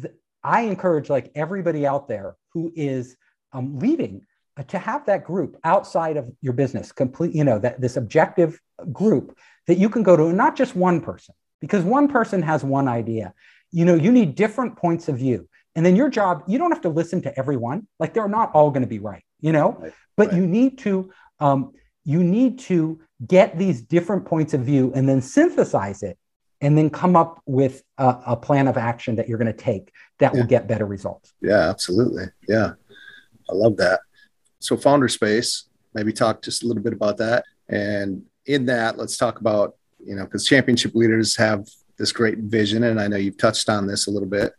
th- 0.01 0.13
I 0.43 0.61
encourage 0.61 1.09
like 1.09 1.31
everybody 1.35 1.85
out 1.85 2.07
there 2.07 2.35
who 2.53 2.71
is 2.75 3.15
um, 3.53 3.79
leading 3.79 4.25
to 4.63 4.79
have 4.79 5.05
that 5.05 5.23
group 5.23 5.57
outside 5.63 6.17
of 6.17 6.31
your 6.41 6.53
business, 6.53 6.91
complete, 6.91 7.33
you 7.35 7.43
know, 7.43 7.59
that 7.59 7.79
this 7.81 7.97
objective 7.97 8.59
group 8.91 9.37
that 9.67 9.77
you 9.77 9.89
can 9.89 10.03
go 10.03 10.15
to, 10.15 10.25
and 10.27 10.37
not 10.37 10.55
just 10.55 10.75
one 10.75 11.01
person, 11.01 11.35
because 11.61 11.83
one 11.83 12.07
person 12.07 12.41
has 12.41 12.63
one 12.63 12.87
idea. 12.87 13.33
You 13.71 13.85
know, 13.85 13.95
you 13.95 14.11
need 14.11 14.35
different 14.35 14.77
points 14.77 15.07
of 15.09 15.17
view. 15.17 15.47
And 15.75 15.85
then 15.85 15.95
your 15.95 16.09
job, 16.09 16.43
you 16.47 16.57
don't 16.57 16.71
have 16.71 16.81
to 16.81 16.89
listen 16.89 17.21
to 17.23 17.37
everyone. 17.37 17.87
Like 17.99 18.13
they're 18.13 18.27
not 18.27 18.51
all 18.53 18.71
going 18.71 18.81
to 18.81 18.87
be 18.87 18.99
right, 18.99 19.23
you 19.41 19.51
know, 19.51 19.77
Right, 19.79 19.93
but 20.15 20.27
right. 20.29 20.37
you 20.37 20.47
need 20.47 20.79
to 20.79 21.11
um, 21.39 21.73
you 22.03 22.23
need 22.23 22.57
to 22.59 22.99
get 23.27 23.57
these 23.59 23.81
different 23.81 24.25
points 24.25 24.53
of 24.53 24.61
view 24.61 24.91
and 24.95 25.07
then 25.07 25.21
synthesize 25.21 26.01
it 26.01 26.17
and 26.61 26.75
then 26.77 26.89
come 26.89 27.15
up 27.15 27.41
with 27.45 27.83
a, 27.99 28.17
a 28.27 28.35
plan 28.35 28.67
of 28.67 28.77
action 28.77 29.17
that 29.17 29.27
you're 29.27 29.37
going 29.37 29.51
to 29.51 29.53
take 29.53 29.91
that 30.19 30.33
Yeah. 30.33 30.39
will 30.39 30.47
get 30.47 30.67
better 30.67 30.85
results. 30.85 31.33
Yeah, 31.41 31.69
absolutely. 31.69 32.25
Yeah. 32.47 32.71
I 33.49 33.53
love 33.53 33.77
that. 33.77 33.99
So 34.59 34.77
founder 34.77 35.07
space, 35.07 35.65
maybe 35.93 36.13
talk 36.13 36.41
just 36.41 36.63
a 36.63 36.67
little 36.67 36.83
bit 36.83 36.93
about 36.93 37.17
that. 37.17 37.45
And 37.69 38.23
in 38.45 38.65
that, 38.67 38.97
let's 38.97 39.17
talk 39.17 39.39
about, 39.39 39.75
you 40.03 40.15
know, 40.15 40.23
because 40.23 40.45
championship 40.45 40.95
leaders 40.95 41.35
have 41.37 41.67
this 41.97 42.11
great 42.11 42.39
vision. 42.39 42.83
And 42.83 42.99
I 42.99 43.07
know 43.07 43.17
you've 43.17 43.37
touched 43.37 43.69
on 43.69 43.87
this 43.87 44.07
a 44.07 44.11
little 44.11 44.29
bit. 44.29 44.53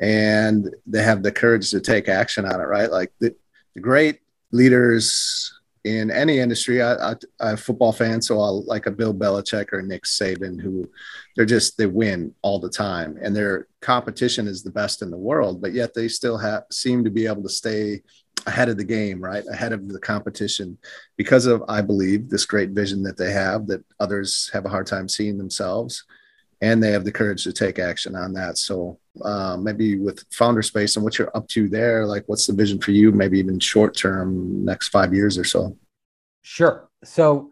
And 0.00 0.74
they 0.86 1.02
have 1.02 1.22
the 1.22 1.32
courage 1.32 1.70
to 1.70 1.80
take 1.80 2.08
action 2.08 2.44
on 2.44 2.60
it, 2.60 2.64
right? 2.64 2.90
Like 2.90 3.12
the, 3.20 3.34
the 3.74 3.80
great 3.80 4.20
leaders 4.50 5.52
in 5.84 6.10
any 6.10 6.38
industry. 6.38 6.82
I, 6.82 7.10
I'm 7.10 7.18
a 7.40 7.56
football 7.56 7.92
fan, 7.92 8.22
so 8.22 8.40
I'll 8.40 8.64
like 8.64 8.86
a 8.86 8.90
Bill 8.90 9.12
Belichick 9.12 9.72
or 9.72 9.82
Nick 9.82 10.04
Saban, 10.04 10.60
who 10.60 10.88
they're 11.34 11.44
just 11.44 11.76
they 11.76 11.86
win 11.86 12.34
all 12.42 12.58
the 12.58 12.70
time, 12.70 13.18
and 13.20 13.34
their 13.34 13.66
competition 13.80 14.46
is 14.46 14.62
the 14.62 14.70
best 14.70 15.02
in 15.02 15.10
the 15.10 15.16
world. 15.16 15.60
But 15.60 15.72
yet 15.72 15.94
they 15.94 16.08
still 16.08 16.38
have 16.38 16.64
seem 16.70 17.04
to 17.04 17.10
be 17.10 17.26
able 17.26 17.42
to 17.42 17.48
stay 17.48 18.02
ahead 18.46 18.68
of 18.68 18.76
the 18.76 18.84
game, 18.84 19.22
right? 19.22 19.44
Ahead 19.50 19.72
of 19.72 19.88
the 19.88 20.00
competition 20.00 20.78
because 21.16 21.46
of, 21.46 21.62
I 21.68 21.82
believe, 21.82 22.28
this 22.28 22.44
great 22.44 22.70
vision 22.70 23.02
that 23.04 23.16
they 23.16 23.32
have 23.32 23.66
that 23.68 23.84
others 24.00 24.50
have 24.52 24.64
a 24.64 24.68
hard 24.68 24.86
time 24.86 25.08
seeing 25.08 25.38
themselves. 25.38 26.04
And 26.60 26.80
they 26.80 26.92
have 26.92 27.04
the 27.04 27.10
courage 27.10 27.42
to 27.44 27.52
take 27.52 27.80
action 27.80 28.14
on 28.14 28.32
that. 28.34 28.56
So 28.56 28.98
uh, 29.24 29.56
maybe 29.56 29.98
with 29.98 30.24
founder 30.30 30.62
space 30.62 30.94
and 30.94 31.04
what 31.04 31.18
you're 31.18 31.36
up 31.36 31.48
to 31.48 31.68
there, 31.68 32.06
like 32.06 32.22
what's 32.26 32.46
the 32.46 32.52
vision 32.52 32.80
for 32.80 32.92
you, 32.92 33.10
maybe 33.10 33.38
even 33.40 33.58
short 33.58 33.96
term, 33.96 34.64
next 34.64 34.88
five 34.88 35.12
years 35.12 35.36
or 35.36 35.44
so? 35.44 35.76
Sure. 36.42 36.88
So, 37.02 37.50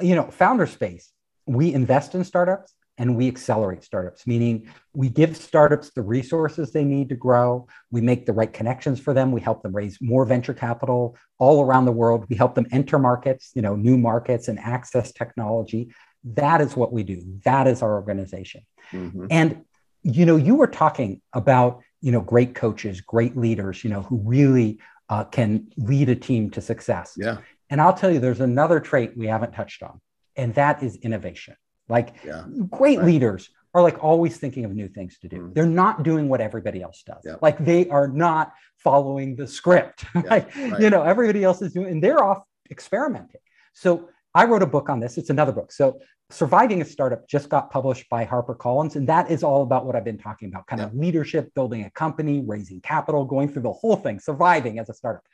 you 0.00 0.16
know, 0.16 0.30
founder 0.30 0.66
space, 0.66 1.12
we 1.46 1.72
invest 1.72 2.14
in 2.16 2.24
startups 2.24 2.74
and 2.98 3.16
we 3.16 3.28
accelerate 3.28 3.84
startups, 3.84 4.26
meaning 4.26 4.68
we 4.92 5.08
give 5.08 5.36
startups 5.36 5.90
the 5.90 6.02
resources 6.02 6.72
they 6.72 6.84
need 6.84 7.08
to 7.08 7.14
grow. 7.14 7.66
We 7.90 8.00
make 8.00 8.26
the 8.26 8.32
right 8.32 8.52
connections 8.52 8.98
for 8.98 9.14
them. 9.14 9.30
We 9.30 9.40
help 9.40 9.62
them 9.62 9.74
raise 9.74 9.98
more 10.00 10.24
venture 10.24 10.52
capital 10.52 11.16
all 11.38 11.64
around 11.64 11.84
the 11.84 11.92
world. 11.92 12.26
We 12.28 12.36
help 12.36 12.56
them 12.56 12.66
enter 12.72 12.98
markets, 12.98 13.52
you 13.54 13.62
know, 13.62 13.76
new 13.76 13.96
markets 13.96 14.48
and 14.48 14.58
access 14.58 15.12
technology. 15.12 15.94
That 16.24 16.60
is 16.60 16.76
what 16.76 16.92
we 16.92 17.04
do. 17.04 17.22
That 17.44 17.68
is 17.68 17.82
our 17.82 17.94
organization. 17.94 18.62
Mhm. 18.92 19.28
And 19.30 19.64
you 20.02 20.24
know, 20.26 20.36
you 20.36 20.54
were 20.54 20.66
talking 20.66 21.20
about 21.32 21.82
you 22.00 22.12
know 22.12 22.20
great 22.20 22.54
coaches, 22.54 23.00
great 23.00 23.36
leaders, 23.36 23.84
you 23.84 23.90
know, 23.90 24.02
who 24.02 24.16
really 24.24 24.80
uh, 25.08 25.24
can 25.24 25.68
lead 25.76 26.08
a 26.08 26.16
team 26.16 26.50
to 26.50 26.60
success. 26.60 27.14
Yeah. 27.16 27.38
And 27.70 27.80
I'll 27.80 27.94
tell 27.94 28.10
you, 28.10 28.18
there's 28.18 28.40
another 28.40 28.80
trait 28.80 29.16
we 29.16 29.26
haven't 29.26 29.52
touched 29.52 29.82
on, 29.82 30.00
and 30.36 30.54
that 30.54 30.82
is 30.82 30.96
innovation. 30.96 31.56
Like 31.88 32.14
Yeah. 32.24 32.44
great 32.70 32.98
Right. 32.98 33.06
leaders 33.06 33.50
are 33.74 33.82
like 33.82 34.02
always 34.02 34.36
thinking 34.38 34.64
of 34.64 34.74
new 34.74 34.88
things 34.88 35.18
to 35.20 35.28
do. 35.28 35.38
Mhm. 35.48 35.54
They're 35.54 35.66
not 35.66 36.02
doing 36.02 36.28
what 36.28 36.40
everybody 36.40 36.82
else 36.82 37.02
does. 37.02 37.22
Yeah. 37.24 37.36
Like 37.42 37.58
they 37.64 37.88
are 37.88 38.08
not 38.08 38.52
following 38.76 39.36
the 39.36 39.46
script. 39.46 40.04
like, 40.14 40.54
right. 40.56 40.80
You 40.80 40.90
know, 40.90 41.02
everybody 41.02 41.44
else 41.44 41.60
is 41.62 41.72
doing, 41.72 41.88
and 41.92 42.02
they're 42.02 42.22
off 42.22 42.42
experimenting. 42.70 43.40
So 43.72 44.08
I 44.34 44.44
wrote 44.44 44.62
a 44.62 44.66
book 44.66 44.88
on 44.88 45.00
this. 45.00 45.18
It's 45.18 45.30
another 45.30 45.52
book. 45.52 45.72
So 45.72 46.00
Surviving 46.30 46.82
a 46.82 46.84
Startup 46.84 47.26
just 47.26 47.48
got 47.48 47.70
published 47.70 48.06
by 48.10 48.26
HarperCollins, 48.26 48.96
and 48.96 49.08
that 49.08 49.30
is 49.30 49.42
all 49.42 49.62
about 49.62 49.86
what 49.86 49.96
I've 49.96 50.04
been 50.04 50.18
talking 50.18 50.50
about 50.50 50.66
kind 50.66 50.82
of 50.82 50.94
leadership, 50.94 51.54
building 51.54 51.84
a 51.84 51.90
company, 51.92 52.42
raising 52.46 52.82
capital, 52.82 53.24
going 53.24 53.48
through 53.48 53.62
the 53.62 53.72
whole 53.72 53.96
thing, 53.96 54.20
surviving 54.20 54.78
as 54.78 54.90
a 54.90 54.94
startup. 54.94 55.24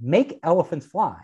Make 0.00 0.40
Elephants 0.42 0.84
Fly 0.86 1.16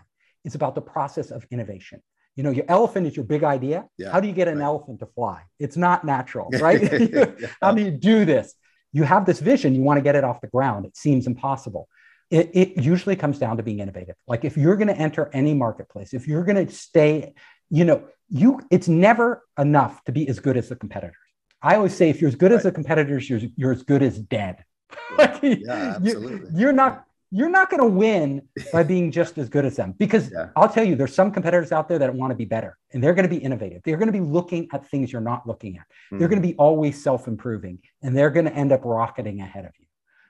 is 0.45 0.55
about 0.55 0.73
the 0.73 0.81
process 0.81 1.31
of 1.31 1.45
innovation. 1.51 2.01
You 2.39 2.43
know, 2.43 2.51
your 2.51 2.63
elephant 2.69 3.05
is 3.05 3.17
your 3.17 3.25
big 3.25 3.43
idea. 3.43 3.85
Yeah, 3.97 4.13
How 4.13 4.21
do 4.21 4.27
you 4.29 4.33
get 4.33 4.47
an 4.47 4.59
right. 4.59 4.63
elephant 4.63 4.99
to 5.01 5.07
fly? 5.07 5.41
It's 5.59 5.75
not 5.75 6.05
natural, 6.05 6.47
right? 6.61 6.81
Yeah. 6.81 7.31
How 7.61 7.73
do 7.73 7.81
you 7.81 7.91
do 7.91 8.23
this? 8.23 8.53
You 8.93 9.03
have 9.03 9.25
this 9.25 9.41
vision, 9.41 9.75
you 9.75 9.81
want 9.81 9.97
to 9.97 10.01
get 10.01 10.15
it 10.15 10.23
off 10.23 10.39
the 10.39 10.47
ground. 10.47 10.85
It 10.85 10.95
seems 10.95 11.27
impossible. 11.27 11.89
it, 12.31 12.49
it 12.53 12.81
usually 12.81 13.17
comes 13.17 13.39
down 13.39 13.57
to 13.57 13.63
being 13.63 13.79
innovative. 13.79 14.15
Like 14.25 14.45
if 14.45 14.55
you're 14.55 14.77
going 14.77 14.87
to 14.87 14.95
enter 14.95 15.29
any 15.33 15.53
marketplace, 15.53 16.13
if 16.13 16.29
you're 16.29 16.45
going 16.45 16.65
to 16.65 16.73
stay, 16.73 17.33
you 17.69 17.83
know, 17.83 18.07
you 18.29 18.61
it's 18.71 18.87
never 18.87 19.43
enough 19.57 20.01
to 20.05 20.13
be 20.13 20.25
as 20.29 20.39
good 20.39 20.55
as 20.55 20.69
the 20.69 20.77
competitors. 20.77 21.17
I 21.61 21.75
always 21.75 21.93
say 21.93 22.09
if 22.09 22.21
you're 22.21 22.29
as 22.29 22.35
good 22.35 22.51
right. 22.51 22.57
as 22.57 22.63
the 22.63 22.71
competitors, 22.71 23.29
you're, 23.29 23.41
you're 23.57 23.73
as 23.73 23.83
good 23.83 24.01
as 24.01 24.17
dead. 24.17 24.63
like, 25.17 25.39
yeah, 25.43 25.95
absolutely. 25.97 26.57
You, 26.57 26.69
are 26.69 26.71
not 26.71 27.03
you're 27.31 27.49
not 27.49 27.69
going 27.69 27.81
to 27.81 27.87
win 27.87 28.41
by 28.73 28.83
being 28.83 29.11
just 29.11 29.37
as 29.37 29.49
good 29.49 29.63
as 29.63 29.75
them 29.75 29.93
because 29.97 30.31
yeah. 30.31 30.47
I'll 30.55 30.69
tell 30.69 30.83
you, 30.83 30.95
there's 30.95 31.13
some 31.13 31.31
competitors 31.31 31.71
out 31.71 31.87
there 31.87 31.99
that 31.99 32.13
want 32.13 32.31
to 32.31 32.35
be 32.35 32.45
better 32.45 32.77
and 32.91 33.03
they're 33.03 33.13
going 33.13 33.27
to 33.27 33.33
be 33.33 33.41
innovative. 33.41 33.81
They're 33.83 33.97
going 33.97 34.07
to 34.07 34.13
be 34.13 34.19
looking 34.19 34.67
at 34.73 34.87
things 34.87 35.11
you're 35.11 35.21
not 35.21 35.47
looking 35.47 35.77
at. 35.77 35.83
Mm-hmm. 35.83 36.19
They're 36.19 36.27
going 36.27 36.41
to 36.41 36.47
be 36.47 36.55
always 36.55 37.01
self 37.01 37.27
improving 37.27 37.79
and 38.01 38.17
they're 38.17 38.31
going 38.31 38.45
to 38.45 38.53
end 38.53 38.71
up 38.71 38.83
rocketing 38.83 39.41
ahead 39.41 39.65
of 39.65 39.71
you. 39.79 39.85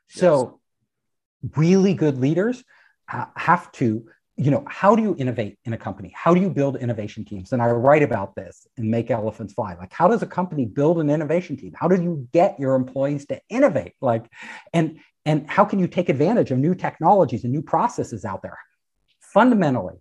So, 0.10 0.60
yes. 1.44 1.52
really 1.56 1.94
good 1.94 2.18
leaders 2.18 2.64
uh, 3.12 3.26
have 3.36 3.72
to, 3.74 4.10
you 4.40 4.52
know, 4.52 4.64
how 4.70 4.96
do 4.96 5.04
you 5.04 5.18
innovate 5.20 5.58
in 5.66 5.74
a 5.74 5.78
company? 5.78 6.14
How 6.16 6.34
do 6.34 6.40
you 6.40 6.50
build 6.50 6.78
innovation 6.78 7.26
teams? 7.26 7.52
And 7.52 7.62
I 7.62 7.70
write 7.72 8.04
about 8.04 8.36
this 8.36 8.66
in 8.78 8.90
Make 8.90 9.12
Elephants 9.12 9.54
Fly. 9.54 9.76
Like, 9.76 9.92
how 9.92 10.08
does 10.08 10.22
a 10.22 10.26
company 10.26 10.64
build 10.64 11.02
an 11.02 11.10
innovation 11.10 11.58
team? 11.58 11.74
How 11.76 11.90
do 11.90 12.02
you 12.02 12.26
get 12.32 12.58
your 12.58 12.76
employees 12.76 13.26
to 13.26 13.42
innovate? 13.50 13.96
Like, 14.00 14.26
and 14.74 15.00
and 15.26 15.50
how 15.50 15.66
can 15.66 15.78
you 15.78 15.88
take 15.88 16.08
advantage 16.08 16.52
of 16.52 16.58
new 16.58 16.74
technologies 16.74 17.44
and 17.44 17.52
new 17.52 17.62
processes 17.62 18.24
out 18.24 18.42
there? 18.42 18.58
Fundamentally, 19.20 19.96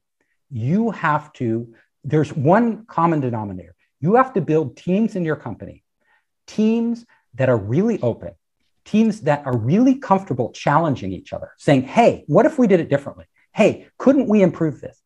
you 0.50 0.92
have 0.92 1.32
to, 1.34 1.74
there's 2.04 2.32
one 2.32 2.86
common 2.86 3.20
denominator. 3.20 3.74
You 4.00 4.14
have 4.14 4.32
to 4.34 4.40
build 4.40 4.76
teams 4.76 5.16
in 5.16 5.24
your 5.24 5.36
company, 5.36 5.82
teams 6.46 7.04
that 7.34 7.48
are 7.48 7.58
really 7.58 8.00
open, 8.00 8.30
teams 8.84 9.22
that 9.22 9.44
are 9.44 9.56
really 9.56 9.96
comfortable 9.96 10.52
challenging 10.52 11.12
each 11.12 11.32
other, 11.32 11.50
saying, 11.58 11.82
hey, 11.82 12.24
what 12.28 12.46
if 12.46 12.56
we 12.56 12.68
did 12.68 12.78
it 12.78 12.88
differently? 12.88 13.26
Hey, 13.54 13.88
couldn't 13.98 14.28
we 14.28 14.42
improve 14.42 14.80
this? 14.80 15.00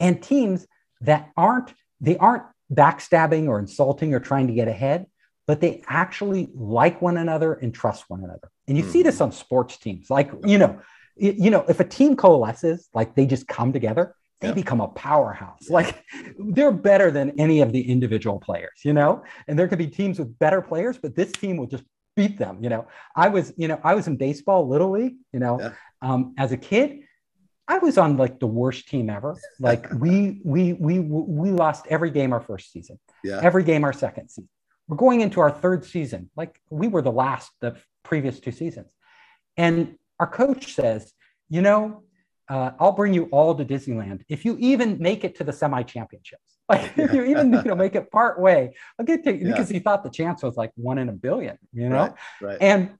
And 0.00 0.22
teams 0.22 0.66
that 1.00 1.30
aren't, 1.36 1.74
they 2.00 2.16
aren't 2.16 2.44
backstabbing 2.72 3.48
or 3.48 3.58
insulting 3.58 4.14
or 4.14 4.20
trying 4.20 4.46
to 4.48 4.52
get 4.52 4.68
ahead, 4.68 5.06
but 5.46 5.60
they 5.60 5.82
actually 5.88 6.48
like 6.54 7.00
one 7.02 7.16
another 7.16 7.54
and 7.54 7.74
trust 7.74 8.04
one 8.08 8.24
another. 8.24 8.50
And 8.66 8.76
you 8.76 8.84
mm 8.84 8.90
see 8.90 9.02
this 9.02 9.16
mm-hmm. 9.16 9.24
on 9.24 9.32
sports 9.32 9.76
teams. 9.76 10.10
Like, 10.10 10.30
you 10.44 10.58
know, 10.58 10.80
you 11.16 11.50
know, 11.50 11.64
if 11.68 11.80
a 11.80 11.84
team 11.84 12.16
coalesces, 12.16 12.88
like 12.94 13.14
they 13.14 13.26
just 13.26 13.46
come 13.46 13.72
together, 13.72 14.14
they 14.40 14.48
yeah. 14.48 14.54
become 14.54 14.80
a 14.80 14.88
powerhouse. 14.88 15.70
Like 15.70 16.02
they're 16.38 16.72
better 16.72 17.10
than 17.10 17.38
any 17.38 17.60
of 17.60 17.72
the 17.72 17.88
individual 17.88 18.40
players, 18.40 18.80
you 18.82 18.92
know? 18.92 19.22
And 19.46 19.58
there 19.58 19.68
could 19.68 19.78
be 19.78 19.86
teams 19.86 20.18
with 20.18 20.38
better 20.38 20.60
players, 20.60 20.98
but 20.98 21.14
this 21.14 21.30
team 21.32 21.56
will 21.56 21.66
just 21.66 21.84
beat 22.16 22.38
them. 22.38 22.58
You 22.62 22.68
know, 22.68 22.86
I 23.14 23.28
was, 23.28 23.52
you 23.56 23.68
know, 23.68 23.80
I 23.84 23.94
was 23.94 24.06
in 24.06 24.16
baseball, 24.16 24.68
little 24.68 24.90
league, 24.90 25.14
you 25.32 25.40
know, 25.40 25.60
yeah. 25.60 25.72
um, 26.02 26.34
as 26.36 26.52
a 26.52 26.56
kid, 26.56 27.03
I 27.66 27.78
was 27.78 27.96
on 27.96 28.16
like 28.16 28.40
the 28.40 28.46
worst 28.46 28.88
team 28.88 29.08
ever. 29.08 29.36
Like 29.58 29.90
we, 29.94 30.40
we, 30.44 30.74
we, 30.74 30.98
we 31.00 31.50
lost 31.50 31.86
every 31.88 32.10
game 32.10 32.32
our 32.32 32.40
first 32.40 32.72
season, 32.72 32.98
yeah. 33.22 33.40
every 33.42 33.64
game 33.64 33.84
our 33.84 33.92
second 33.92 34.28
season. 34.28 34.48
We're 34.86 34.98
going 34.98 35.22
into 35.22 35.40
our 35.40 35.50
third 35.50 35.84
season. 35.84 36.30
Like 36.36 36.60
we 36.68 36.88
were 36.88 37.00
the 37.00 37.12
last 37.12 37.50
the 37.60 37.76
previous 38.02 38.38
two 38.38 38.52
seasons. 38.52 38.88
And 39.56 39.96
our 40.20 40.26
coach 40.26 40.74
says, 40.74 41.14
you 41.48 41.62
know, 41.62 42.02
uh, 42.48 42.72
I'll 42.78 42.92
bring 42.92 43.14
you 43.14 43.24
all 43.26 43.54
to 43.54 43.64
Disneyland 43.64 44.22
if 44.28 44.44
you 44.44 44.56
even 44.58 44.98
make 44.98 45.24
it 45.24 45.36
to 45.36 45.44
the 45.44 45.52
semi 45.52 45.82
championships. 45.82 46.42
Like 46.66 46.96
if 46.96 47.12
you 47.12 47.24
even 47.24 47.52
you 47.52 47.62
know 47.62 47.74
make 47.74 47.94
it 47.94 48.10
part 48.10 48.40
way, 48.40 48.74
I'll 48.98 49.04
get 49.04 49.22
to 49.24 49.36
yeah. 49.36 49.48
because 49.48 49.68
he 49.68 49.80
thought 49.80 50.02
the 50.02 50.08
chance 50.08 50.42
was 50.42 50.56
like 50.56 50.72
one 50.76 50.96
in 50.96 51.10
a 51.10 51.12
billion, 51.12 51.58
you 51.74 51.90
know. 51.90 51.96
Right, 51.96 52.14
right. 52.40 52.58
And 52.58 52.94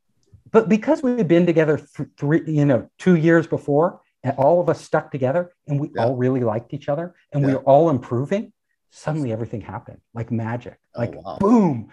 but 0.50 0.68
because 0.68 1.02
we 1.02 1.16
had 1.16 1.28
been 1.28 1.46
together 1.46 1.78
th- 1.78 2.10
three, 2.18 2.42
you 2.46 2.66
know, 2.66 2.90
two 2.98 3.16
years 3.16 3.46
before, 3.46 4.02
all 4.38 4.60
of 4.60 4.68
us 4.68 4.80
stuck 4.80 5.10
together, 5.10 5.52
and 5.66 5.78
we 5.78 5.90
yeah. 5.94 6.04
all 6.04 6.16
really 6.16 6.40
liked 6.40 6.72
each 6.72 6.88
other, 6.88 7.14
and 7.32 7.42
yeah. 7.42 7.48
we 7.48 7.54
were 7.54 7.62
all 7.62 7.90
improving 7.90 8.52
suddenly 8.94 9.32
everything 9.32 9.60
happened 9.60 9.98
like 10.14 10.30
magic 10.30 10.78
oh, 10.94 11.00
like 11.00 11.14
oh, 11.16 11.20
wow. 11.22 11.38
boom 11.40 11.88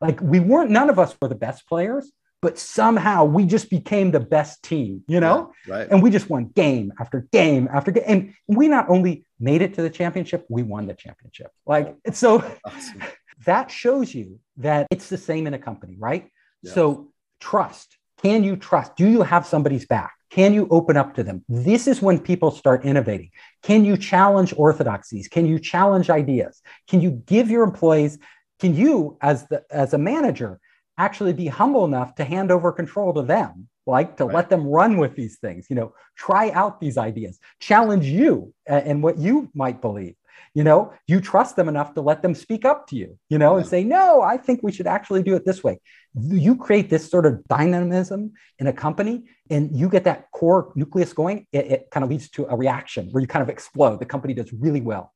like 0.00 0.20
we 0.20 0.38
weren't 0.38 0.70
none 0.70 0.88
of 0.88 0.98
us 0.98 1.14
were 1.20 1.26
the 1.26 1.34
best 1.34 1.66
players 1.66 2.12
but 2.40 2.56
somehow 2.56 3.24
we 3.24 3.44
just 3.44 3.68
became 3.68 4.12
the 4.12 4.20
best 4.20 4.62
team 4.62 5.02
you 5.08 5.18
know 5.18 5.52
yeah, 5.66 5.74
right. 5.74 5.88
and 5.90 6.00
we 6.00 6.08
just 6.08 6.30
won 6.30 6.44
game 6.54 6.92
after 7.00 7.26
game 7.32 7.68
after 7.72 7.90
game 7.90 8.04
and 8.06 8.34
we 8.46 8.68
not 8.68 8.88
only 8.88 9.24
made 9.40 9.60
it 9.60 9.74
to 9.74 9.82
the 9.82 9.90
championship 9.90 10.46
we 10.48 10.62
won 10.62 10.86
the 10.86 10.94
championship 10.94 11.50
like 11.66 11.96
oh, 12.06 12.12
so 12.12 12.36
awesome. 12.64 13.02
that 13.44 13.68
shows 13.68 14.14
you 14.14 14.38
that 14.56 14.86
it's 14.92 15.08
the 15.08 15.18
same 15.18 15.48
in 15.48 15.54
a 15.54 15.58
company 15.58 15.96
right 15.98 16.30
so 16.64 17.10
trust 17.40 17.96
can 18.22 18.44
you 18.44 18.56
trust 18.56 18.96
do 18.96 19.08
you 19.08 19.22
have 19.22 19.46
somebody's 19.46 19.86
back 19.86 20.12
can 20.30 20.54
you 20.54 20.68
open 20.70 20.96
up 20.96 21.14
to 21.16 21.24
them? 21.24 21.44
This 21.48 21.88
is 21.88 22.00
when 22.00 22.18
people 22.20 22.52
start 22.52 22.84
innovating. 22.84 23.30
Can 23.62 23.84
you 23.84 23.96
challenge 23.96 24.54
orthodoxies? 24.56 25.28
Can 25.28 25.44
you 25.44 25.58
challenge 25.58 26.08
ideas? 26.08 26.62
Can 26.88 27.00
you 27.00 27.10
give 27.10 27.50
your 27.50 27.64
employees, 27.64 28.18
can 28.60 28.74
you, 28.74 29.18
as, 29.20 29.46
the, 29.48 29.64
as 29.70 29.92
a 29.92 29.98
manager, 29.98 30.60
actually 30.96 31.32
be 31.32 31.48
humble 31.48 31.84
enough 31.84 32.14
to 32.14 32.24
hand 32.24 32.52
over 32.52 32.70
control 32.70 33.12
to 33.14 33.22
them? 33.22 33.68
Like 33.86 34.18
to 34.18 34.24
right. 34.24 34.36
let 34.36 34.50
them 34.50 34.68
run 34.68 34.98
with 34.98 35.16
these 35.16 35.38
things, 35.38 35.66
you 35.68 35.74
know, 35.74 35.94
try 36.14 36.50
out 36.50 36.80
these 36.80 36.96
ideas, 36.96 37.40
challenge 37.58 38.06
you 38.06 38.54
and 38.66 39.02
what 39.02 39.18
you 39.18 39.50
might 39.52 39.80
believe 39.80 40.14
you 40.54 40.64
know 40.64 40.92
you 41.06 41.20
trust 41.20 41.56
them 41.56 41.68
enough 41.68 41.94
to 41.94 42.00
let 42.00 42.22
them 42.22 42.34
speak 42.34 42.64
up 42.64 42.86
to 42.86 42.96
you 42.96 43.18
you 43.28 43.38
know 43.38 43.56
and 43.56 43.66
say 43.66 43.84
no 43.84 44.22
i 44.22 44.36
think 44.36 44.60
we 44.62 44.72
should 44.72 44.86
actually 44.86 45.22
do 45.22 45.34
it 45.34 45.44
this 45.44 45.62
way 45.62 45.78
you 46.14 46.56
create 46.56 46.90
this 46.90 47.08
sort 47.08 47.26
of 47.26 47.42
dynamism 47.48 48.32
in 48.58 48.66
a 48.66 48.72
company 48.72 49.24
and 49.50 49.76
you 49.76 49.88
get 49.88 50.04
that 50.04 50.30
core 50.32 50.72
nucleus 50.74 51.12
going 51.12 51.46
it, 51.52 51.66
it 51.66 51.88
kind 51.90 52.04
of 52.04 52.10
leads 52.10 52.28
to 52.28 52.46
a 52.46 52.56
reaction 52.56 53.08
where 53.10 53.20
you 53.20 53.26
kind 53.26 53.42
of 53.42 53.48
explode 53.48 53.98
the 54.00 54.06
company 54.06 54.34
does 54.34 54.52
really 54.52 54.80
well 54.80 55.12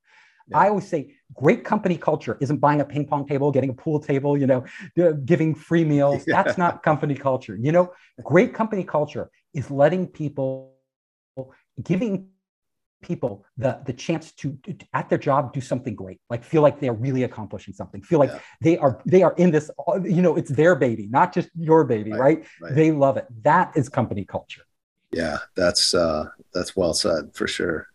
yeah. 0.47 0.59
I 0.59 0.69
always 0.69 0.87
say 0.87 1.15
great 1.33 1.63
company 1.63 1.97
culture 1.97 2.37
isn't 2.39 2.57
buying 2.57 2.81
a 2.81 2.85
ping 2.85 3.07
pong 3.07 3.27
table, 3.27 3.51
getting 3.51 3.71
a 3.71 3.73
pool 3.73 3.99
table, 3.99 4.37
you 4.37 4.45
know, 4.45 4.63
giving 5.25 5.55
free 5.55 5.83
meals. 5.83 6.23
Yeah. 6.27 6.43
That's 6.43 6.57
not 6.57 6.83
company 6.83 7.15
culture. 7.15 7.57
You 7.59 7.71
know, 7.71 7.93
great 8.23 8.53
company 8.53 8.83
culture 8.83 9.29
is 9.53 9.71
letting 9.71 10.07
people, 10.07 10.75
giving 11.81 12.29
people 13.05 13.45
the 13.57 13.79
the 13.85 13.93
chance 13.93 14.31
to, 14.31 14.57
at 14.93 15.09
their 15.09 15.17
job 15.17 15.53
do 15.53 15.61
something 15.61 15.95
great 15.95 16.19
like 16.29 16.43
feel 16.43 16.61
like 16.61 16.79
they're 16.79 16.93
really 16.93 17.23
accomplishing 17.23 17.73
something 17.73 18.01
feel 18.01 18.19
like 18.19 18.31
yeah. 18.31 18.39
they 18.61 18.77
are 18.77 19.01
they 19.05 19.21
are 19.21 19.33
in 19.33 19.51
this 19.51 19.69
you 20.03 20.21
know 20.21 20.35
it's 20.35 20.51
their 20.51 20.75
baby 20.75 21.07
not 21.07 21.33
just 21.33 21.49
your 21.55 21.83
baby 21.83 22.11
right, 22.11 22.19
right? 22.19 22.45
right? 22.61 22.75
they 22.75 22.91
love 22.91 23.17
it 23.17 23.27
that 23.43 23.71
is 23.75 23.87
company 23.89 24.25
culture 24.25 24.63
yeah 25.11 25.37
that's 25.55 25.93
uh 25.93 26.25
that's 26.53 26.75
well 26.75 26.93
said 26.93 27.33
for 27.33 27.47
sure 27.47 27.87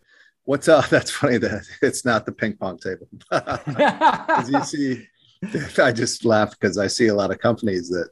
what's 0.44 0.68
uh 0.68 0.81
that's 0.90 1.11
funny 1.11 1.38
that 1.38 1.62
it's 1.83 2.05
not 2.05 2.25
the 2.25 2.33
ping 2.33 2.57
pong 2.57 2.79
table 2.79 3.09
you 4.49 4.64
see 4.64 5.07
i 5.83 5.90
just 5.90 6.25
laugh 6.25 6.51
because 6.53 6.79
i 6.79 6.87
see 6.87 7.09
a 7.09 7.14
lot 7.14 7.31
of 7.31 7.38
companies 7.38 7.88
that 7.88 8.11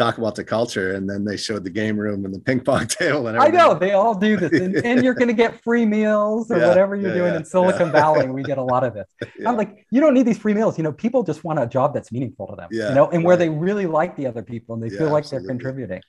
talk 0.00 0.18
about 0.18 0.34
the 0.34 0.44
culture 0.44 0.94
and 0.94 1.08
then 1.08 1.24
they 1.24 1.36
showed 1.36 1.62
the 1.62 1.70
game 1.70 1.96
room 1.96 2.24
and 2.24 2.34
the 2.34 2.40
ping 2.40 2.60
pong 2.60 2.86
table 2.86 3.26
and 3.26 3.36
everything. 3.36 3.60
I 3.60 3.64
know 3.64 3.74
they 3.74 3.92
all 3.92 4.14
do 4.14 4.36
this 4.36 4.52
and, 4.52 4.74
and 4.76 5.04
you're 5.04 5.14
going 5.14 5.28
to 5.28 5.34
get 5.34 5.62
free 5.62 5.84
meals 5.84 6.50
or 6.50 6.58
yeah, 6.58 6.68
whatever 6.68 6.96
you're 6.96 7.10
yeah, 7.10 7.18
doing 7.18 7.32
yeah, 7.32 7.38
in 7.38 7.44
Silicon 7.44 7.92
Valley 7.92 8.28
we 8.28 8.42
get 8.42 8.58
a 8.58 8.62
lot 8.62 8.82
of 8.84 8.94
this. 8.94 9.06
I'm 9.46 9.56
like 9.56 9.86
you 9.90 10.00
don't 10.00 10.14
need 10.14 10.26
these 10.26 10.38
free 10.38 10.54
meals 10.54 10.78
you 10.78 10.84
know 10.84 10.92
people 10.92 11.22
just 11.22 11.44
want 11.44 11.58
a 11.58 11.66
job 11.66 11.92
that's 11.92 12.10
meaningful 12.10 12.46
to 12.48 12.56
them 12.56 12.68
you 12.70 12.80
know 12.94 13.06
and 13.06 13.18
right. 13.18 13.24
where 13.24 13.36
they 13.36 13.48
really 13.48 13.86
like 13.86 14.16
the 14.16 14.26
other 14.26 14.42
people 14.42 14.74
and 14.74 14.82
they 14.82 14.90
feel 14.90 15.10
like 15.10 15.24
absolutely. 15.24 15.46
they're 15.46 15.56
contributing. 15.56 16.02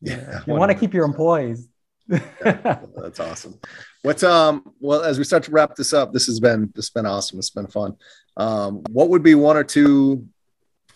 Yeah, 0.00 0.40
you 0.46 0.54
want 0.54 0.70
to 0.70 0.78
keep 0.78 0.94
your 0.94 1.04
employees 1.04 1.68
that's 2.08 3.20
awesome. 3.20 3.58
What's 4.02 4.22
um 4.22 4.72
well 4.80 5.02
as 5.02 5.18
we 5.18 5.24
start 5.24 5.42
to 5.44 5.50
wrap 5.50 5.76
this 5.76 5.92
up, 5.92 6.12
this 6.12 6.26
has 6.26 6.40
been 6.40 6.72
this 6.74 6.86
has 6.86 6.90
been 6.90 7.06
awesome. 7.06 7.38
It's 7.38 7.50
been 7.50 7.66
fun. 7.66 7.96
Um, 8.36 8.82
what 8.90 9.10
would 9.10 9.22
be 9.22 9.34
one 9.34 9.56
or 9.56 9.64
two 9.64 10.26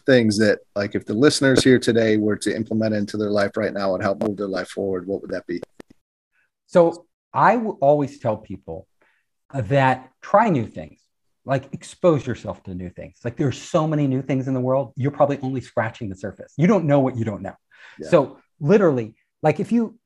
things 0.06 0.38
that 0.38 0.60
like 0.74 0.94
if 0.94 1.06
the 1.06 1.14
listeners 1.14 1.62
here 1.62 1.78
today 1.78 2.16
were 2.16 2.36
to 2.36 2.54
implement 2.54 2.94
into 2.94 3.16
their 3.16 3.30
life 3.30 3.56
right 3.56 3.72
now 3.72 3.94
and 3.94 4.02
help 4.02 4.22
move 4.22 4.36
their 4.36 4.48
life 4.48 4.68
forward 4.68 5.06
what 5.06 5.22
would 5.22 5.30
that 5.30 5.46
be? 5.46 5.60
So 6.66 7.06
I 7.32 7.56
will 7.56 7.78
always 7.80 8.18
tell 8.18 8.36
people 8.36 8.86
that 9.54 10.10
try 10.20 10.48
new 10.48 10.66
things. 10.66 11.00
Like 11.44 11.72
expose 11.72 12.24
yourself 12.24 12.62
to 12.64 12.74
new 12.74 12.88
things. 12.90 13.18
Like 13.24 13.36
there's 13.36 13.60
so 13.60 13.88
many 13.88 14.06
new 14.06 14.22
things 14.22 14.46
in 14.46 14.54
the 14.54 14.60
world 14.60 14.92
you're 14.96 15.10
probably 15.10 15.38
only 15.42 15.60
scratching 15.60 16.08
the 16.08 16.16
surface. 16.16 16.52
You 16.56 16.68
don't 16.68 16.84
know 16.84 17.00
what 17.00 17.16
you 17.16 17.24
don't 17.24 17.42
know. 17.42 17.56
Yeah. 17.98 18.08
so 18.08 18.38
literally 18.60 19.16
like 19.42 19.58
if 19.58 19.72
you 19.72 19.98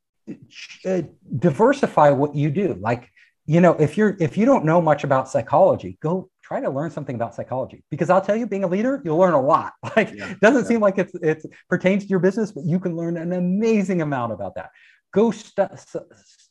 uh, 0.84 1.02
diversify 1.38 2.10
what 2.10 2.34
you 2.34 2.50
do. 2.50 2.76
Like 2.80 3.10
you 3.44 3.60
know 3.60 3.74
if 3.74 3.96
you're 3.96 4.16
if 4.18 4.36
you 4.36 4.44
don't 4.44 4.64
know 4.64 4.80
much 4.80 5.04
about 5.04 5.28
psychology 5.28 5.98
go 6.00 6.28
try 6.46 6.60
to 6.60 6.70
learn 6.70 6.90
something 6.90 7.16
about 7.16 7.34
psychology 7.34 7.82
because 7.90 8.08
I'll 8.08 8.20
tell 8.20 8.36
you, 8.36 8.46
being 8.46 8.62
a 8.62 8.68
leader, 8.68 9.02
you'll 9.04 9.18
learn 9.18 9.34
a 9.34 9.40
lot. 9.40 9.72
Like, 9.96 10.12
yeah, 10.14 10.30
it 10.30 10.40
doesn't 10.40 10.62
yeah. 10.62 10.68
seem 10.68 10.80
like 10.80 10.98
it's 10.98 11.14
it 11.14 11.42
pertains 11.70 12.04
to 12.04 12.08
your 12.08 12.18
business, 12.18 12.52
but 12.52 12.64
you 12.64 12.78
can 12.78 12.96
learn 12.96 13.16
an 13.16 13.32
amazing 13.32 14.02
amount 14.02 14.32
about 14.32 14.54
that. 14.56 14.70
Go 15.12 15.30
stu- 15.30 15.68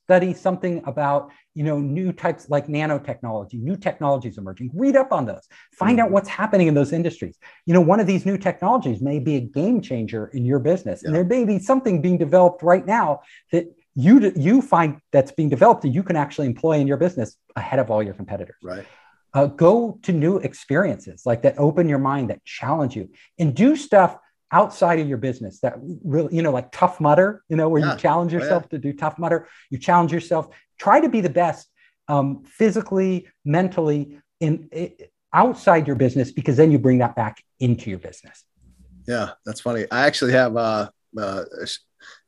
study 0.04 0.34
something 0.34 0.82
about 0.86 1.30
you 1.54 1.64
know 1.64 1.80
new 1.80 2.12
types 2.12 2.50
like 2.50 2.68
nanotechnology, 2.68 3.62
new 3.62 3.76
technologies 3.76 4.40
emerging. 4.40 4.72
Read 4.74 4.96
up 4.96 5.12
on 5.12 5.26
those. 5.26 5.48
Find 5.74 6.00
mm-hmm. 6.00 6.06
out 6.06 6.12
what's 6.12 6.30
happening 6.30 6.68
in 6.68 6.74
those 6.74 6.92
industries. 6.92 7.38
You 7.68 7.74
know, 7.76 7.82
one 7.82 8.00
of 8.00 8.08
these 8.08 8.26
new 8.26 8.38
technologies 8.38 9.02
may 9.02 9.20
be 9.20 9.36
a 9.36 9.42
game 9.42 9.80
changer 9.82 10.28
in 10.34 10.44
your 10.44 10.60
business, 10.60 11.02
yeah. 11.02 11.08
and 11.08 11.16
there 11.16 11.24
may 11.24 11.46
be 11.46 11.60
something 11.60 12.02
being 12.02 12.18
developed 12.18 12.64
right 12.64 12.86
now 12.86 13.22
that 13.52 13.66
you 13.96 14.34
you 14.36 14.62
find 14.62 15.00
that's 15.12 15.32
being 15.32 15.50
developed 15.50 15.84
that 15.84 15.90
you 15.90 16.04
can 16.04 16.16
actually 16.16 16.48
employ 16.48 16.80
in 16.80 16.88
your 16.88 16.98
business 16.98 17.38
ahead 17.56 17.80
of 17.80 17.92
all 17.92 18.02
your 18.02 18.16
competitors. 18.16 18.58
Right. 18.64 18.86
Uh, 19.36 19.48
go 19.48 20.00
to 20.02 20.12
new 20.14 20.38
experiences 20.38 21.24
like 21.26 21.42
that 21.42 21.56
open 21.58 21.90
your 21.90 22.00
mind 22.00 22.30
that 22.30 22.42
challenge 22.46 22.96
you 22.96 23.10
and 23.38 23.54
do 23.54 23.76
stuff 23.76 24.12
outside 24.60 24.98
of 25.02 25.08
your 25.10 25.18
business 25.18 25.60
that 25.60 25.74
really 26.06 26.34
you 26.38 26.42
know 26.42 26.52
like 26.52 26.72
tough 26.72 27.02
mudder 27.02 27.44
you 27.50 27.58
know 27.58 27.68
where 27.68 27.82
Yeah. 27.82 27.92
you 27.92 28.00
challenge 28.00 28.32
Oh, 28.32 28.38
yeah. 28.38 28.44
yourself 28.44 28.70
to 28.70 28.78
do 28.78 28.94
tough 28.94 29.20
mudder 29.20 29.40
you 29.72 29.78
challenge 29.78 30.12
yourself 30.18 30.44
try 30.80 30.98
to 31.06 31.10
be 31.10 31.20
the 31.20 31.36
best 31.44 31.68
um, 32.08 32.28
physically 32.46 33.28
mentally 33.44 34.02
in, 34.40 34.70
outside 35.34 35.84
your 35.90 35.98
business 35.98 36.32
because 36.32 36.56
then 36.56 36.72
you 36.72 36.80
bring 36.80 37.00
that 37.00 37.14
back 37.22 37.36
into 37.60 37.90
your 37.90 38.00
business 38.00 38.38
Yeah, 39.08 39.32
that's 39.46 39.60
funny. 39.68 39.84
I 39.92 40.00
actually 40.08 40.32
have 40.32 40.54
uh, 40.56 40.90
uh, 41.20 41.44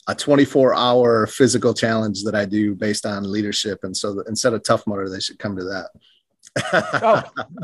a 0.09 0.13
24 0.15 0.73
hour 0.75 1.25
physical 1.39 1.73
challenge 1.73 2.23
that 2.25 2.35
I 2.35 2.45
do 2.45 2.75
based 2.75 3.05
on 3.05 3.19
leadership. 3.37 3.77
And 3.83 3.95
so 3.95 4.07
instead 4.27 4.53
of 4.53 4.61
Tough 4.63 4.83
Mudder, 4.87 5.09
they 5.09 5.19
should 5.25 5.39
come 5.39 5.55
to 5.57 5.63
that. 5.73 5.87
Oh 6.73 7.23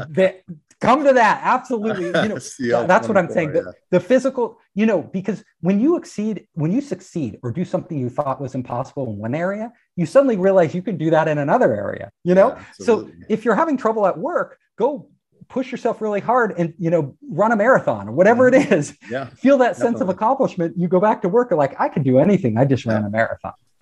that, 0.10 0.44
come 0.80 1.04
to 1.04 1.14
that. 1.14 1.42
Absolutely. 1.44 2.06
You 2.08 2.12
know 2.12 2.22
That's 2.36 2.58
that's 2.60 3.08
what 3.08 3.18
i'm 3.18 3.28
24, 3.28 3.34
saying 3.34 3.52
the, 3.54 3.74
the 3.92 4.00
physical 4.00 4.60
you 4.76 4.86
know 4.86 5.02
because 5.02 5.44
when 5.62 5.80
you 5.80 5.98
exceed 5.98 6.48
when 6.54 6.72
you 6.72 6.82
succeed 6.82 7.40
or 7.44 7.52
do 7.52 7.64
something 7.64 7.98
you 7.98 8.10
thought 8.10 8.42
was 8.42 8.56
impossible 8.56 9.08
in 9.08 9.18
one 9.18 9.36
area 9.36 9.72
you 9.96 10.06
suddenly 10.06 10.38
realize 10.38 10.74
you 10.76 10.82
can 10.82 10.98
do 10.98 11.10
that 11.10 11.28
in 11.28 11.38
another 11.38 11.74
area 11.74 12.12
you 12.24 12.36
know? 12.36 12.50
Yeah, 12.50 12.64
so 12.74 13.10
if 13.30 13.46
you're 13.46 13.56
having 13.56 13.78
trouble 13.78 14.06
at 14.08 14.18
work 14.18 14.58
go 14.78 15.08
push 15.50 15.72
yourself 15.72 16.02
really 16.02 16.20
hard 16.20 16.54
and 16.58 16.74
you 16.80 16.90
know 16.90 17.16
run 17.30 17.52
a 17.52 17.56
marathon 17.56 18.10
or 18.10 18.12
whatever 18.12 18.48
it 18.48 18.56
is. 18.72 18.98
Yeah, 19.10 19.26
feel 19.28 19.58
that 19.60 19.78
sense 19.78 20.02
of 20.02 20.10
accomplishment. 20.10 20.76
You 20.78 20.88
go 20.88 21.00
back 21.00 21.22
to 21.22 21.30
work 21.30 21.52
and 21.52 21.58
like 21.58 21.80
i 21.80 21.90
can 21.90 22.04
do 22.04 22.18
anything. 22.18 22.58
I 22.58 22.66
just 22.66 22.86
ran 22.86 23.04
a 23.04 23.10
marathon 23.10 23.54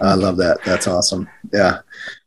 I 0.00 0.14
love 0.14 0.36
that. 0.38 0.58
That's 0.64 0.86
awesome. 0.88 1.28
Yeah. 1.52 1.78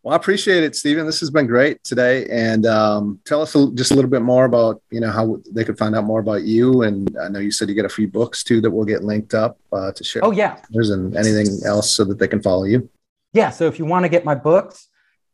Well, 0.03 0.13
I 0.13 0.15
appreciate 0.15 0.63
it, 0.63 0.75
Stephen. 0.75 1.05
This 1.05 1.19
has 1.19 1.29
been 1.29 1.47
great 1.47 1.83
today. 1.83 2.25
And 2.29 2.65
um, 2.65 3.19
tell 3.25 3.41
us 3.41 3.55
a, 3.55 3.69
just 3.73 3.91
a 3.91 3.95
little 3.95 4.09
bit 4.09 4.21
more 4.21 4.45
about, 4.45 4.81
you 4.89 5.01
know, 5.01 5.11
how 5.11 5.41
they 5.51 5.65
could 5.65 5.77
find 5.77 5.95
out 5.95 6.05
more 6.05 6.21
about 6.21 6.43
you. 6.43 6.83
And 6.83 7.13
I 7.21 7.27
know 7.27 7.39
you 7.39 7.51
said 7.51 7.67
you 7.67 7.75
get 7.75 7.83
a 7.85 7.89
few 7.89 8.07
books 8.07 8.43
too 8.43 8.61
that 8.61 8.71
will 8.71 8.85
get 8.85 9.03
linked 9.03 9.33
up 9.33 9.57
uh, 9.73 9.91
to 9.91 10.03
share. 10.03 10.23
oh 10.23 10.31
yeah 10.31 10.57
There's 10.69 10.91
and 10.91 11.15
anything 11.17 11.47
else 11.65 11.91
so 11.91 12.05
that 12.05 12.19
they 12.19 12.27
can 12.27 12.41
follow 12.41 12.63
you. 12.63 12.89
Yeah. 13.33 13.49
So 13.49 13.65
if 13.67 13.79
you 13.79 13.85
want 13.85 14.03
to 14.05 14.09
get 14.09 14.23
my 14.23 14.35
books 14.35 14.87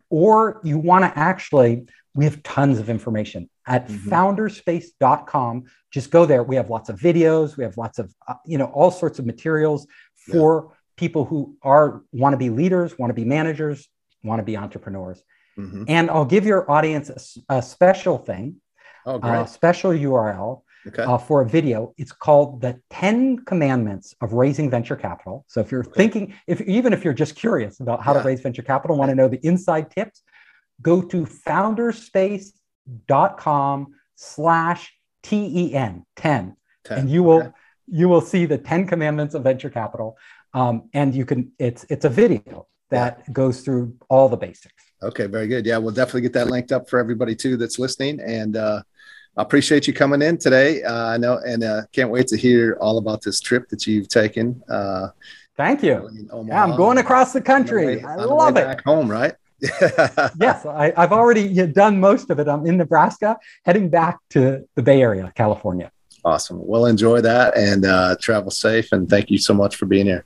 or 0.10 0.60
you 0.64 0.80
want 0.80 1.06
to 1.06 1.18
actually, 1.20 1.86
we 2.16 2.26
have 2.26 2.42
tons 2.44 2.80
of 2.80 2.90
information 2.90 3.50
at 3.68 3.88
Mhm. 3.88 4.10
founderspace.com. 4.10 5.66
Just 5.92 6.10
go 6.10 6.26
there. 6.26 6.44
We 6.44 6.56
have 6.56 6.70
lots 6.70 6.90
of 6.90 7.00
videos. 7.00 7.58
We 7.58 7.64
have 7.64 7.78
lots 7.78 8.00
of, 8.00 8.14
uh, 8.28 8.36
you 8.46 8.58
know, 8.58 8.66
all 8.66 8.92
sorts 8.92 9.20
of 9.20 9.26
materials 9.26 9.86
for 10.32 10.76
people 10.98 11.26
who 11.26 11.56
are 11.62 12.02
want 12.12 12.34
to 12.34 12.38
be 12.38 12.50
leaders, 12.50 12.98
want 13.00 13.10
to 13.10 13.14
be 13.16 13.24
managers, 13.26 13.88
want 14.24 14.40
to 14.40 14.44
be 14.44 14.56
entrepreneurs. 14.58 15.24
Mhm. 15.58 15.86
And 15.88 16.10
I'll 16.10 16.26
give 16.26 16.46
your 16.46 16.70
audience 16.70 17.38
a 17.50 17.62
special 17.62 18.18
thing, 18.18 18.58
Oh, 19.06 19.20
a 19.22 19.46
special 19.48 19.92
URL 19.94 20.64
okay. 20.88 21.04
uh, 21.04 21.18
for 21.18 21.42
a 21.42 21.46
video. 21.46 21.94
It's 21.98 22.12
called 22.14 22.62
the 22.62 22.80
10 22.90 23.44
commandments 23.46 24.16
of 24.22 24.32
raising 24.34 24.70
venture 24.70 24.96
capital. 24.96 25.44
So 25.48 25.60
if 25.62 25.72
you're 25.72 25.84
thinking, 25.84 26.34
if 26.48 26.62
even 26.62 26.94
if 26.94 27.04
you're 27.04 27.14
just 27.14 27.36
curious 27.36 27.80
about 27.82 28.02
how 28.02 28.14
Yeah. 28.14 28.22
to 28.22 28.28
raise 28.28 28.40
venture 28.42 28.62
capital, 28.62 28.96
want 28.98 29.10
to 29.10 29.16
know 29.16 29.28
the 29.28 29.46
inside 29.46 29.92
tips, 29.92 30.22
go 30.82 31.02
to 31.02 31.26
founderspace.com 31.26 33.88
slash 34.16 34.94
TEN 35.22 36.06
10 36.16 36.56
10. 36.86 36.98
and 36.98 37.10
you 37.10 37.24
will 37.24 37.42
Okay. 37.44 37.52
you 37.88 38.08
will 38.08 38.22
see 38.22 38.46
the 38.46 38.58
10 38.58 38.88
commandments 38.88 39.36
of 39.36 39.44
venture 39.44 39.70
capital. 39.70 40.18
Um, 40.54 40.90
and 40.94 41.14
you 41.16 41.26
can 41.26 41.52
it's 41.60 41.86
it's 41.90 42.06
a 42.06 42.10
video 42.10 42.68
that 42.90 43.32
goes 43.34 43.62
through 43.62 43.96
all 44.10 44.30
the 44.30 44.38
basics. 44.38 44.84
Okay, 45.02 45.26
very 45.26 45.48
good. 45.48 45.66
Yeah, 45.66 45.78
we'll 45.80 45.94
definitely 45.94 46.22
get 46.22 46.34
that 46.34 46.48
linked 46.48 46.72
up 46.72 46.90
for 46.90 47.00
everybody 47.00 47.36
too 47.36 47.58
that's 47.58 47.80
listening. 47.80 48.20
And 48.22 48.56
uh, 48.56 48.82
I 49.36 49.42
appreciate 49.42 49.88
you 49.88 49.94
coming 49.94 50.22
in 50.22 50.38
today. 50.38 50.84
Uh, 50.84 51.08
I 51.08 51.18
know, 51.18 51.40
and 51.46 51.64
uh, 51.64 51.82
can't 51.92 52.10
wait 52.12 52.28
to 52.28 52.38
hear 52.38 52.78
all 52.80 52.98
about 53.00 53.22
this 53.24 53.42
trip 53.42 53.68
that 53.70 53.88
you've 53.88 54.08
taken. 54.10 54.62
Uh, 54.70 55.08
Thank 55.58 55.84
you. 55.84 56.10
Yeah, 56.48 56.64
I'm 56.64 56.76
going 56.76 56.98
across 56.98 57.34
the 57.34 57.42
country. 57.42 57.98
way- 57.98 58.04
I 58.04 58.14
on 58.14 58.18
the 58.18 58.28
way 58.30 58.36
love 58.36 58.58
it. 58.58 58.66
Back 58.66 58.84
home, 58.84 59.10
right? 59.10 59.34
yes, 60.40 60.66
I, 60.66 60.92
I've 60.98 61.12
already 61.14 61.66
done 61.68 62.00
most 62.00 62.30
of 62.30 62.40
it. 62.40 62.48
I'm 62.48 62.66
in 62.66 62.78
Nebraska, 62.78 63.38
heading 63.66 63.88
back 63.90 64.20
to 64.32 64.68
the 64.76 64.82
Bay 64.84 65.02
Area, 65.02 65.32
California. 65.36 65.92
Awesome. 66.26 66.60
Well, 66.66 66.86
enjoy 66.86 67.22
that 67.22 67.56
and 67.58 67.86
uh, 67.86 68.16
travel 68.20 68.52
safe. 68.52 68.92
And 68.92 69.10
thank 69.10 69.30
you 69.30 69.38
so 69.38 69.54
much 69.54 69.76
for 69.76 69.86
being 69.86 70.06
here. 70.06 70.26